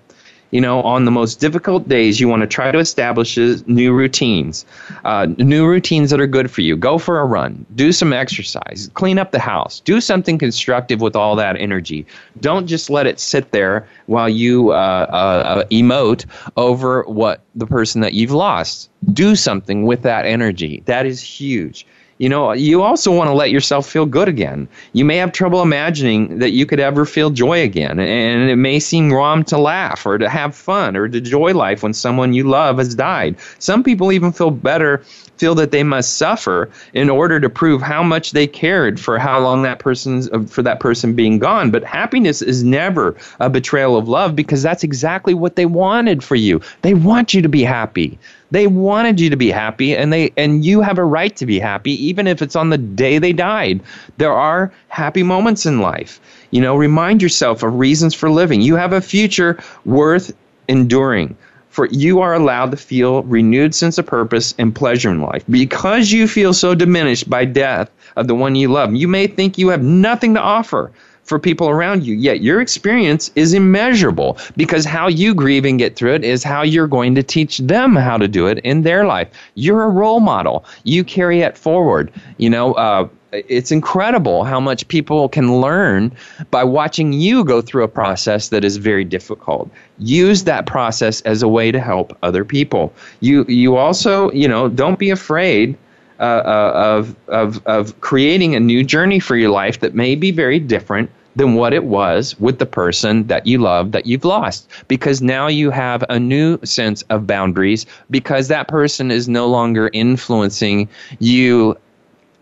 You 0.53 0.61
know 0.61 0.81
on 0.83 1.05
the 1.05 1.11
most 1.11 1.41
difficult 1.41 1.89
days 1.89 2.21
you 2.21 2.29
want 2.29 2.43
to 2.43 2.47
try 2.47 2.71
to 2.71 2.79
establish 2.79 3.37
new 3.37 3.93
routines 3.93 4.65
uh, 5.05 5.27
new 5.39 5.67
routines 5.67 6.11
that 6.11 6.21
are 6.21 6.27
good 6.27 6.51
for 6.51 6.61
you. 6.61 6.77
Go 6.77 6.99
for 6.99 7.21
a 7.21 7.25
run. 7.25 7.67
Do 7.75 7.93
some 7.93 8.13
exercise. 8.13 8.91
Clean 8.95 9.19
up 9.19 9.33
the 9.33 9.39
house. 9.39 9.81
Do 9.81 10.01
something 10.01 10.39
constructive 10.39 11.01
with 11.01 11.17
all 11.17 11.37
that 11.37 11.57
energy. 11.57 12.07
Don't 12.41 12.67
just 12.67 12.91
let 12.91 13.07
it 13.07 13.21
sit 13.21 13.51
there 13.53 13.87
while 14.07 14.29
you 14.29 14.71
uh, 14.71 15.07
uh, 15.11 15.65
emote 15.67 16.25
over 16.57 17.03
what 17.05 17.41
the 17.55 17.67
person 17.67 18.01
that 18.01 18.15
you've 18.15 18.33
lost. 18.33 18.91
Do 19.13 19.37
something 19.37 19.85
with 19.85 20.03
that 20.03 20.27
energy. 20.27 20.83
That 20.87 21.07
is 21.07 21.21
huge 21.21 21.87
you 22.19 22.29
know, 22.29 22.53
you 22.53 22.83
also 22.83 23.15
want 23.15 23.29
to 23.29 23.35
let 23.35 23.51
yourself 23.51 23.89
feel 23.89 24.07
good 24.07 24.29
again. 24.29 24.69
You 24.95 25.05
may 25.05 25.17
have 25.17 25.33
trouble 25.33 25.61
imagining 25.61 26.39
that 26.39 26.53
you 26.53 26.65
could 26.65 26.81
ever 26.81 27.05
feel 27.05 27.31
joy 27.31 27.63
again, 27.63 27.99
and 27.99 28.51
it 28.51 28.57
may 28.57 28.81
seem 28.81 29.13
wrong 29.13 29.45
to 29.45 29.59
laugh 29.59 30.07
or 30.07 30.17
to 30.17 30.29
have 30.29 30.55
fun 30.55 30.97
or 30.97 31.09
to 31.09 31.19
enjoy 31.19 31.53
life 31.53 31.83
when 31.83 31.93
someone 31.93 32.33
you 32.33 32.45
love 32.45 32.79
has 32.79 32.95
died. 32.95 33.37
Some 33.59 33.83
people 33.83 34.13
even 34.13 34.33
feel 34.33 34.51
better 34.51 35.03
feel 35.37 35.55
that 35.55 35.71
they 35.71 35.83
must 35.83 36.17
suffer 36.17 36.71
in 36.95 37.11
order 37.11 37.39
to 37.41 37.49
prove 37.49 37.83
how 37.83 38.03
much 38.03 38.33
they 38.33 38.47
cared 38.47 38.99
for 38.99 39.19
how 39.19 39.39
long 39.39 39.63
that 39.63 39.79
person's 39.79 40.31
uh, 40.31 40.41
for 40.41 40.63
that 40.63 40.81
person 40.81 41.15
being 41.15 41.39
gone 41.39 41.71
but 41.71 41.85
happiness 41.85 42.43
is 42.43 42.65
never 42.65 43.15
a 43.41 43.51
betrayal 43.51 43.97
of 43.97 44.09
love 44.09 44.35
because 44.35 44.63
that's 44.63 44.83
exactly 44.83 45.35
what 45.35 45.57
they 45.57 45.67
wanted 45.67 46.25
for 46.25 46.37
you 46.37 46.61
they 46.83 46.95
want 46.95 47.35
you 47.35 47.43
to 47.43 47.49
be 47.49 47.63
happy 47.63 48.19
they 48.51 48.67
wanted 48.67 49.21
you 49.21 49.31
to 49.31 49.37
be 49.37 49.51
happy 49.51 49.97
and 49.97 50.13
they 50.13 50.33
and 50.37 50.65
you 50.65 50.81
have 50.81 50.99
a 50.99 51.05
right 51.05 51.35
to 51.37 51.47
be 51.47 51.59
happy 51.59 51.93
even 52.07 52.27
if 52.27 52.43
it's 52.43 52.57
on 52.57 52.71
the 52.71 52.79
day 52.79 53.19
they 53.19 53.33
died. 53.33 53.81
There 54.19 54.33
are 54.33 54.73
happy 54.89 55.23
moments 55.23 55.67
in 55.67 55.81
life. 55.81 56.21
You 56.51 56.61
know, 56.61 56.77
remind 56.77 57.23
yourself 57.23 57.63
of 57.63 57.75
reasons 57.75 58.15
for 58.15 58.31
living. 58.31 58.61
You 58.61 58.77
have 58.77 58.93
a 58.93 59.01
future 59.01 59.59
worth 59.85 60.35
enduring. 60.69 61.37
For 61.71 61.89
you 61.91 62.21
are 62.21 62.33
allowed 62.33 62.71
to 62.71 62.79
feel 62.79 63.23
renewed 63.25 63.75
sense 63.75 63.99
of 63.99 64.07
purpose 64.07 64.55
and 64.59 64.75
pleasure 64.75 65.11
in 65.11 65.21
life. 65.21 65.45
Because 65.51 66.11
you 66.11 66.27
feel 66.27 66.55
so 66.55 66.75
diminished 66.75 67.29
by 67.29 67.45
death 67.45 67.91
of 68.17 68.29
the 68.29 68.35
one 68.35 68.55
you 68.55 68.69
love, 68.69 68.95
you 68.95 69.07
may 69.07 69.27
think 69.27 69.59
you 69.59 69.69
have 69.69 69.83
nothing 69.83 70.33
to 70.35 70.41
offer 70.41 70.91
for 71.27 71.39
people 71.39 71.69
around 71.69 72.05
you. 72.05 72.15
Yet 72.15 72.41
your 72.41 72.61
experience 72.61 73.31
is 73.35 73.53
immeasurable 73.53 74.39
because 74.57 74.85
how 74.85 75.09
you 75.09 75.35
grieve 75.35 75.65
and 75.65 75.79
get 75.79 75.97
through 75.97 76.15
it 76.15 76.25
is 76.25 76.43
how 76.43 76.63
you're 76.63 76.87
going 76.87 77.15
to 77.17 77.23
teach 77.23 77.59
them 77.59 77.95
how 77.95 78.17
to 78.17 78.29
do 78.29 78.47
it 78.47 78.59
in 78.59 78.83
their 78.83 79.05
life. 79.05 79.29
You're 79.55 79.83
a 79.85 79.91
role 79.91 80.21
model. 80.21 80.65
You 80.85 81.05
carry 81.05 81.41
it 81.41 81.59
forward. 81.59 82.13
You 82.39 82.49
know, 82.51 82.75
uh, 82.75 83.09
it's 83.33 83.73
incredible 83.73 84.45
how 84.45 84.61
much 84.61 84.87
people 84.89 85.29
can 85.29 85.61
learn 85.61 86.13
by 86.51 86.65
watching 86.65 87.13
you 87.13 87.45
go 87.45 87.61
through 87.61 87.83
a 87.83 87.89
process 87.89 88.49
that 88.49 88.65
is 88.65 88.77
very 88.77 89.05
difficult. 89.05 89.69
Use 89.99 90.45
that 90.45 90.65
process 90.67 91.21
as 91.23 91.43
a 91.43 91.49
way 91.49 91.73
to 91.73 91.81
help 91.81 92.17
other 92.23 92.45
people. 92.45 92.95
You 93.21 93.45
you 93.49 93.77
also, 93.77 94.31
you 94.31 94.49
know, 94.49 94.69
don't 94.69 94.99
be 94.99 95.11
afraid 95.11 95.77
uh, 96.19 96.23
uh, 96.23 96.73
of, 96.75 97.17
of, 97.29 97.67
of 97.67 98.01
creating 98.01 98.55
a 98.55 98.61
new 98.61 98.83
journey 98.83 99.21
for 99.21 99.37
your 99.37 99.51
life 99.51 99.81
that 99.81 99.95
may 99.95 100.15
be 100.15 100.31
very 100.31 100.59
different 100.59 101.11
than 101.37 101.55
what 101.55 101.73
it 101.73 101.85
was 101.85 102.39
with 102.41 102.59
the 102.59 102.67
person 102.67 103.27
that 103.29 103.47
you 103.47 103.59
love 103.59 103.93
that 103.93 104.07
you've 104.07 104.25
lost. 104.25 104.69
Because 104.89 105.23
now 105.23 105.47
you 105.47 105.71
have 105.71 106.03
a 106.09 106.19
new 106.19 106.59
sense 106.65 107.03
of 107.11 107.27
boundaries 107.27 107.87
because 108.11 108.49
that 108.49 108.69
person 108.69 109.11
is 109.11 109.29
no 109.29 109.47
longer 109.47 109.91
influencing 109.93 110.89
you. 111.21 111.77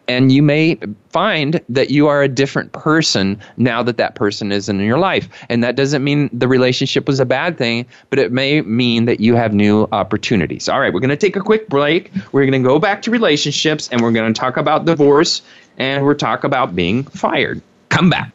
And 0.07 0.31
you 0.31 0.43
may 0.43 0.79
find 1.09 1.63
that 1.71 1.89
you 1.89 2.09
are 2.09 2.23
a 2.23 2.29
different 2.29 2.73
person 2.73 3.41
now 3.57 3.83
that 3.83 3.97
that 3.97 4.15
person 4.15 4.53
is 4.53 4.69
in 4.69 4.79
your 4.81 4.99
life. 4.99 5.31
And 5.49 5.65
that 5.65 5.77
doesn't 5.77 6.05
mean 6.05 6.29
the 6.31 6.47
relationship 6.47 7.09
was 7.09 7.21
a 7.21 7.25
bad 7.25 7.57
thing 7.57 7.87
but 8.11 8.19
it 8.19 8.31
may 8.31 8.61
mean 8.61 9.07
that 9.07 9.21
you 9.21 9.35
have 9.35 9.55
new 9.55 9.89
opportunities. 9.93 10.69
All 10.69 10.79
right 10.79 10.93
we're 10.93 11.01
going 11.01 11.09
to 11.09 11.17
take 11.17 11.37
a 11.37 11.41
quick 11.41 11.69
break. 11.69 12.13
We're 12.33 12.45
going 12.45 12.63
to 12.63 12.69
go 12.69 12.79
back 12.79 13.01
to 13.03 13.11
relationships 13.11 13.89
and 13.91 14.03
we're 14.03 14.13
going 14.13 14.33
to 14.33 14.39
talk 14.39 14.59
about 14.59 14.85
divorce 14.85 15.41
and 15.79 16.05
we're 16.05 16.15
talk 16.15 16.45
about 16.45 16.77
being 16.77 17.05
fired. 17.05 17.63
Come 17.89 18.11
back 18.11 18.34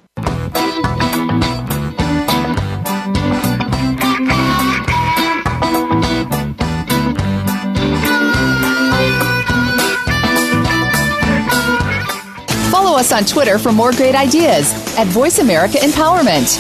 us 13.00 13.12
on 13.14 13.24
Twitter 13.24 13.58
for 13.58 13.72
more 13.72 13.92
great 13.94 14.14
ideas 14.14 14.74
at 14.98 15.08
Voice 15.08 15.40
America 15.40 15.78
Empowerment. 15.78 16.58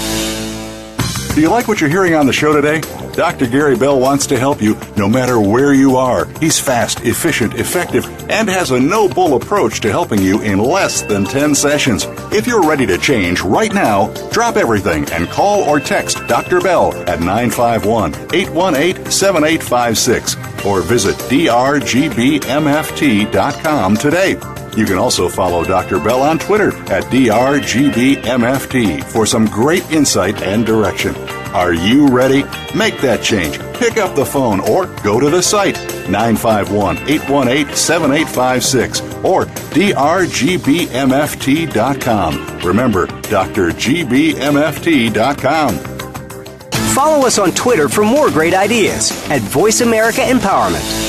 Do 1.35 1.41
you 1.41 1.49
like 1.49 1.67
what 1.67 1.81
you're 1.81 1.89
hearing 1.89 2.15
on 2.15 2.25
the 2.25 2.33
show 2.33 2.53
today? 2.53 2.79
Dr. 3.13 3.45
Gary 3.47 3.75
Bell 3.75 3.99
wants 3.99 4.25
to 4.27 4.39
help 4.39 4.61
you 4.61 4.77
no 4.95 5.09
matter 5.09 5.37
where 5.39 5.73
you 5.73 5.97
are. 5.97 6.27
He's 6.39 6.57
fast, 6.57 7.01
efficient, 7.01 7.55
effective, 7.55 8.05
and 8.29 8.47
has 8.47 8.71
a 8.71 8.79
no 8.79 9.09
bull 9.09 9.35
approach 9.35 9.81
to 9.81 9.91
helping 9.91 10.21
you 10.21 10.41
in 10.41 10.59
less 10.59 11.01
than 11.01 11.25
10 11.25 11.53
sessions. 11.55 12.05
If 12.31 12.47
you're 12.47 12.63
ready 12.63 12.85
to 12.87 12.97
change 12.97 13.41
right 13.41 13.73
now, 13.73 14.13
drop 14.31 14.55
everything 14.55 15.09
and 15.11 15.27
call 15.27 15.63
or 15.63 15.81
text 15.81 16.25
Dr. 16.27 16.61
Bell 16.61 16.93
at 17.09 17.19
951 17.19 18.13
818 18.33 19.11
7856 19.11 20.35
or 20.65 20.81
visit 20.81 21.15
drgbmft.com 21.15 22.37
today. 23.97 24.58
You 24.79 24.85
can 24.85 24.97
also 24.97 25.27
follow 25.27 25.65
Dr. 25.65 25.99
Bell 25.99 26.21
on 26.21 26.39
Twitter 26.39 26.69
at 26.89 27.03
DRGBMFT 27.11 29.03
for 29.03 29.25
some 29.25 29.45
great 29.47 29.83
insight 29.91 30.41
and 30.41 30.65
direction. 30.65 31.13
Are 31.53 31.73
you 31.73 32.07
ready? 32.07 32.45
Make 32.73 33.01
that 33.01 33.21
change. 33.21 33.59
Pick 33.73 33.97
up 33.97 34.15
the 34.15 34.25
phone 34.25 34.61
or 34.61 34.85
go 35.03 35.19
to 35.19 35.29
the 35.29 35.43
site 35.43 35.75
951 36.07 36.97
818 37.09 37.75
7856 37.75 39.01
or 39.25 39.47
drgbmft.com. 39.73 40.09
Remember, 42.59 43.07
drgbmft.com. 43.07 43.75
Follow 46.95 47.27
us 47.27 47.37
on 47.37 47.51
Twitter 47.51 47.89
for 47.89 48.05
more 48.05 48.29
great 48.29 48.53
ideas 48.53 49.11
at 49.29 49.41
Voice 49.41 49.81
America 49.81 50.21
Empowerment. 50.21 51.08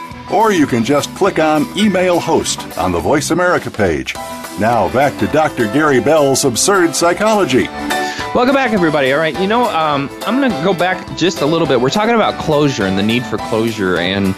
Or 0.33 0.51
you 0.51 0.65
can 0.65 0.83
just 0.83 1.13
click 1.15 1.39
on 1.39 1.65
Email 1.77 2.19
Host 2.19 2.77
on 2.77 2.91
the 2.91 2.99
Voice 2.99 3.31
America 3.31 3.69
page. 3.69 4.15
Now 4.59 4.91
back 4.93 5.17
to 5.19 5.27
Dr. 5.27 5.65
Gary 5.73 5.99
Bell's 5.99 6.45
Absurd 6.45 6.95
Psychology. 6.95 7.67
Welcome 8.33 8.55
back, 8.55 8.71
everybody. 8.71 9.11
All 9.11 9.19
right, 9.19 9.37
you 9.41 9.47
know, 9.47 9.65
um, 9.65 10.09
I'm 10.25 10.39
going 10.39 10.51
to 10.51 10.63
go 10.63 10.73
back 10.73 11.17
just 11.17 11.41
a 11.41 11.45
little 11.45 11.67
bit. 11.67 11.81
We're 11.81 11.89
talking 11.89 12.15
about 12.15 12.41
closure 12.41 12.85
and 12.85 12.97
the 12.97 13.03
need 13.03 13.25
for 13.25 13.37
closure. 13.37 13.97
And, 13.97 14.33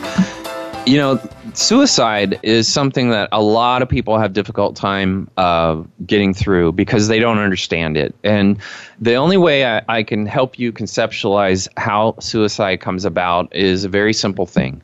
you 0.88 0.98
know, 0.98 1.22
suicide 1.58 2.40
is 2.44 2.72
something 2.72 3.10
that 3.10 3.30
a 3.32 3.42
lot 3.42 3.82
of 3.82 3.90
people 3.90 4.18
have 4.18 4.34
difficult 4.34 4.76
time 4.76 5.30
uh, 5.38 5.84
getting 6.06 6.34
through 6.34 6.72
because 6.74 7.08
they 7.08 7.20
don't 7.20 7.38
understand 7.38 7.98
it. 7.98 8.16
And 8.24 8.58
the 9.00 9.16
only 9.16 9.38
way 9.38 9.66
I, 9.66 9.82
I, 9.88 10.04
can 10.04 10.26
help 10.26 10.58
you 10.58 10.72
conceptualize 10.72 11.68
how 11.78 12.16
suicide 12.20 12.82
comes 12.82 13.06
about 13.06 13.54
is 13.56 13.84
a 13.84 13.90
very 13.90 14.14
simple 14.14 14.46
thing. 14.46 14.82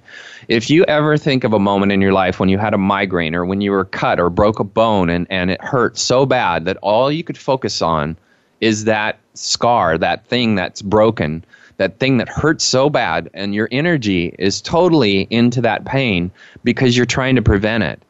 If 0.48 0.70
you 0.70 0.84
ever 0.86 1.18
think 1.18 1.44
of 1.44 1.54
a 1.54 1.60
moment 1.60 1.92
in 1.92 2.02
your 2.02 2.14
life 2.14 2.40
when 2.40 2.50
you 2.50 2.58
had 2.58 2.74
a 2.74 2.78
migraine 2.78 3.36
or 3.36 3.46
when 3.46 3.62
you 3.62 3.72
were 3.72 3.86
cut 3.86 4.20
or 4.20 4.30
broke 4.30 4.60
a 4.60 4.64
bone 4.64 5.10
and, 5.10 5.28
and 5.30 5.52
it 5.52 5.62
hurt 5.62 5.98
so 5.98 6.26
bad 6.26 6.66
that 6.66 6.78
all 6.78 7.12
you 7.12 7.24
could 7.24 7.38
focus 7.38 7.82
on 7.82 8.18
is 8.62 8.86
that 8.86 9.20
scar 9.34 9.98
that 9.98 10.26
thing 10.26 10.56
that's 10.56 10.82
broken 10.82 11.44
that 11.80 11.98
thing 11.98 12.18
that 12.18 12.30
hurts 12.30 12.66
so 12.66 12.90
bad, 12.90 13.30
and 13.34 13.56
your 13.56 13.70
energy 13.72 14.36
is 14.38 14.62
totally 14.62 15.22
into 15.30 15.62
that 15.62 15.86
pain 15.86 16.30
because 16.64 16.96
you're 16.96 17.06
trying 17.06 17.36
to 17.38 17.42
prevent 17.42 17.84
it. 17.84 18.04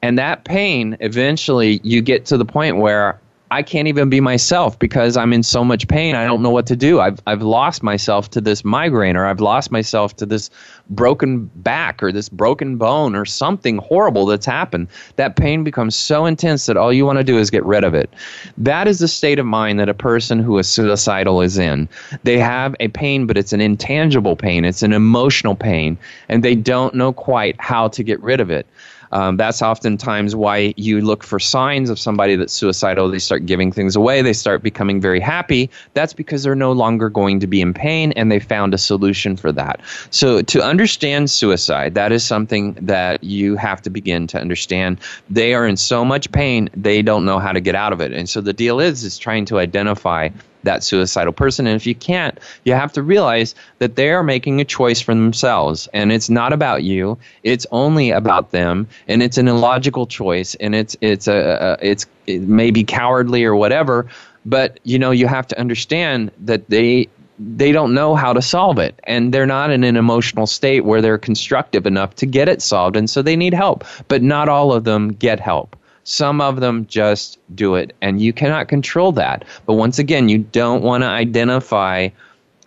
And 0.00 0.16
that 0.18 0.44
pain, 0.44 0.96
eventually, 1.00 1.80
you 1.82 2.00
get 2.00 2.24
to 2.26 2.36
the 2.36 2.44
point 2.44 2.76
where 2.76 3.20
I 3.50 3.62
can't 3.62 3.88
even 3.88 4.10
be 4.10 4.20
myself 4.20 4.78
because 4.78 5.16
I'm 5.16 5.32
in 5.32 5.42
so 5.42 5.64
much 5.64 5.88
pain. 5.88 6.14
I 6.14 6.24
don't 6.24 6.42
know 6.42 6.50
what 6.50 6.66
to 6.66 6.76
do. 6.76 7.00
I've 7.00 7.20
I've 7.26 7.42
lost 7.42 7.82
myself 7.82 8.30
to 8.30 8.40
this 8.40 8.64
migraine 8.64 9.16
or 9.16 9.26
I've 9.26 9.40
lost 9.40 9.70
myself 9.70 10.16
to 10.16 10.26
this 10.26 10.50
broken 10.90 11.50
back 11.56 12.02
or 12.02 12.12
this 12.12 12.28
broken 12.28 12.76
bone 12.76 13.14
or 13.14 13.24
something 13.24 13.78
horrible 13.78 14.26
that's 14.26 14.46
happened. 14.46 14.88
That 15.16 15.36
pain 15.36 15.64
becomes 15.64 15.96
so 15.96 16.26
intense 16.26 16.66
that 16.66 16.76
all 16.76 16.92
you 16.92 17.06
want 17.06 17.18
to 17.18 17.24
do 17.24 17.38
is 17.38 17.50
get 17.50 17.64
rid 17.64 17.84
of 17.84 17.94
it. 17.94 18.12
That 18.56 18.88
is 18.88 18.98
the 18.98 19.08
state 19.08 19.38
of 19.38 19.46
mind 19.46 19.80
that 19.80 19.88
a 19.88 19.94
person 19.94 20.38
who 20.38 20.58
is 20.58 20.68
suicidal 20.68 21.40
is 21.40 21.58
in. 21.58 21.88
They 22.24 22.38
have 22.38 22.74
a 22.80 22.88
pain, 22.88 23.26
but 23.26 23.36
it's 23.38 23.52
an 23.52 23.60
intangible 23.60 24.36
pain. 24.36 24.64
It's 24.64 24.82
an 24.82 24.92
emotional 24.92 25.54
pain, 25.54 25.98
and 26.28 26.42
they 26.42 26.54
don't 26.54 26.94
know 26.94 27.12
quite 27.12 27.60
how 27.60 27.88
to 27.88 28.02
get 28.02 28.20
rid 28.22 28.40
of 28.40 28.50
it. 28.50 28.66
Um, 29.12 29.36
that's 29.36 29.62
oftentimes 29.62 30.36
why 30.36 30.74
you 30.76 31.00
look 31.00 31.22
for 31.22 31.38
signs 31.38 31.90
of 31.90 31.98
somebody 31.98 32.36
that's 32.36 32.52
suicidal. 32.52 33.10
They 33.10 33.18
start 33.18 33.46
giving 33.46 33.72
things 33.72 33.96
away. 33.96 34.22
They 34.22 34.32
start 34.32 34.62
becoming 34.62 35.00
very 35.00 35.20
happy. 35.20 35.70
That's 35.94 36.12
because 36.12 36.42
they're 36.42 36.54
no 36.54 36.72
longer 36.72 37.08
going 37.08 37.40
to 37.40 37.46
be 37.46 37.60
in 37.60 37.74
pain 37.74 38.12
and 38.12 38.30
they 38.30 38.40
found 38.40 38.74
a 38.74 38.78
solution 38.78 39.36
for 39.36 39.52
that. 39.52 39.80
So, 40.10 40.42
to 40.42 40.62
understand 40.62 41.30
suicide, 41.30 41.94
that 41.94 42.12
is 42.12 42.24
something 42.24 42.74
that 42.74 43.22
you 43.22 43.56
have 43.56 43.82
to 43.82 43.90
begin 43.90 44.26
to 44.28 44.40
understand. 44.40 45.00
They 45.30 45.54
are 45.54 45.66
in 45.66 45.76
so 45.76 46.04
much 46.04 46.30
pain, 46.32 46.68
they 46.74 47.02
don't 47.02 47.24
know 47.24 47.38
how 47.38 47.52
to 47.52 47.60
get 47.60 47.74
out 47.74 47.92
of 47.92 48.00
it. 48.00 48.12
And 48.12 48.28
so, 48.28 48.40
the 48.40 48.52
deal 48.52 48.80
is, 48.80 49.04
is 49.04 49.18
trying 49.18 49.44
to 49.46 49.58
identify 49.58 50.28
that 50.68 50.84
suicidal 50.84 51.32
person. 51.32 51.66
And 51.66 51.74
if 51.74 51.86
you 51.86 51.94
can't, 51.94 52.38
you 52.64 52.74
have 52.74 52.92
to 52.92 53.02
realize 53.02 53.54
that 53.78 53.96
they 53.96 54.10
are 54.10 54.22
making 54.22 54.60
a 54.60 54.64
choice 54.64 55.00
for 55.00 55.14
themselves. 55.14 55.88
And 55.94 56.12
it's 56.12 56.28
not 56.28 56.52
about 56.52 56.84
you. 56.84 57.18
It's 57.42 57.66
only 57.72 58.10
about 58.10 58.50
them. 58.50 58.86
And 59.08 59.22
it's 59.22 59.38
an 59.38 59.48
illogical 59.48 60.06
choice. 60.06 60.54
And 60.56 60.74
it's 60.74 60.94
it's 61.00 61.26
a, 61.26 61.78
a 61.80 61.86
it's 61.90 62.06
it 62.26 62.42
may 62.42 62.70
be 62.70 62.84
cowardly 62.84 63.44
or 63.44 63.56
whatever. 63.56 64.06
But 64.44 64.78
you 64.84 64.98
know 64.98 65.10
you 65.10 65.26
have 65.26 65.46
to 65.48 65.58
understand 65.58 66.30
that 66.44 66.68
they 66.68 67.08
they 67.38 67.72
don't 67.72 67.94
know 67.94 68.14
how 68.14 68.32
to 68.32 68.42
solve 68.42 68.78
it 68.78 68.98
and 69.04 69.32
they're 69.32 69.46
not 69.46 69.70
in 69.70 69.84
an 69.84 69.96
emotional 69.96 70.46
state 70.46 70.84
where 70.84 71.00
they're 71.00 71.18
constructive 71.18 71.86
enough 71.86 72.14
to 72.16 72.26
get 72.26 72.48
it 72.48 72.60
solved 72.60 72.96
and 72.96 73.08
so 73.08 73.22
they 73.22 73.36
need 73.36 73.54
help 73.54 73.84
but 74.08 74.22
not 74.22 74.48
all 74.48 74.72
of 74.72 74.82
them 74.82 75.12
get 75.12 75.38
help 75.38 75.76
some 76.08 76.40
of 76.40 76.60
them 76.60 76.86
just 76.86 77.38
do 77.54 77.74
it, 77.74 77.94
and 78.00 78.18
you 78.18 78.32
cannot 78.32 78.66
control 78.66 79.12
that. 79.12 79.44
But 79.66 79.74
once 79.74 79.98
again, 79.98 80.30
you 80.30 80.38
don't 80.38 80.82
want 80.82 81.02
to 81.02 81.06
identify 81.06 82.08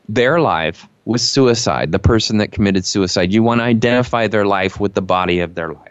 their 0.08 0.40
life 0.40 0.88
with 1.06 1.22
suicide, 1.22 1.92
the 1.92 1.98
person 1.98 2.38
that 2.38 2.52
committed 2.52 2.86
suicide. 2.86 3.34
You 3.34 3.42
want 3.42 3.60
to 3.60 3.64
identify 3.64 4.28
their 4.28 4.46
life 4.46 4.80
with 4.80 4.94
the 4.94 5.02
body 5.02 5.40
of 5.40 5.56
their 5.56 5.74
life. 5.74 5.91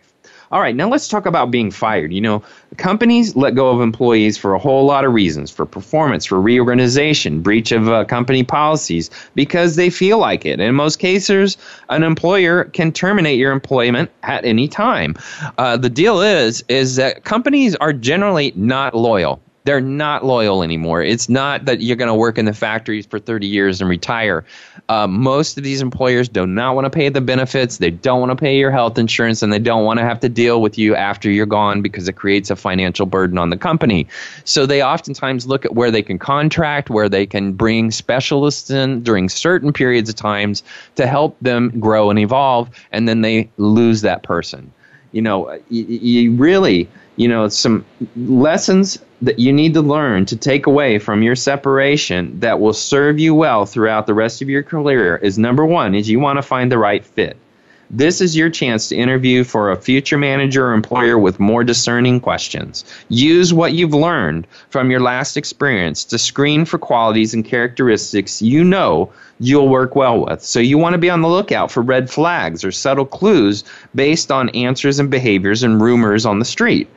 All 0.53 0.61
right, 0.61 0.75
now 0.75 0.89
let's 0.89 1.07
talk 1.07 1.27
about 1.27 1.53
being 1.53 1.71
fired. 1.71 2.13
You 2.13 2.21
know, 2.21 2.43
companies 2.77 3.37
let 3.37 3.55
go 3.55 3.71
of 3.71 3.81
employees 3.81 4.37
for 4.37 4.53
a 4.53 4.59
whole 4.59 4.85
lot 4.85 5.05
of 5.05 5.13
reasons 5.13 5.49
for 5.49 5.65
performance, 5.65 6.25
for 6.25 6.41
reorganization, 6.41 7.41
breach 7.41 7.71
of 7.71 7.89
uh, 7.89 8.05
company 8.05 8.43
policies, 8.43 9.11
because 9.37 9.77
they 9.77 9.91
feel 9.91 10.19
like 10.19 10.45
it. 10.45 10.59
In 10.59 10.75
most 10.75 10.99
cases, 10.99 11.57
an 11.89 12.03
employer 12.03 12.65
can 12.65 12.91
terminate 12.91 13.39
your 13.39 13.53
employment 13.53 14.11
at 14.25 14.45
any 14.45 14.67
time. 14.67 15.15
Uh, 15.57 15.77
the 15.77 15.89
deal 15.89 16.21
is, 16.21 16.65
is 16.69 16.97
that 16.97 17.23
companies 17.23 17.77
are 17.77 17.93
generally 17.93 18.53
not 18.57 18.93
loyal 18.93 19.41
they're 19.71 19.81
not 19.81 20.25
loyal 20.25 20.65
anymore. 20.65 21.01
It's 21.01 21.29
not 21.29 21.67
that 21.67 21.81
you're 21.81 21.95
going 21.95 22.09
to 22.09 22.15
work 22.15 22.39
in 22.39 22.45
the 22.45 22.53
factories 22.53 23.07
for 23.07 23.21
30 23.21 23.47
years 23.47 23.81
and 23.81 23.89
retire. 23.89 24.45
Uh, 24.89 25.07
most 25.07 25.57
of 25.57 25.63
these 25.63 25.81
employers 25.81 26.29
do 26.29 26.45
not 26.45 26.75
want 26.75 26.87
to 26.87 26.91
pay 26.91 27.09
the 27.09 27.21
benefits. 27.21 27.79
They 27.79 27.93
don't 27.93 28.19
want 28.19 28.31
to 28.31 28.37
pay 28.37 28.59
your 28.59 28.73
health 28.73 28.99
insurance, 28.99 29.45
and 29.45 29.53
they 29.53 29.61
don't 29.61 29.85
want 29.85 30.01
to 30.01 30.05
have 30.05 30.19
to 30.21 30.29
deal 30.29 30.61
with 30.61 30.77
you 30.77 30.97
after 30.97 31.31
you're 31.31 31.47
gone 31.47 31.83
because 31.83 32.09
it 32.09 32.15
creates 32.15 32.51
a 32.51 32.57
financial 32.57 33.07
burden 33.07 33.39
on 33.39 33.51
the 33.51 33.57
company. 33.57 34.09
So 34.43 34.67
they 34.67 34.83
oftentimes 34.83 35.47
look 35.47 35.65
at 35.65 35.73
where 35.73 35.93
they 35.93 36.03
can 36.03 36.19
contract, 36.19 36.91
where 36.91 37.09
they 37.09 37.25
can 37.25 37.53
bring 37.53 37.93
specialists 37.93 38.71
in 38.71 39.05
during 39.05 39.29
certain 39.29 39.73
periods 39.73 40.11
of 40.11 40.17
times 40.17 40.65
to 40.97 41.07
help 41.07 41.37
them 41.41 41.79
grow 41.79 42.11
and 42.11 42.19
evolve, 42.19 42.71
and 42.91 43.09
then 43.09 43.21
they 43.21 43.49
lose 43.57 44.01
that 44.01 44.25
person. 44.25 44.73
You 45.13 45.23
know, 45.23 45.61
you, 45.69 45.85
you 45.85 46.33
really 46.33 46.89
you 47.21 47.29
know, 47.29 47.47
some 47.51 47.85
lessons 48.17 48.99
that 49.21 49.39
you 49.39 49.53
need 49.53 49.75
to 49.75 49.83
learn 49.83 50.25
to 50.25 50.35
take 50.35 50.67
away 50.67 50.99
from 50.99 51.23
your 51.23 51.37
separation 51.37 52.41
that 52.41 52.61
will 52.61 52.73
serve 52.73 53.19
you 53.19 53.35
well 53.35 53.67
throughout 53.67 54.07
the 54.07 54.15
rest 54.15 54.41
of 54.41 54.49
your 54.49 54.63
career 54.63 55.17
is 55.17 55.39
number 55.39 55.67
one 55.67 55.95
is 55.95 56.09
you 56.09 56.19
want 56.19 56.39
to 56.39 56.43
find 56.43 56.73
the 56.73 56.79
right 56.79 57.05
fit. 57.05 57.37
This 57.91 58.23
is 58.23 58.35
your 58.35 58.49
chance 58.49 58.89
to 58.89 58.97
interview 58.97 59.45
for 59.45 59.71
a 59.71 59.77
future 59.77 60.17
manager 60.17 60.69
or 60.69 60.73
employer 60.73 61.19
with 61.19 61.39
more 61.39 61.63
discerning 61.63 62.21
questions. 62.21 62.87
Use 63.11 63.53
what 63.53 63.75
you've 63.75 63.93
learned 63.93 64.47
from 64.71 64.91
your 64.91 65.01
last 65.01 65.37
experience 65.37 66.05
to 66.05 66.17
screen 66.17 66.65
for 66.65 66.79
qualities 66.79 67.35
and 67.35 67.45
characteristics 67.45 68.41
you 68.41 68.65
know 68.65 69.13
you'll 69.41 69.69
work 69.69 69.95
well 69.95 70.25
with. 70.25 70.43
So 70.43 70.59
you 70.59 70.79
want 70.79 70.95
to 70.95 70.99
be 70.99 71.11
on 71.11 71.21
the 71.21 71.29
lookout 71.29 71.71
for 71.71 71.83
red 71.83 72.09
flags 72.09 72.65
or 72.65 72.73
subtle 72.73 73.05
clues 73.05 73.63
based 73.95 74.31
on 74.31 74.49
answers 74.51 74.99
and 74.99 75.11
behaviors 75.11 75.63
and 75.63 75.83
rumors 75.83 76.25
on 76.25 76.39
the 76.39 76.47
street. 76.47 76.89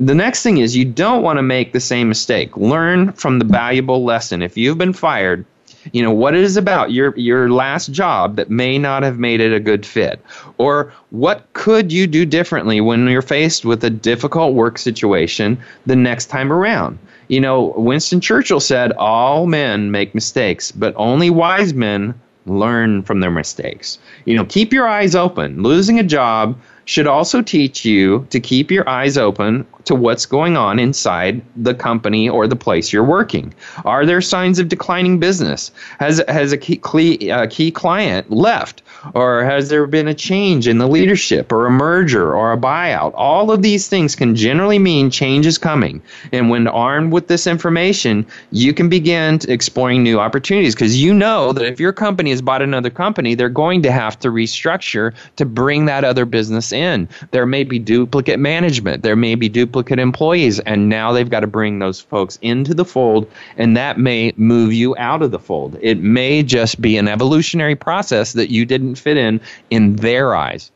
The 0.00 0.14
next 0.14 0.42
thing 0.42 0.58
is 0.58 0.74
you 0.74 0.86
don't 0.86 1.22
want 1.22 1.36
to 1.36 1.42
make 1.42 1.72
the 1.72 1.80
same 1.80 2.08
mistake. 2.08 2.56
Learn 2.56 3.12
from 3.12 3.38
the 3.38 3.44
valuable 3.44 4.02
lesson. 4.02 4.40
If 4.40 4.56
you've 4.56 4.78
been 4.78 4.94
fired, 4.94 5.44
you 5.92 6.02
know 6.02 6.10
what 6.10 6.34
it 6.34 6.42
is 6.42 6.56
about 6.56 6.90
your 6.90 7.16
your 7.16 7.50
last 7.50 7.92
job 7.92 8.36
that 8.36 8.50
may 8.50 8.78
not 8.78 9.02
have 9.02 9.18
made 9.18 9.40
it 9.40 9.52
a 9.52 9.60
good 9.60 9.84
fit 9.86 10.20
or 10.58 10.92
what 11.10 11.50
could 11.54 11.92
you 11.92 12.06
do 12.06 12.26
differently 12.26 12.80
when 12.80 13.08
you're 13.08 13.22
faced 13.22 13.64
with 13.64 13.82
a 13.84 13.90
difficult 13.90 14.54
work 14.54 14.78
situation 14.78 15.58
the 15.86 15.96
next 15.96 16.26
time 16.26 16.52
around 16.52 16.98
you 17.28 17.40
know 17.40 17.72
winston 17.76 18.20
churchill 18.20 18.60
said 18.60 18.92
all 18.92 19.46
men 19.46 19.90
make 19.90 20.14
mistakes 20.14 20.70
but 20.70 20.92
only 20.96 21.30
wise 21.30 21.72
men 21.72 22.18
learn 22.46 23.02
from 23.02 23.20
their 23.20 23.30
mistakes 23.30 23.98
you 24.26 24.36
know 24.36 24.44
keep 24.44 24.72
your 24.72 24.86
eyes 24.86 25.14
open 25.14 25.62
losing 25.62 25.98
a 25.98 26.04
job 26.04 26.58
should 26.90 27.06
also 27.06 27.40
teach 27.40 27.84
you 27.84 28.26
to 28.30 28.40
keep 28.40 28.68
your 28.68 28.88
eyes 28.88 29.16
open 29.16 29.64
to 29.84 29.94
what's 29.94 30.26
going 30.26 30.56
on 30.56 30.80
inside 30.80 31.40
the 31.54 31.72
company 31.72 32.28
or 32.28 32.48
the 32.48 32.56
place 32.56 32.92
you're 32.92 33.04
working. 33.04 33.54
Are 33.84 34.04
there 34.04 34.20
signs 34.20 34.58
of 34.58 34.68
declining 34.68 35.20
business? 35.20 35.70
Has 36.00 36.20
has 36.26 36.52
a 36.52 36.58
key, 36.58 37.30
uh, 37.30 37.46
key 37.48 37.70
client 37.70 38.28
left? 38.32 38.82
Or 39.14 39.44
has 39.44 39.68
there 39.70 39.86
been 39.86 40.08
a 40.08 40.14
change 40.14 40.68
in 40.68 40.78
the 40.78 40.88
leadership 40.88 41.52
or 41.52 41.64
a 41.64 41.70
merger 41.70 42.34
or 42.34 42.52
a 42.52 42.58
buyout? 42.58 43.12
All 43.14 43.50
of 43.50 43.62
these 43.62 43.88
things 43.88 44.14
can 44.14 44.34
generally 44.34 44.78
mean 44.78 45.10
change 45.10 45.46
is 45.46 45.58
coming. 45.58 46.02
And 46.32 46.50
when 46.50 46.66
armed 46.66 47.12
with 47.12 47.28
this 47.28 47.46
information, 47.46 48.26
you 48.50 48.74
can 48.74 48.88
begin 48.88 49.38
exploring 49.48 50.02
new 50.02 50.18
opportunities 50.18 50.74
because 50.74 51.00
you 51.00 51.14
know 51.14 51.52
that 51.52 51.64
if 51.64 51.80
your 51.80 51.92
company 51.92 52.30
has 52.30 52.42
bought 52.42 52.62
another 52.62 52.90
company, 52.90 53.34
they're 53.34 53.48
going 53.48 53.82
to 53.82 53.92
have 53.92 54.18
to 54.18 54.28
restructure 54.28 55.14
to 55.36 55.46
bring 55.46 55.86
that 55.86 56.04
other 56.04 56.26
business 56.26 56.72
in. 56.72 56.79
There 57.30 57.46
may 57.46 57.64
be 57.64 57.78
duplicate 57.78 58.38
management, 58.38 59.02
there 59.02 59.16
may 59.16 59.34
be 59.34 59.48
duplicate 59.48 59.98
employees, 59.98 60.60
and 60.60 60.88
now 60.88 61.12
they've 61.12 61.28
got 61.28 61.40
to 61.40 61.46
bring 61.46 61.78
those 61.78 62.00
folks 62.00 62.38
into 62.42 62.74
the 62.74 62.84
fold, 62.84 63.30
and 63.56 63.76
that 63.76 63.98
may 63.98 64.32
move 64.36 64.72
you 64.72 64.96
out 64.96 65.22
of 65.22 65.30
the 65.30 65.38
fold. 65.38 65.76
It 65.80 65.98
may 65.98 66.42
just 66.42 66.80
be 66.80 66.96
an 66.96 67.08
evolutionary 67.08 67.76
process 67.76 68.32
that 68.32 68.50
you 68.50 68.64
didn't 68.64 68.94
fit 68.94 69.16
in 69.16 69.40
in 69.70 69.96
their 69.96 70.34
eyes 70.34 70.70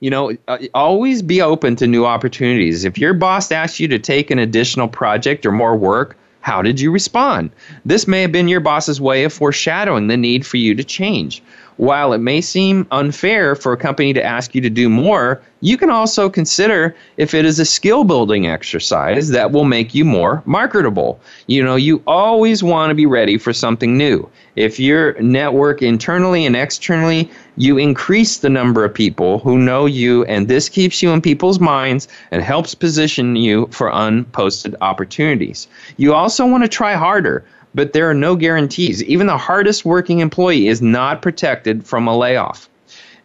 you 0.00 0.10
know, 0.10 0.36
uh, 0.46 0.58
always 0.74 1.22
be 1.22 1.42
open 1.42 1.74
to 1.76 1.86
new 1.86 2.06
opportunities. 2.06 2.84
If 2.84 2.98
your 2.98 3.14
boss 3.14 3.50
asks 3.50 3.80
you 3.80 3.88
to 3.88 3.98
take 3.98 4.30
an 4.30 4.38
additional 4.38 4.88
project 4.88 5.44
or 5.44 5.52
more 5.52 5.76
work, 5.76 6.16
how 6.40 6.62
did 6.62 6.80
you 6.80 6.90
respond? 6.90 7.50
This 7.84 8.06
may 8.06 8.22
have 8.22 8.32
been 8.32 8.48
your 8.48 8.60
boss's 8.60 9.00
way 9.00 9.24
of 9.24 9.32
foreshadowing 9.32 10.06
the 10.06 10.16
need 10.16 10.46
for 10.46 10.56
you 10.56 10.74
to 10.76 10.84
change. 10.84 11.42
While 11.78 12.12
it 12.12 12.18
may 12.18 12.40
seem 12.40 12.88
unfair 12.90 13.54
for 13.54 13.72
a 13.72 13.76
company 13.76 14.12
to 14.12 14.22
ask 14.22 14.52
you 14.52 14.60
to 14.62 14.68
do 14.68 14.88
more, 14.88 15.40
you 15.60 15.76
can 15.76 15.90
also 15.90 16.28
consider 16.28 16.94
if 17.18 17.34
it 17.34 17.44
is 17.44 17.60
a 17.60 17.64
skill 17.64 18.02
building 18.02 18.48
exercise 18.48 19.28
that 19.28 19.52
will 19.52 19.64
make 19.64 19.94
you 19.94 20.04
more 20.04 20.42
marketable. 20.44 21.20
You 21.46 21.62
know, 21.62 21.76
you 21.76 22.02
always 22.04 22.64
want 22.64 22.90
to 22.90 22.96
be 22.96 23.06
ready 23.06 23.38
for 23.38 23.52
something 23.52 23.96
new. 23.96 24.28
If 24.56 24.80
your 24.80 25.20
network 25.22 25.80
internally 25.80 26.44
and 26.44 26.56
externally, 26.56 27.30
you 27.56 27.78
increase 27.78 28.38
the 28.38 28.50
number 28.50 28.84
of 28.84 28.92
people 28.92 29.38
who 29.38 29.56
know 29.56 29.86
you, 29.86 30.24
and 30.24 30.48
this 30.48 30.68
keeps 30.68 31.00
you 31.00 31.10
in 31.10 31.22
people's 31.22 31.60
minds 31.60 32.08
and 32.32 32.42
helps 32.42 32.74
position 32.74 33.36
you 33.36 33.68
for 33.70 33.88
unposted 33.90 34.74
opportunities. 34.80 35.68
You 35.96 36.12
also 36.12 36.44
want 36.44 36.64
to 36.64 36.68
try 36.68 36.94
harder 36.94 37.44
but 37.74 37.92
there 37.92 38.08
are 38.08 38.14
no 38.14 38.36
guarantees. 38.36 39.02
Even 39.04 39.26
the 39.26 39.36
hardest 39.36 39.84
working 39.84 40.20
employee 40.20 40.68
is 40.68 40.82
not 40.82 41.22
protected 41.22 41.86
from 41.86 42.06
a 42.06 42.16
layoff. 42.16 42.68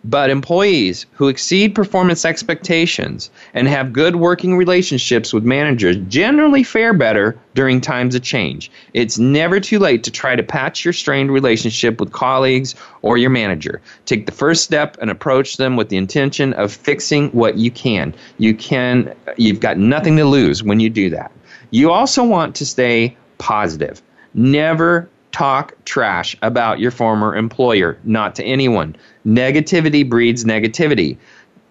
But 0.05 0.29
employees 0.29 1.05
who 1.13 1.29
exceed 1.29 1.73
performance 1.73 2.25
expectations 2.25 3.31
and 3.53 3.69
have 3.69 3.93
good 3.93 4.17
working 4.17 4.57
relationships 4.57 5.33
with 5.33 5.45
managers 5.45 5.95
generally 6.09 6.63
fare 6.63 6.93
better 6.93 7.37
during 7.55 7.79
times 7.79 8.13
of 8.13 8.21
change. 8.21 8.69
It's 8.93 9.17
never 9.17 9.61
too 9.61 9.79
late 9.79 10.03
to 10.03 10.11
try 10.11 10.35
to 10.35 10.43
patch 10.43 10.83
your 10.83 10.91
strained 10.93 11.31
relationship 11.31 12.01
with 12.01 12.11
colleagues 12.11 12.75
or 13.01 13.17
your 13.17 13.29
manager. 13.29 13.81
Take 14.05 14.25
the 14.25 14.33
first 14.33 14.65
step 14.65 14.97
and 14.99 15.09
approach 15.09 15.55
them 15.55 15.77
with 15.77 15.87
the 15.87 15.97
intention 15.97 16.51
of 16.53 16.73
fixing 16.73 17.29
what 17.29 17.55
you 17.55 17.71
can. 17.71 18.13
You 18.39 18.55
can 18.55 19.15
you've 19.37 19.61
got 19.61 19.77
nothing 19.77 20.17
to 20.17 20.25
lose 20.25 20.63
when 20.63 20.81
you 20.81 20.89
do 20.89 21.09
that. 21.11 21.31
You 21.71 21.91
also 21.91 22.25
want 22.25 22.55
to 22.55 22.65
stay 22.65 23.15
positive. 23.37 24.01
Never 24.33 25.09
talk 25.31 25.73
trash 25.85 26.37
about 26.41 26.79
your 26.79 26.91
former 26.91 27.35
employer, 27.35 27.97
not 28.03 28.35
to 28.35 28.43
anyone. 28.43 28.95
Negativity 29.25 30.07
breeds 30.07 30.45
negativity. 30.45 31.17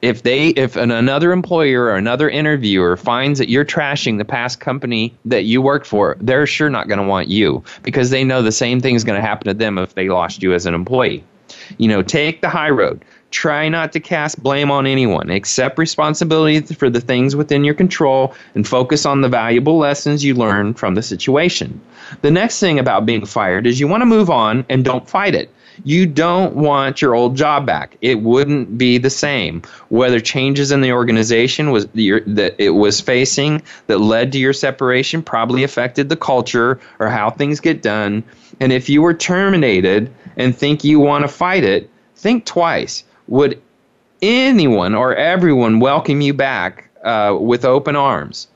If 0.02 0.24
they 0.24 0.48
if 0.48 0.74
an, 0.74 0.90
another 0.90 1.30
employer 1.30 1.84
or 1.84 1.96
another 1.96 2.28
interviewer 2.28 2.96
finds 2.96 3.38
that 3.38 3.48
you're 3.48 3.64
trashing 3.64 4.18
the 4.18 4.24
past 4.24 4.58
company 4.58 5.14
that 5.24 5.44
you 5.44 5.62
worked 5.62 5.86
for, 5.86 6.16
they're 6.20 6.46
sure 6.46 6.68
not 6.68 6.88
going 6.88 6.98
to 6.98 7.06
want 7.06 7.28
you 7.28 7.62
because 7.84 8.10
they 8.10 8.24
know 8.24 8.42
the 8.42 8.50
same 8.50 8.80
thing 8.80 8.96
is 8.96 9.04
going 9.04 9.20
to 9.20 9.26
happen 9.26 9.46
to 9.46 9.54
them 9.54 9.78
if 9.78 9.94
they 9.94 10.08
lost 10.08 10.42
you 10.42 10.52
as 10.54 10.66
an 10.66 10.74
employee. 10.74 11.22
You 11.78 11.86
know, 11.86 12.02
take 12.02 12.40
the 12.40 12.48
high 12.48 12.70
road. 12.70 13.04
Try 13.33 13.70
not 13.70 13.93
to 13.93 14.01
cast 14.01 14.43
blame 14.43 14.70
on 14.70 14.87
anyone. 14.87 15.30
Accept 15.30 15.78
responsibility 15.78 16.61
for 16.74 16.91
the 16.91 17.01
things 17.01 17.35
within 17.35 17.64
your 17.64 17.74
control 17.74 18.35
and 18.55 18.68
focus 18.68 19.07
on 19.07 19.22
the 19.22 19.28
valuable 19.28 19.78
lessons 19.78 20.22
you 20.22 20.35
learn 20.35 20.74
from 20.74 20.95
the 20.95 21.03
situation. 21.03 21.80
The 22.20 22.30
next 22.30 22.61
thing 22.61 22.78
about 22.78 23.07
being 23.07 23.24
fired 23.24 23.66
is 23.66 23.80
you 23.80 23.89
want 23.89 24.03
to 24.03 24.07
move 24.07 24.28
on 24.28 24.66
and 24.68 24.85
don't 24.85 25.09
fight 25.09 25.35
it. 25.35 25.51
You 25.83 26.05
don't 26.05 26.55
want 26.55 27.01
your 27.01 27.14
old 27.14 27.35
job 27.35 27.64
back. 27.64 27.97
It 28.03 28.20
wouldn't 28.20 28.76
be 28.76 28.99
the 28.99 29.09
same. 29.09 29.62
Whether 29.89 30.20
changes 30.20 30.70
in 30.70 30.83
the 30.83 30.93
organization 30.93 31.70
was 31.70 31.87
that 31.87 32.55
it 32.59 32.70
was 32.70 33.01
facing 33.01 33.62
that 33.87 33.99
led 33.99 34.33
to 34.33 34.39
your 34.39 34.53
separation 34.53 35.22
probably 35.22 35.64
affected 35.64 36.11
the 36.11 36.16
culture 36.16 36.78
or 36.99 37.09
how 37.09 37.30
things 37.30 37.61
get 37.61 37.80
done. 37.80 38.22
And 38.61 38.72
if 38.74 38.91
you 38.91 39.01
were 39.01 39.14
terminated 39.14 40.12
and 40.37 40.55
think 40.55 40.85
you 40.85 41.01
want 41.01 41.22
to 41.22 41.28
fight 41.28 41.64
it, 41.64 41.89
think 42.14 42.45
twice 42.45 43.05
would 43.33 43.59
anyone 44.20 44.95
or 44.95 45.14
everyone 45.14 45.80
welcome 45.80 46.20
you 46.20 46.35
back 46.35 46.91
uh, 47.03 47.35
with 47.41 47.64
open 47.64 47.97
arms? 47.97 48.47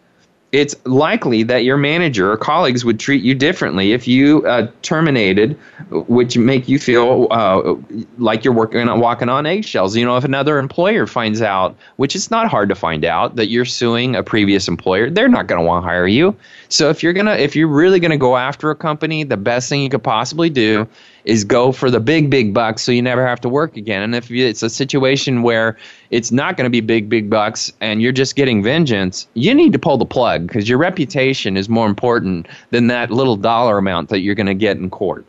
It's 0.53 0.77
likely 0.85 1.43
that 1.45 1.65
your 1.65 1.79
manager 1.79 2.31
or 2.31 2.37
colleagues 2.37 2.85
would 2.85 3.01
treat 3.01 3.25
you 3.25 3.35
differently 3.35 3.93
if 3.93 4.07
you 4.07 4.47
uh, 4.47 4.71
terminated, 4.83 5.59
which 5.91 6.37
make 6.37 6.69
you 6.69 6.79
feel 6.79 7.27
uh, 7.31 7.75
like 8.19 8.45
you're 8.45 8.53
working 8.53 8.87
on, 8.87 9.01
walking 9.01 9.31
on 9.31 9.47
eggshells. 9.47 9.97
You 9.97 10.05
know, 10.05 10.19
if 10.19 10.25
another 10.25 10.59
employer 10.59 11.07
finds 11.07 11.41
out, 11.41 11.75
which 11.97 12.15
is 12.15 12.31
not 12.31 12.47
hard 12.47 12.69
to 12.69 12.75
find 12.75 13.05
out, 13.05 13.37
that 13.37 13.47
you're 13.47 13.65
suing 13.65 14.15
a 14.15 14.23
previous 14.23 14.69
employer, 14.69 15.09
they're 15.09 15.29
not 15.29 15.47
going 15.47 15.59
to 15.59 15.67
want 15.67 15.85
to 15.85 15.89
hire 15.89 16.07
you. 16.07 16.37
So 16.69 16.91
if 16.91 17.03
you're 17.03 17.15
gonna, 17.15 17.35
if 17.35 17.57
you're 17.57 17.67
really 17.67 17.99
going 17.99 18.11
to 18.11 18.19
go 18.19 18.37
after 18.37 18.71
a 18.71 18.77
company, 18.77 19.25
the 19.25 19.39
best 19.39 19.71
thing 19.71 19.83
you 19.83 19.89
could 19.89 20.05
possibly 20.05 20.51
do 20.51 20.87
is 21.27 21.43
go 21.43 21.73
for 21.73 21.91
the 21.91 22.01
big, 22.01 22.31
big 22.31 22.55
bucks 22.55 22.83
so 22.83 22.93
you 22.93 23.03
never 23.03 23.27
have 23.27 23.41
to 23.41 23.49
work 23.49 23.77
again. 23.77 24.01
And 24.01 24.15
if 24.15 24.31
it's 24.31 24.63
a 24.63 24.71
situation 24.71 25.43
where 25.43 25.77
it's 26.11 26.31
not 26.31 26.57
going 26.57 26.65
to 26.65 26.71
be 26.71 26.81
big, 26.81 27.09
big 27.09 27.29
bucks 27.29 27.73
and 27.81 28.01
you're 28.01 28.13
just 28.13 28.37
getting 28.37 28.63
vengeance, 28.63 29.27
you 29.35 29.53
need 29.53 29.73
to 29.73 29.79
pull 29.79 29.99
the 29.99 30.07
plug 30.07 30.47
because 30.47 30.69
your 30.69 30.79
reputation 30.79 31.57
is 31.57 31.69
more 31.69 31.87
important 31.87 32.47
than 32.71 32.87
that 32.87 33.11
little 33.11 33.37
dollar 33.37 33.77
amount 33.77 34.09
that 34.09 34.21
you're 34.21 34.37
going 34.37 34.47
to 34.47 34.55
get 34.55 34.77
in 34.77 34.89
court. 34.89 35.27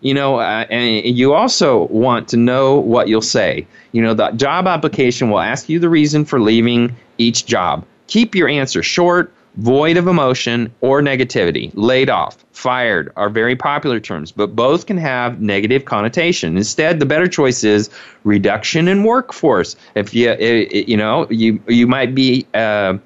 You 0.00 0.14
know, 0.14 0.36
uh, 0.38 0.64
and 0.70 1.04
you 1.06 1.34
also 1.34 1.84
want 1.86 2.28
to 2.28 2.36
know 2.36 2.76
what 2.76 3.08
you'll 3.08 3.20
say. 3.20 3.66
You 3.92 4.02
know, 4.02 4.14
the 4.14 4.30
job 4.32 4.66
application 4.66 5.30
will 5.30 5.40
ask 5.40 5.68
you 5.68 5.78
the 5.78 5.88
reason 5.88 6.24
for 6.24 6.40
leaving 6.40 6.94
each 7.16 7.46
job. 7.46 7.84
Keep 8.06 8.34
your 8.34 8.48
answer 8.48 8.82
short, 8.82 9.32
void 9.56 9.96
of 9.96 10.06
emotion 10.06 10.72
or 10.80 11.02
negativity, 11.02 11.72
laid 11.74 12.10
off, 12.10 12.44
fired 12.58 13.12
are 13.14 13.30
very 13.30 13.54
popular 13.54 14.00
terms, 14.00 14.32
but 14.32 14.56
both 14.56 14.86
can 14.86 14.98
have 14.98 15.40
negative 15.40 15.84
connotation. 15.84 16.56
Instead, 16.56 16.98
the 16.98 17.06
better 17.06 17.28
choice 17.28 17.62
is 17.62 17.88
reduction 18.24 18.88
in 18.88 19.04
workforce. 19.04 19.76
If 19.94 20.12
you 20.12 20.34
you 20.40 20.96
know 20.96 21.28
you 21.30 21.60
you 21.68 21.86
might 21.86 22.16
be 22.16 22.46
uh, 22.54 22.98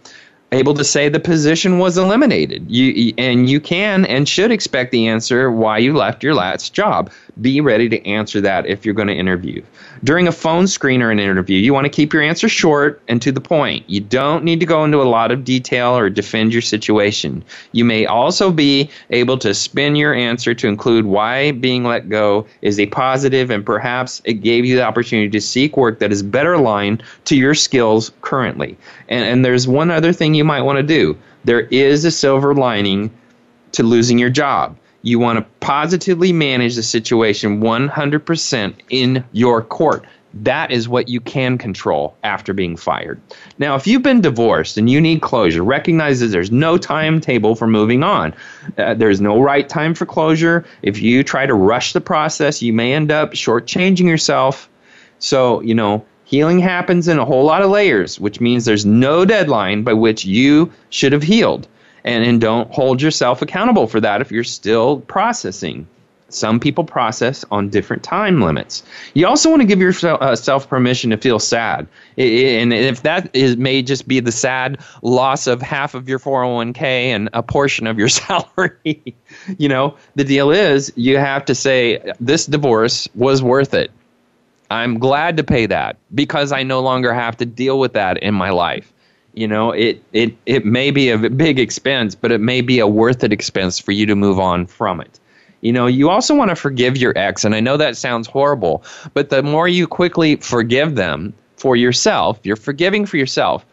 able 0.52 0.72
to 0.72 0.84
say 0.84 1.10
the 1.10 1.20
position 1.20 1.78
was 1.78 1.98
eliminated. 1.98 2.64
You 2.70 3.12
and 3.18 3.48
you 3.50 3.60
can 3.60 4.06
and 4.06 4.26
should 4.26 4.50
expect 4.50 4.90
the 4.90 5.06
answer 5.06 5.50
why 5.50 5.76
you 5.76 5.94
left 5.94 6.22
your 6.22 6.34
last 6.34 6.72
job. 6.72 7.10
Be 7.40 7.60
ready 7.62 7.88
to 7.88 8.06
answer 8.06 8.40
that 8.42 8.66
if 8.66 8.84
you're 8.84 8.94
going 8.94 9.08
to 9.08 9.14
interview. 9.14 9.62
During 10.04 10.28
a 10.28 10.32
phone 10.32 10.66
screen 10.66 11.00
or 11.00 11.10
an 11.10 11.18
interview, 11.18 11.58
you 11.58 11.72
want 11.72 11.86
to 11.86 11.90
keep 11.90 12.12
your 12.12 12.20
answer 12.22 12.48
short 12.48 13.00
and 13.08 13.22
to 13.22 13.32
the 13.32 13.40
point. 13.40 13.88
You 13.88 14.00
don't 14.00 14.44
need 14.44 14.60
to 14.60 14.66
go 14.66 14.84
into 14.84 15.00
a 15.00 15.04
lot 15.04 15.30
of 15.30 15.42
detail 15.42 15.96
or 15.96 16.10
defend 16.10 16.52
your 16.52 16.60
situation. 16.60 17.42
You 17.72 17.86
may 17.86 18.04
also 18.04 18.52
be 18.52 18.90
able 19.10 19.38
to 19.38 19.54
spin 19.54 19.96
your 19.96 20.12
answer 20.12 20.52
to 20.54 20.68
include 20.68 21.06
why 21.06 21.52
being 21.52 21.84
let 21.84 22.10
go 22.10 22.46
is 22.60 22.78
a 22.78 22.86
positive 22.86 23.50
and 23.50 23.64
perhaps 23.64 24.20
it 24.24 24.34
gave 24.34 24.66
you 24.66 24.76
the 24.76 24.84
opportunity 24.84 25.30
to 25.30 25.40
seek 25.40 25.78
work 25.78 26.00
that 26.00 26.12
is 26.12 26.22
better 26.22 26.52
aligned 26.52 27.02
to 27.24 27.36
your 27.36 27.54
skills 27.54 28.12
currently. 28.20 28.76
And, 29.08 29.24
and 29.24 29.44
there's 29.44 29.66
one 29.66 29.90
other 29.90 30.12
thing 30.12 30.34
you 30.34 30.44
might 30.44 30.62
want 30.62 30.76
to 30.76 30.82
do 30.82 31.16
there 31.44 31.62
is 31.62 32.04
a 32.04 32.10
silver 32.10 32.54
lining 32.54 33.10
to 33.72 33.82
losing 33.82 34.18
your 34.18 34.30
job. 34.30 34.76
You 35.02 35.18
want 35.18 35.38
to 35.38 35.44
positively 35.58 36.32
manage 36.32 36.76
the 36.76 36.82
situation 36.82 37.60
100% 37.60 38.74
in 38.88 39.24
your 39.32 39.62
court. 39.62 40.04
That 40.34 40.70
is 40.70 40.88
what 40.88 41.08
you 41.08 41.20
can 41.20 41.58
control 41.58 42.16
after 42.22 42.54
being 42.54 42.76
fired. 42.76 43.20
Now, 43.58 43.74
if 43.74 43.86
you've 43.86 44.02
been 44.02 44.22
divorced 44.22 44.78
and 44.78 44.88
you 44.88 45.00
need 45.00 45.20
closure, 45.20 45.62
recognize 45.62 46.20
that 46.20 46.28
there's 46.28 46.50
no 46.50 46.78
timetable 46.78 47.54
for 47.54 47.66
moving 47.66 48.02
on. 48.02 48.32
Uh, 48.78 48.94
there's 48.94 49.20
no 49.20 49.40
right 49.42 49.68
time 49.68 49.94
for 49.94 50.06
closure. 50.06 50.64
If 50.80 51.02
you 51.02 51.22
try 51.22 51.44
to 51.44 51.54
rush 51.54 51.92
the 51.92 52.00
process, 52.00 52.62
you 52.62 52.72
may 52.72 52.94
end 52.94 53.10
up 53.10 53.32
shortchanging 53.32 54.06
yourself. 54.06 54.70
So, 55.18 55.60
you 55.60 55.74
know, 55.74 56.06
healing 56.24 56.60
happens 56.60 57.08
in 57.08 57.18
a 57.18 57.26
whole 57.26 57.44
lot 57.44 57.60
of 57.60 57.70
layers, 57.70 58.18
which 58.18 58.40
means 58.40 58.64
there's 58.64 58.86
no 58.86 59.26
deadline 59.26 59.82
by 59.82 59.92
which 59.92 60.24
you 60.24 60.72
should 60.88 61.12
have 61.12 61.22
healed 61.22 61.68
and, 62.04 62.24
and 62.24 62.40
don't 62.40 62.70
hold 62.70 63.00
yourself 63.00 63.42
accountable 63.42 63.86
for 63.86 64.00
that 64.00 64.20
if 64.20 64.30
you're 64.30 64.44
still 64.44 65.00
processing. 65.00 65.86
Some 66.34 66.60
people 66.60 66.84
process 66.84 67.44
on 67.50 67.68
different 67.68 68.02
time 68.02 68.40
limits. 68.40 68.82
You 69.12 69.26
also 69.26 69.50
want 69.50 69.60
to 69.60 69.66
give 69.66 69.80
yourself 69.80 70.20
uh, 70.22 70.66
permission 70.66 71.10
to 71.10 71.18
feel 71.18 71.38
sad. 71.38 71.86
and 72.16 72.72
if 72.72 73.02
that 73.02 73.28
is, 73.34 73.58
may 73.58 73.82
just 73.82 74.08
be 74.08 74.18
the 74.20 74.32
sad 74.32 74.78
loss 75.02 75.46
of 75.46 75.60
half 75.60 75.94
of 75.94 76.08
your 76.08 76.18
401k 76.18 76.80
and 76.82 77.28
a 77.34 77.42
portion 77.42 77.86
of 77.86 77.98
your 77.98 78.08
salary, 78.08 79.14
you 79.58 79.68
know, 79.68 79.94
the 80.14 80.24
deal 80.24 80.50
is 80.50 80.92
you 80.96 81.18
have 81.18 81.44
to 81.44 81.54
say, 81.54 82.00
this 82.18 82.46
divorce 82.46 83.08
was 83.14 83.42
worth 83.42 83.74
it. 83.74 83.90
I'm 84.70 84.98
glad 84.98 85.36
to 85.36 85.44
pay 85.44 85.66
that 85.66 85.96
because 86.14 86.50
I 86.50 86.62
no 86.62 86.80
longer 86.80 87.12
have 87.12 87.36
to 87.38 87.46
deal 87.46 87.78
with 87.78 87.92
that 87.92 88.16
in 88.22 88.34
my 88.34 88.50
life. 88.50 88.91
You 89.34 89.48
know, 89.48 89.70
it, 89.70 90.02
it, 90.12 90.36
it 90.44 90.66
may 90.66 90.90
be 90.90 91.08
a 91.08 91.16
big 91.16 91.58
expense, 91.58 92.14
but 92.14 92.32
it 92.32 92.40
may 92.40 92.60
be 92.60 92.78
a 92.78 92.86
worth 92.86 93.24
it 93.24 93.32
expense 93.32 93.78
for 93.78 93.92
you 93.92 94.04
to 94.06 94.14
move 94.14 94.38
on 94.38 94.66
from 94.66 95.00
it. 95.00 95.18
You 95.62 95.72
know, 95.72 95.86
you 95.86 96.10
also 96.10 96.34
want 96.34 96.50
to 96.50 96.56
forgive 96.56 96.96
your 96.96 97.16
ex, 97.16 97.44
and 97.44 97.54
I 97.54 97.60
know 97.60 97.76
that 97.76 97.96
sounds 97.96 98.26
horrible, 98.26 98.84
but 99.14 99.30
the 99.30 99.42
more 99.42 99.68
you 99.68 99.86
quickly 99.86 100.36
forgive 100.36 100.96
them 100.96 101.32
for 101.56 101.76
yourself, 101.76 102.40
you're 102.42 102.56
forgiving 102.56 103.06
for 103.06 103.16
yourself, 103.16 103.64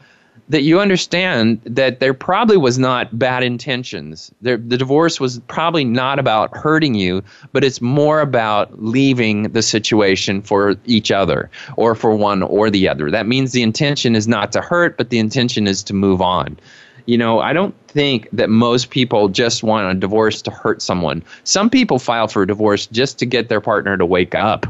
that 0.49 0.63
you 0.63 0.79
understand 0.79 1.61
that 1.63 1.99
there 1.99 2.13
probably 2.13 2.57
was 2.57 2.79
not 2.79 3.17
bad 3.17 3.43
intentions. 3.43 4.31
There, 4.41 4.57
the 4.57 4.77
divorce 4.77 5.19
was 5.19 5.39
probably 5.47 5.85
not 5.85 6.17
about 6.17 6.55
hurting 6.57 6.95
you, 6.95 7.23
but 7.53 7.63
it's 7.63 7.81
more 7.81 8.19
about 8.19 8.83
leaving 8.83 9.43
the 9.43 9.61
situation 9.61 10.41
for 10.41 10.75
each 10.85 11.11
other 11.11 11.49
or 11.77 11.93
for 11.93 12.15
one 12.15 12.41
or 12.41 12.71
the 12.71 12.89
other. 12.89 13.11
That 13.11 13.27
means 13.27 13.51
the 13.51 13.61
intention 13.61 14.15
is 14.15 14.27
not 14.27 14.51
to 14.53 14.61
hurt, 14.61 14.97
but 14.97 15.11
the 15.11 15.19
intention 15.19 15.67
is 15.67 15.83
to 15.83 15.93
move 15.93 16.21
on. 16.21 16.59
You 17.05 17.17
know, 17.17 17.39
I 17.39 17.53
don't 17.53 17.75
think 17.87 18.27
that 18.33 18.49
most 18.49 18.89
people 18.89 19.29
just 19.29 19.63
want 19.63 19.95
a 19.95 19.99
divorce 19.99 20.41
to 20.43 20.51
hurt 20.51 20.81
someone. 20.81 21.23
Some 21.43 21.69
people 21.69 21.99
file 21.99 22.27
for 22.27 22.43
a 22.43 22.47
divorce 22.47 22.87
just 22.87 23.19
to 23.19 23.25
get 23.25 23.49
their 23.49 23.61
partner 23.61 23.97
to 23.97 24.05
wake 24.05 24.35
up 24.35 24.65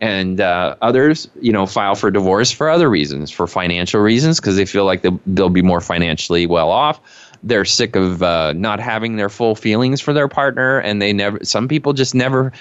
and 0.00 0.40
uh, 0.40 0.76
others 0.82 1.28
you 1.40 1.52
know 1.52 1.66
file 1.66 1.94
for 1.94 2.10
divorce 2.10 2.50
for 2.50 2.68
other 2.68 2.90
reasons 2.90 3.30
for 3.30 3.46
financial 3.46 4.00
reasons 4.00 4.40
because 4.40 4.56
they 4.56 4.66
feel 4.66 4.84
like 4.84 5.02
they'll, 5.02 5.20
they'll 5.26 5.48
be 5.48 5.62
more 5.62 5.80
financially 5.80 6.46
well 6.46 6.70
off. 6.70 7.00
They're 7.42 7.64
sick 7.64 7.94
of 7.94 8.22
uh, 8.22 8.54
not 8.54 8.80
having 8.80 9.16
their 9.16 9.28
full 9.28 9.54
feelings 9.54 10.00
for 10.00 10.12
their 10.12 10.28
partner 10.28 10.78
and 10.78 11.00
they 11.00 11.12
never 11.12 11.44
some 11.44 11.68
people 11.68 11.92
just 11.92 12.14
never 12.14 12.52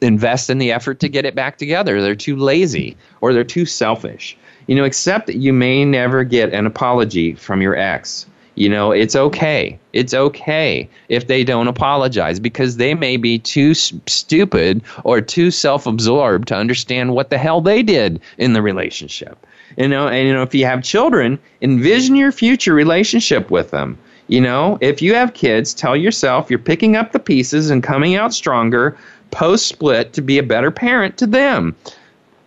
invest 0.00 0.50
in 0.50 0.58
the 0.58 0.72
effort 0.72 1.00
to 1.00 1.08
get 1.08 1.24
it 1.24 1.34
back 1.34 1.56
together. 1.56 2.00
They're 2.00 2.14
too 2.14 2.36
lazy 2.36 2.96
or 3.20 3.32
they're 3.32 3.44
too 3.44 3.66
selfish. 3.66 4.36
You 4.66 4.76
know 4.76 4.84
except 4.84 5.26
that 5.26 5.36
you 5.36 5.52
may 5.52 5.84
never 5.84 6.24
get 6.24 6.52
an 6.52 6.66
apology 6.66 7.34
from 7.34 7.60
your 7.60 7.76
ex 7.76 8.26
you 8.54 8.68
know, 8.68 8.92
it's 8.92 9.16
okay. 9.16 9.78
It's 9.92 10.12
okay 10.12 10.88
if 11.08 11.26
they 11.26 11.42
don't 11.42 11.68
apologize 11.68 12.38
because 12.38 12.76
they 12.76 12.94
may 12.94 13.16
be 13.16 13.38
too 13.38 13.74
stupid 13.74 14.82
or 15.04 15.20
too 15.20 15.50
self 15.50 15.86
absorbed 15.86 16.48
to 16.48 16.56
understand 16.56 17.14
what 17.14 17.30
the 17.30 17.38
hell 17.38 17.60
they 17.60 17.82
did 17.82 18.20
in 18.38 18.52
the 18.52 18.62
relationship. 18.62 19.46
You 19.78 19.88
know, 19.88 20.08
and 20.08 20.28
you 20.28 20.34
know, 20.34 20.42
if 20.42 20.54
you 20.54 20.66
have 20.66 20.82
children, 20.82 21.38
envision 21.62 22.14
your 22.14 22.32
future 22.32 22.74
relationship 22.74 23.50
with 23.50 23.70
them. 23.70 23.96
You 24.28 24.40
know, 24.40 24.78
if 24.80 25.02
you 25.02 25.14
have 25.14 25.34
kids, 25.34 25.74
tell 25.74 25.96
yourself 25.96 26.50
you're 26.50 26.58
picking 26.58 26.94
up 26.96 27.12
the 27.12 27.18
pieces 27.18 27.70
and 27.70 27.82
coming 27.82 28.14
out 28.16 28.34
stronger 28.34 28.96
post 29.30 29.66
split 29.66 30.12
to 30.12 30.22
be 30.22 30.38
a 30.38 30.42
better 30.42 30.70
parent 30.70 31.16
to 31.18 31.26
them. 31.26 31.74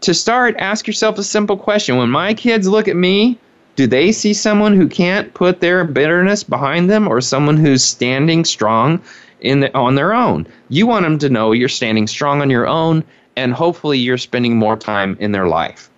To 0.01 0.14
start, 0.14 0.56
ask 0.60 0.86
yourself 0.86 1.18
a 1.18 1.24
simple 1.24 1.58
question 1.58 1.97
When 1.97 2.10
my 2.10 2.34
kids 2.36 2.68
look 2.68 2.88
at 2.88 2.95
me, 2.95 3.39
do 3.76 3.88
they 3.88 4.11
see 4.11 4.34
someone 4.34 4.76
who 4.76 4.88
can't 4.88 5.34
put 5.34 5.59
their 5.59 5.84
bitterness 5.84 6.43
behind 6.43 6.89
them 6.89 7.07
or 7.07 7.21
someone 7.21 7.57
who's 7.57 7.84
standing 7.84 8.45
strong 8.45 9.01
in 9.41 9.59
the, 9.61 9.78
on 9.78 9.95
their 9.95 10.13
own? 10.13 10.47
You 10.69 10.88
want 10.88 11.03
them 11.03 11.17
to 11.19 11.30
know 11.30 11.51
you're 11.51 11.69
standing 11.69 12.07
strong 12.07 12.41
on 12.41 12.49
your 12.49 12.67
own 12.67 13.03
and 13.36 13.53
hopefully 13.53 13.99
you're 13.99 14.17
spending 14.17 14.57
more 14.57 14.78
time 14.78 15.17
in 15.19 15.32
their 15.32 15.47
life. 15.47 15.89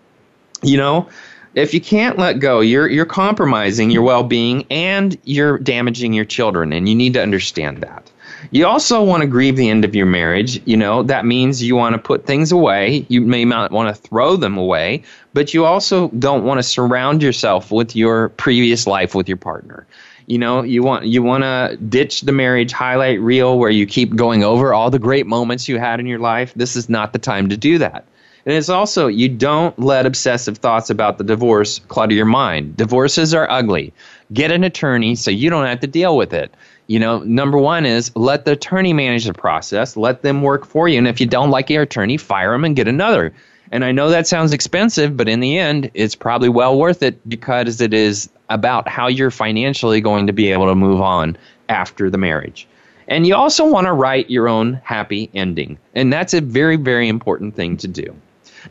You 0.63 0.77
know, 0.77 1.07
if 1.53 1.73
you 1.73 1.81
can't 1.81 2.17
let 2.17 2.39
go, 2.39 2.61
you're 2.61 2.87
you're 2.87 3.05
compromising 3.05 3.91
your 3.91 4.03
well-being 4.03 4.65
and 4.71 5.17
you're 5.23 5.59
damaging 5.59 6.13
your 6.13 6.25
children 6.25 6.73
and 6.73 6.89
you 6.89 6.95
need 6.95 7.13
to 7.13 7.21
understand 7.21 7.81
that. 7.81 8.09
You 8.51 8.67
also 8.67 9.03
want 9.03 9.21
to 9.21 9.27
grieve 9.27 9.55
the 9.55 9.69
end 9.69 9.83
of 9.85 9.95
your 9.95 10.05
marriage. 10.05 10.61
You 10.65 10.77
know, 10.77 11.03
that 11.03 11.25
means 11.25 11.63
you 11.63 11.75
want 11.75 11.93
to 11.93 11.99
put 11.99 12.25
things 12.25 12.51
away. 12.51 13.05
You 13.09 13.21
may 13.21 13.45
not 13.45 13.71
want 13.71 13.93
to 13.93 14.01
throw 14.01 14.35
them 14.35 14.57
away, 14.57 15.03
but 15.33 15.53
you 15.53 15.65
also 15.65 16.09
don't 16.09 16.43
want 16.43 16.59
to 16.59 16.63
surround 16.63 17.21
yourself 17.21 17.71
with 17.71 17.95
your 17.95 18.29
previous 18.29 18.87
life 18.87 19.15
with 19.15 19.27
your 19.27 19.37
partner. 19.37 19.87
You 20.27 20.37
know, 20.37 20.61
you 20.61 20.83
want 20.83 21.05
you 21.05 21.23
want 21.23 21.43
to 21.43 21.77
ditch 21.87 22.21
the 22.21 22.33
marriage 22.33 22.73
highlight 22.73 23.21
reel 23.21 23.57
where 23.57 23.69
you 23.69 23.85
keep 23.85 24.15
going 24.15 24.43
over 24.43 24.73
all 24.73 24.89
the 24.89 24.99
great 24.99 25.25
moments 25.25 25.67
you 25.67 25.79
had 25.79 25.99
in 25.99 26.05
your 26.05 26.19
life. 26.19 26.53
This 26.53 26.75
is 26.75 26.89
not 26.89 27.13
the 27.13 27.19
time 27.19 27.49
to 27.49 27.57
do 27.57 27.77
that. 27.77 28.05
And 28.45 28.55
it's 28.55 28.69
also, 28.69 29.07
you 29.07 29.27
don't 29.27 29.77
let 29.77 30.05
obsessive 30.05 30.57
thoughts 30.59 30.89
about 30.89 31.17
the 31.17 31.25
divorce 31.25 31.79
clutter 31.89 32.13
your 32.13 32.25
mind. 32.25 32.77
Divorces 32.77 33.33
are 33.33 33.49
ugly. 33.51 33.93
Get 34.31 34.51
an 34.51 34.63
attorney 34.63 35.15
so 35.15 35.31
you 35.31 35.49
don't 35.49 35.65
have 35.65 35.81
to 35.81 35.87
deal 35.87 36.15
with 36.15 36.33
it 36.33 36.53
you 36.87 36.99
know, 36.99 37.19
number 37.19 37.57
one 37.57 37.85
is 37.85 38.15
let 38.15 38.45
the 38.45 38.53
attorney 38.53 38.93
manage 38.93 39.25
the 39.25 39.33
process, 39.33 39.97
let 39.97 40.21
them 40.21 40.41
work 40.41 40.65
for 40.65 40.87
you. 40.87 40.97
And 40.97 41.07
if 41.07 41.19
you 41.19 41.27
don't 41.27 41.51
like 41.51 41.69
your 41.69 41.83
attorney, 41.83 42.17
fire 42.17 42.53
them 42.53 42.63
and 42.63 42.75
get 42.75 42.87
another. 42.87 43.33
And 43.71 43.83
I 43.83 43.91
know 43.91 44.09
that 44.09 44.27
sounds 44.27 44.53
expensive, 44.53 45.17
but 45.17 45.27
in 45.27 45.41
the 45.41 45.57
end, 45.57 45.91
it's 45.93 46.15
probably 46.15 46.47
well 46.49 46.77
worth 46.77 47.03
it 47.03 47.27
because 47.27 47.81
it 47.81 47.93
is 47.93 48.29
about 48.49 48.87
how 48.87 49.07
you're 49.07 49.31
financially 49.31 49.99
going 49.99 50.27
to 50.27 50.33
be 50.33 50.51
able 50.51 50.67
to 50.67 50.75
move 50.75 51.01
on 51.01 51.37
after 51.67 52.09
the 52.09 52.17
marriage. 52.17 52.65
And 53.09 53.27
you 53.27 53.35
also 53.35 53.69
want 53.69 53.87
to 53.87 53.93
write 53.93 54.29
your 54.29 54.47
own 54.47 54.79
happy 54.83 55.29
ending. 55.33 55.77
And 55.93 56.11
that's 56.11 56.33
a 56.33 56.41
very, 56.41 56.77
very 56.77 57.09
important 57.09 57.55
thing 57.55 57.75
to 57.77 57.87
do. 57.87 58.15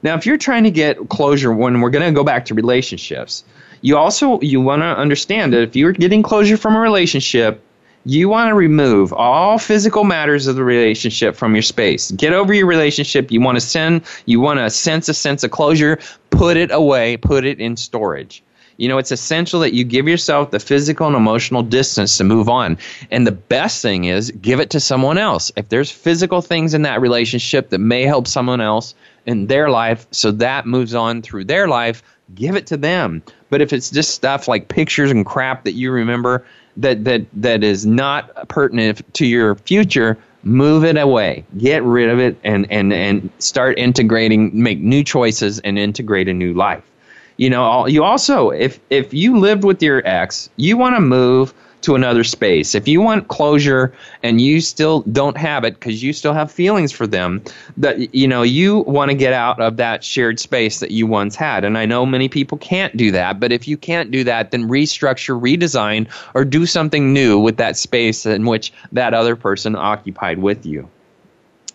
Now, 0.03 0.15
if 0.15 0.27
you're 0.27 0.37
trying 0.39 0.65
to 0.65 0.71
get 0.71 1.09
closure 1.09 1.53
when 1.53 1.81
we're 1.81 1.91
going 1.91 2.07
to 2.07 2.17
go 2.17 2.25
back 2.25 2.47
to 2.47 2.55
relationships, 2.55 3.45
you 3.83 3.97
also 3.97 4.41
you 4.41 4.61
want 4.61 4.83
to 4.83 4.87
understand 4.87 5.53
that 5.53 5.63
if 5.63 5.77
you're 5.77 5.93
getting 5.93 6.23
closure 6.23 6.57
from 6.57 6.75
a 6.75 6.81
relationship, 6.81 7.63
you 8.07 8.29
want 8.29 8.49
to 8.49 8.55
remove 8.55 9.13
all 9.13 9.59
physical 9.59 10.05
matters 10.05 10.47
of 10.47 10.55
the 10.55 10.63
relationship 10.63 11.35
from 11.35 11.57
your 11.57 11.63
space. 11.63 12.13
Get 12.13 12.33
over 12.33 12.55
your 12.55 12.67
relationship. 12.67 13.33
You 13.33 13.41
want 13.41 13.57
to 13.57 13.61
send, 13.61 14.03
you 14.27 14.39
want 14.39 14.61
to 14.61 14.71
sense 14.71 15.09
a 15.09 15.15
sense 15.15 15.43
of 15.43 15.51
closure, 15.51 15.99
put 16.31 16.57
it 16.57 16.71
away, 16.71 17.17
put 17.17 17.45
it 17.45 17.59
in 17.59 17.77
storage. 17.77 18.45
You 18.77 18.89
know, 18.89 18.99
it's 18.99 19.11
essential 19.11 19.59
that 19.61 19.75
you 19.75 19.83
give 19.83 20.07
yourself 20.07 20.53
the 20.53 20.61
physical 20.61 21.09
and 21.09 21.17
emotional 21.17 21.65
distance 21.65 22.17
to 22.19 22.25
move 22.25 22.49
on. 22.49 22.79
And 23.11 23.27
the 23.27 23.33
best 23.33 23.83
thing 23.83 24.05
is 24.05 24.31
give 24.31 24.61
it 24.61 24.71
to 24.71 24.79
someone 24.79 25.19
else. 25.19 25.51
If 25.57 25.71
there's 25.71 25.91
physical 25.91 26.43
things 26.43 26.75
in 26.75 26.83
that 26.83 27.01
relationship 27.01 27.71
that 27.71 27.79
may 27.79 28.03
help 28.03 28.29
someone 28.29 28.61
else 28.61 28.95
in 29.25 29.49
their 29.49 29.69
life, 29.69 30.07
so 30.13 30.31
that 30.31 30.65
moves 30.65 30.95
on 30.95 31.23
through 31.23 31.47
their 31.47 31.67
life, 31.67 32.05
give 32.37 32.55
it 32.55 32.69
to 32.69 32.77
them. 32.77 33.23
But 33.51 33.63
if 33.63 33.73
it's 33.73 33.91
just 33.91 34.15
stuff 34.15 34.47
like 34.47 34.69
pictures 34.69 35.11
and 35.11 35.27
crap 35.27 35.65
that 35.65 35.73
you 35.73 35.91
remember, 35.91 36.45
that 36.77 37.05
that 37.05 37.27
that 37.35 37.65
is 37.65 37.87
not 37.87 38.49
pertinent 38.49 39.03
to 39.15 39.27
your 39.27 39.55
future 39.55 40.19
move 40.47 40.85
it 40.85 40.97
away. 40.97 41.45
Get 41.59 41.83
rid 41.83 42.09
of 42.09 42.21
it 42.21 42.39
and 42.45 42.71
and 42.71 42.93
and 42.93 43.31
start 43.39 43.79
integrating 43.79 44.51
make 44.55 44.79
new 44.79 45.03
choices 45.03 45.59
and 45.61 45.79
integrate 45.79 46.29
a 46.29 46.35
new 46.35 46.55
life. 46.55 46.85
You 47.37 47.51
know 47.51 47.87
you 47.87 48.05
also 48.05 48.51
if 48.51 48.79
if 48.91 49.13
you 49.13 49.39
lived 49.39 49.65
with 49.65 49.83
your 49.83 50.07
ex 50.07 50.49
you 50.57 50.77
want 50.77 50.97
to 50.97 51.01
move 51.01 51.53
to 51.87 51.95
another 51.95 52.25
space. 52.25 52.75
If 52.75 52.89
you 52.89 53.01
want 53.01 53.29
closure 53.29 53.95
and 54.25 54.41
you 54.41 54.61
still 54.61 55.03
don't 55.03 55.37
have 55.37 55.63
it 55.63 55.75
because 55.75 56.03
you 56.03 56.13
still 56.13 56.33
have 56.33 56.51
feelings 56.51 56.91
for 56.91 57.07
them, 57.07 57.41
that 57.77 58.13
you 58.13 58.27
know 58.27 58.43
you 58.43 58.79
want 58.79 59.13
to 59.13 59.17
get 59.17 59.33
out 59.33 59.61
of 59.61 59.77
that 59.77 60.03
shared 60.03 60.41
space 60.41 60.81
that 60.81 60.91
you 60.91 61.07
once 61.07 61.37
had. 61.37 61.65
And 61.65 61.79
I 61.79 61.87
know 61.87 62.05
many 62.05 62.29
people 62.29 62.59
can't 62.59 62.97
do 62.97 63.13
that, 63.13 63.39
but 63.39 63.53
if 63.53 63.69
you 63.69 63.77
can't 63.77 64.11
do 64.11 64.25
that, 64.25 64.51
then 64.51 64.69
restructure, 64.69 65.41
redesign, 65.41 66.09
or 66.35 66.45
do 66.45 66.67
something 66.67 67.13
new 67.13 67.39
with 67.39 67.57
that 67.59 67.77
space 67.77 68.27
in 68.27 68.47
which 68.47 68.73
that 68.91 69.15
other 69.15 69.37
person 69.37 69.77
occupied 69.77 70.39
with 70.39 70.67
you. 70.67 70.89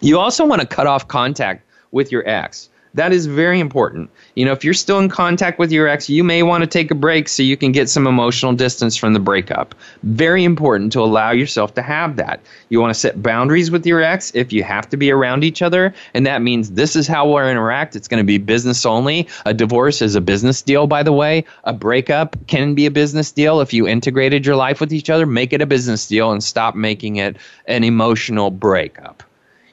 You 0.02 0.20
also 0.20 0.46
want 0.46 0.60
to 0.60 0.68
cut 0.68 0.88
off 0.88 1.08
contact 1.08 1.66
with 1.92 2.12
your 2.12 2.28
ex. 2.28 2.68
That 2.94 3.14
is 3.14 3.26
very 3.26 3.62
important. 3.62 4.10
You 4.36 4.44
know, 4.44 4.52
if 4.52 4.66
you're 4.66 4.74
still 4.74 5.00
in 5.00 5.08
contact 5.08 5.60
with 5.60 5.72
your 5.72 5.88
ex, 5.88 6.10
you 6.10 6.26
may 6.26 6.44
want 6.44 6.62
to 6.62 6.68
take 6.68 6.92
a 6.92 6.96
break 6.96 7.30
so 7.30 7.42
you 7.42 7.56
can 7.56 7.72
get 7.72 7.90
some 7.90 8.06
emotional 8.06 8.52
distance 8.52 8.98
from 8.98 9.14
the 9.14 9.20
breakup. 9.20 9.74
Very 10.04 10.44
important 10.44 10.92
to 10.94 11.00
allow 11.00 11.32
yourself 11.32 11.74
to 11.76 11.82
have 11.82 12.18
that. 12.18 12.42
You 12.68 12.82
want 12.82 12.94
to 12.94 13.00
set 13.00 13.24
boundaries 13.24 13.72
with 13.72 13.86
your 13.86 14.02
ex 14.02 14.32
if 14.36 14.52
you 14.52 14.64
have 14.64 14.90
to 14.90 14.98
be 14.98 15.10
around 15.10 15.46
each 15.46 15.62
other, 15.62 15.94
and 16.14 16.26
that 16.26 16.42
means 16.42 16.72
this 16.72 16.98
is 16.98 17.08
how 17.08 17.26
we'll 17.30 17.48
interact. 17.48 17.96
It's 17.96 18.10
going 18.10 18.22
to 18.22 18.28
be 18.28 18.38
business 18.38 18.86
only. 18.86 19.28
A 19.46 19.54
divorce 19.54 20.02
is 20.02 20.16
a 20.16 20.22
business 20.22 20.62
deal, 20.62 20.86
by 20.86 21.02
the 21.02 21.14
way. 21.14 21.46
A 21.64 21.74
breakup 21.74 22.36
can 22.48 22.76
be 22.76 22.86
a 22.86 22.92
business 22.92 23.32
deal 23.32 23.62
if 23.62 23.72
you 23.72 23.88
integrated 23.88 24.46
your 24.46 24.58
life 24.58 24.82
with 24.82 24.92
each 24.92 25.10
other. 25.10 25.26
Make 25.26 25.54
it 25.54 25.62
a 25.62 25.66
business 25.66 26.08
deal 26.08 26.32
and 26.34 26.44
stop 26.44 26.76
making 26.76 27.16
it 27.16 27.38
an 27.68 27.86
emotional 27.86 28.52
breakup. 28.52 29.24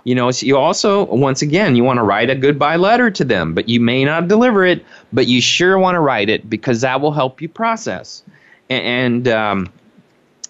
You 0.08 0.14
know, 0.14 0.30
so 0.30 0.46
you 0.46 0.56
also, 0.56 1.04
once 1.04 1.42
again, 1.42 1.76
you 1.76 1.84
want 1.84 1.98
to 1.98 2.02
write 2.02 2.30
a 2.30 2.34
goodbye 2.34 2.76
letter 2.76 3.10
to 3.10 3.24
them, 3.26 3.52
but 3.52 3.68
you 3.68 3.78
may 3.78 4.06
not 4.06 4.26
deliver 4.26 4.64
it, 4.64 4.82
but 5.12 5.26
you 5.26 5.42
sure 5.42 5.78
want 5.78 5.96
to 5.96 6.00
write 6.00 6.30
it 6.30 6.48
because 6.48 6.80
that 6.80 7.02
will 7.02 7.12
help 7.12 7.42
you 7.42 7.48
process. 7.50 8.22
And 8.70 9.28
um, 9.28 9.70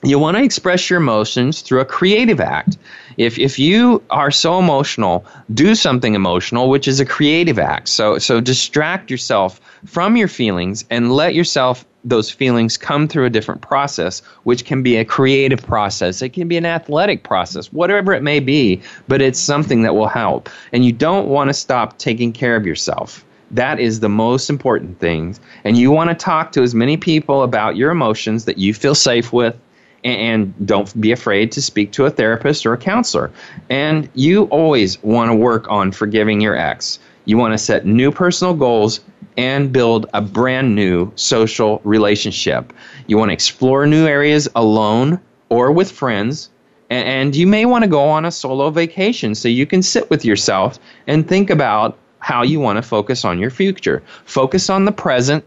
you 0.04 0.16
want 0.20 0.36
to 0.36 0.44
express 0.44 0.88
your 0.88 1.00
emotions 1.00 1.62
through 1.62 1.80
a 1.80 1.84
creative 1.84 2.38
act. 2.38 2.78
If, 3.16 3.36
if 3.36 3.58
you 3.58 4.00
are 4.10 4.30
so 4.30 4.60
emotional, 4.60 5.26
do 5.52 5.74
something 5.74 6.14
emotional, 6.14 6.70
which 6.70 6.86
is 6.86 7.00
a 7.00 7.04
creative 7.04 7.58
act. 7.58 7.88
So, 7.88 8.18
so 8.18 8.40
distract 8.40 9.10
yourself 9.10 9.60
from 9.86 10.16
your 10.16 10.28
feelings 10.28 10.84
and 10.88 11.10
let 11.10 11.34
yourself 11.34 11.84
those 12.08 12.30
feelings 12.30 12.76
come 12.76 13.08
through 13.08 13.26
a 13.26 13.30
different 13.30 13.60
process, 13.60 14.20
which 14.44 14.64
can 14.64 14.82
be 14.82 14.96
a 14.96 15.04
creative 15.04 15.62
process. 15.62 16.22
It 16.22 16.30
can 16.30 16.48
be 16.48 16.56
an 16.56 16.66
athletic 16.66 17.22
process, 17.22 17.72
whatever 17.72 18.12
it 18.12 18.22
may 18.22 18.40
be, 18.40 18.80
but 19.06 19.20
it's 19.20 19.38
something 19.38 19.82
that 19.82 19.94
will 19.94 20.08
help. 20.08 20.48
And 20.72 20.84
you 20.84 20.92
don't 20.92 21.28
want 21.28 21.48
to 21.48 21.54
stop 21.54 21.98
taking 21.98 22.32
care 22.32 22.56
of 22.56 22.66
yourself. 22.66 23.24
That 23.50 23.80
is 23.80 24.00
the 24.00 24.08
most 24.08 24.50
important 24.50 24.98
thing. 24.98 25.36
And 25.64 25.76
you 25.76 25.90
want 25.90 26.10
to 26.10 26.14
talk 26.14 26.52
to 26.52 26.62
as 26.62 26.74
many 26.74 26.96
people 26.96 27.42
about 27.42 27.76
your 27.76 27.90
emotions 27.90 28.44
that 28.44 28.58
you 28.58 28.74
feel 28.74 28.94
safe 28.94 29.32
with. 29.32 29.56
And 30.04 30.54
don't 30.64 30.98
be 31.00 31.10
afraid 31.10 31.50
to 31.52 31.62
speak 31.62 31.90
to 31.92 32.06
a 32.06 32.10
therapist 32.10 32.64
or 32.64 32.72
a 32.72 32.78
counselor. 32.78 33.32
And 33.68 34.08
you 34.14 34.44
always 34.44 35.02
want 35.02 35.30
to 35.30 35.34
work 35.34 35.68
on 35.68 35.90
forgiving 35.90 36.40
your 36.40 36.54
ex 36.54 37.00
You 37.28 37.36
want 37.36 37.52
to 37.52 37.58
set 37.58 37.84
new 37.84 38.10
personal 38.10 38.54
goals 38.54 39.00
and 39.36 39.70
build 39.70 40.06
a 40.14 40.22
brand 40.22 40.74
new 40.74 41.12
social 41.14 41.82
relationship. 41.84 42.72
You 43.06 43.18
want 43.18 43.28
to 43.28 43.34
explore 43.34 43.86
new 43.86 44.06
areas 44.06 44.48
alone 44.56 45.20
or 45.50 45.70
with 45.70 45.92
friends. 45.92 46.48
And 46.88 47.36
you 47.36 47.46
may 47.46 47.66
want 47.66 47.84
to 47.84 47.90
go 47.90 48.08
on 48.08 48.24
a 48.24 48.30
solo 48.30 48.70
vacation 48.70 49.34
so 49.34 49.46
you 49.46 49.66
can 49.66 49.82
sit 49.82 50.08
with 50.08 50.24
yourself 50.24 50.78
and 51.06 51.28
think 51.28 51.50
about 51.50 51.98
how 52.20 52.42
you 52.42 52.60
want 52.60 52.78
to 52.78 52.82
focus 52.82 53.26
on 53.26 53.38
your 53.38 53.50
future. 53.50 54.02
Focus 54.24 54.70
on 54.70 54.86
the 54.86 54.92
present, 54.92 55.44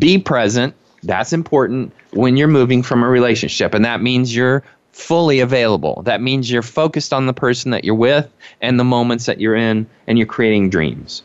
be 0.00 0.18
present. 0.18 0.74
That's 1.04 1.32
important 1.32 1.92
when 2.10 2.36
you're 2.36 2.48
moving 2.48 2.82
from 2.82 3.04
a 3.04 3.08
relationship. 3.08 3.72
And 3.72 3.84
that 3.84 4.02
means 4.02 4.34
you're 4.34 4.64
fully 4.92 5.40
available. 5.40 6.02
That 6.04 6.20
means 6.20 6.50
you're 6.50 6.62
focused 6.62 7.12
on 7.12 7.26
the 7.26 7.32
person 7.32 7.70
that 7.70 7.84
you're 7.84 7.94
with 7.94 8.30
and 8.60 8.78
the 8.78 8.84
moments 8.84 9.26
that 9.26 9.40
you're 9.40 9.56
in, 9.56 9.86
and 10.06 10.18
you're 10.18 10.26
creating 10.26 10.70
dreams. 10.70 11.22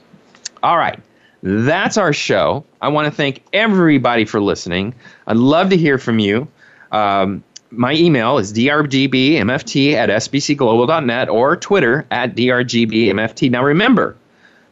All 0.63 0.77
right. 0.77 0.99
That's 1.43 1.97
our 1.97 2.13
show. 2.13 2.65
I 2.81 2.87
want 2.87 3.05
to 3.05 3.11
thank 3.11 3.43
everybody 3.53 4.25
for 4.25 4.41
listening. 4.41 4.95
I'd 5.27 5.37
love 5.37 5.69
to 5.69 5.77
hear 5.77 5.97
from 5.97 6.17
you. 6.17 6.47
Um, 6.91 7.43
my 7.69 7.93
email 7.93 8.37
is 8.37 8.53
drgbmft 8.53 9.93
at 9.93 10.09
sbcglobal.net 10.09 11.29
or 11.29 11.55
Twitter 11.57 12.05
at 12.09 12.35
drgbmft. 12.35 13.51
Now 13.51 13.63
remember, 13.63 14.15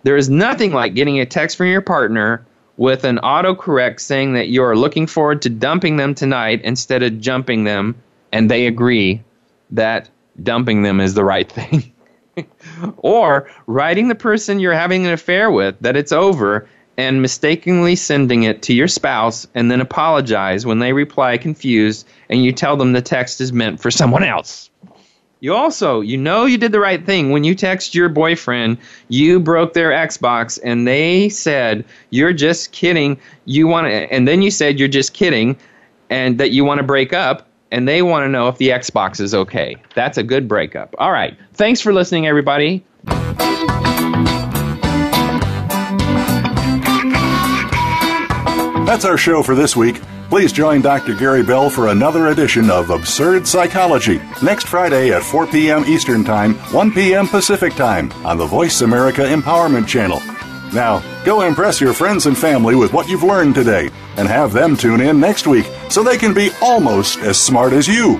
there 0.04 0.18
is 0.18 0.30
nothing 0.30 0.74
like 0.74 0.96
getting 0.96 1.20
a 1.20 1.26
text 1.26 1.58
from 1.58 1.68
your 1.68 1.82
partner 1.82 2.44
with 2.78 3.04
an 3.04 3.18
autocorrect 3.18 4.00
saying 4.00 4.34
that 4.34 4.50
you're 4.50 4.76
looking 4.76 5.06
forward 5.06 5.41
to 5.44 5.50
dumping 5.50 5.98
them 5.98 6.16
tonight 6.16 6.62
instead 6.64 7.04
of 7.04 7.20
jumping 7.20 7.66
them 7.66 7.96
and 8.34 8.50
they 8.52 8.68
agree 8.68 9.24
that 9.70 10.10
dumping 10.42 10.82
them 10.82 11.00
is 11.00 11.14
the 11.14 11.24
right 11.24 11.50
thing. 11.52 11.94
or 12.98 13.48
writing 13.68 14.08
the 14.08 14.16
person 14.16 14.60
you're 14.60 14.74
having 14.74 15.06
an 15.06 15.14
affair 15.14 15.52
with 15.52 15.80
that 15.82 15.96
it's 15.96 16.12
over 16.12 16.68
and 16.98 17.22
mistakenly 17.22 17.96
sending 17.96 18.44
it 18.44 18.64
to 18.64 18.74
your 18.74 18.88
spouse 18.88 19.48
and 19.54 19.70
then 19.70 19.80
apologize 19.80 20.66
when 20.66 20.80
they 20.80 20.94
reply 20.94 21.38
confused 21.38 22.08
and 22.30 22.44
you 22.44 22.52
tell 22.52 22.76
them 22.76 22.92
the 22.92 23.02
text 23.02 23.40
is 23.40 23.54
meant 23.54 23.80
for 23.80 23.92
someone 23.92 24.24
else. 24.24 24.72
You 25.40 25.54
also, 25.54 26.02
you 26.02 26.18
know 26.18 26.46
you 26.46 26.58
did 26.58 26.72
the 26.72 26.80
right 26.80 27.06
thing 27.06 27.30
when 27.30 27.44
you 27.44 27.54
text 27.54 27.94
your 27.94 28.10
boyfriend, 28.10 28.78
you 29.10 29.40
broke 29.40 29.74
their 29.74 29.92
Xbox 29.92 30.58
and 30.64 30.88
they 30.88 31.30
said 31.30 31.86
you're 32.10 32.34
just 32.34 32.72
kidding. 32.72 33.20
You 33.46 33.68
want 33.68 33.88
to 33.88 34.12
and 34.12 34.28
then 34.28 34.42
you 34.42 34.50
said 34.50 34.80
you're 34.80 34.88
just 34.88 35.14
kidding 35.14 35.56
and 36.10 36.40
that 36.40 36.52
you 36.52 36.64
want 36.66 36.80
to 36.80 36.84
break 36.84 37.14
up 37.14 37.48
and 37.74 37.88
they 37.88 38.03
want 38.03 38.24
to 38.24 38.30
know 38.30 38.47
if 38.47 38.57
the 38.59 38.69
Xbox 38.69 39.19
is 39.19 39.34
okay. 39.34 39.76
That's 39.95 40.19
a 40.19 40.24
good 40.24 40.47
breakup. 40.47 40.93
All 40.99 41.11
right. 41.11 41.36
Thanks 41.55 41.82
for 41.82 41.91
listening, 41.91 42.28
everybody. 42.28 42.86
That's 48.86 49.05
our 49.05 49.17
show 49.17 49.41
for 49.41 49.55
this 49.55 49.76
week. 49.76 49.99
Please 50.30 50.53
join 50.53 50.82
Dr. 50.82 51.15
Gary 51.15 51.41
Bell 51.41 51.69
for 51.69 51.88
another 51.88 52.28
edition 52.28 52.69
of 52.69 52.91
Absurd 52.91 53.47
Psychology 53.47 54.21
next 54.43 54.67
Friday 54.67 55.11
at 55.11 55.24
4 55.24 55.47
p.m. 55.47 55.84
Eastern 55.86 56.24
Time, 56.24 56.53
1 56.74 56.91
p.m. 56.91 57.28
Pacific 57.28 57.74
Time 57.74 58.11
on 58.24 58.38
the 58.38 58.45
Voice 58.45 58.82
America 58.82 59.21
Empowerment 59.21 59.88
Channel. 59.88 60.21
Now, 60.74 61.03
go 61.24 61.41
impress 61.41 61.80
your 61.80 61.93
friends 61.93 62.26
and 62.26 62.38
family 62.38 62.76
with 62.76 62.93
what 62.93 63.07
you've 63.07 63.24
learned 63.24 63.53
today 63.53 63.91
and 64.17 64.28
have 64.28 64.53
them 64.53 64.76
tune 64.76 65.01
in 65.01 65.19
next 65.19 65.45
week 65.45 65.69
so 65.89 66.01
they 66.01 66.17
can 66.17 66.34
be 66.34 66.49
almost 66.61 67.19
as 67.19 67.39
smart 67.39 67.74
as 67.74 67.88
you. 67.88 68.19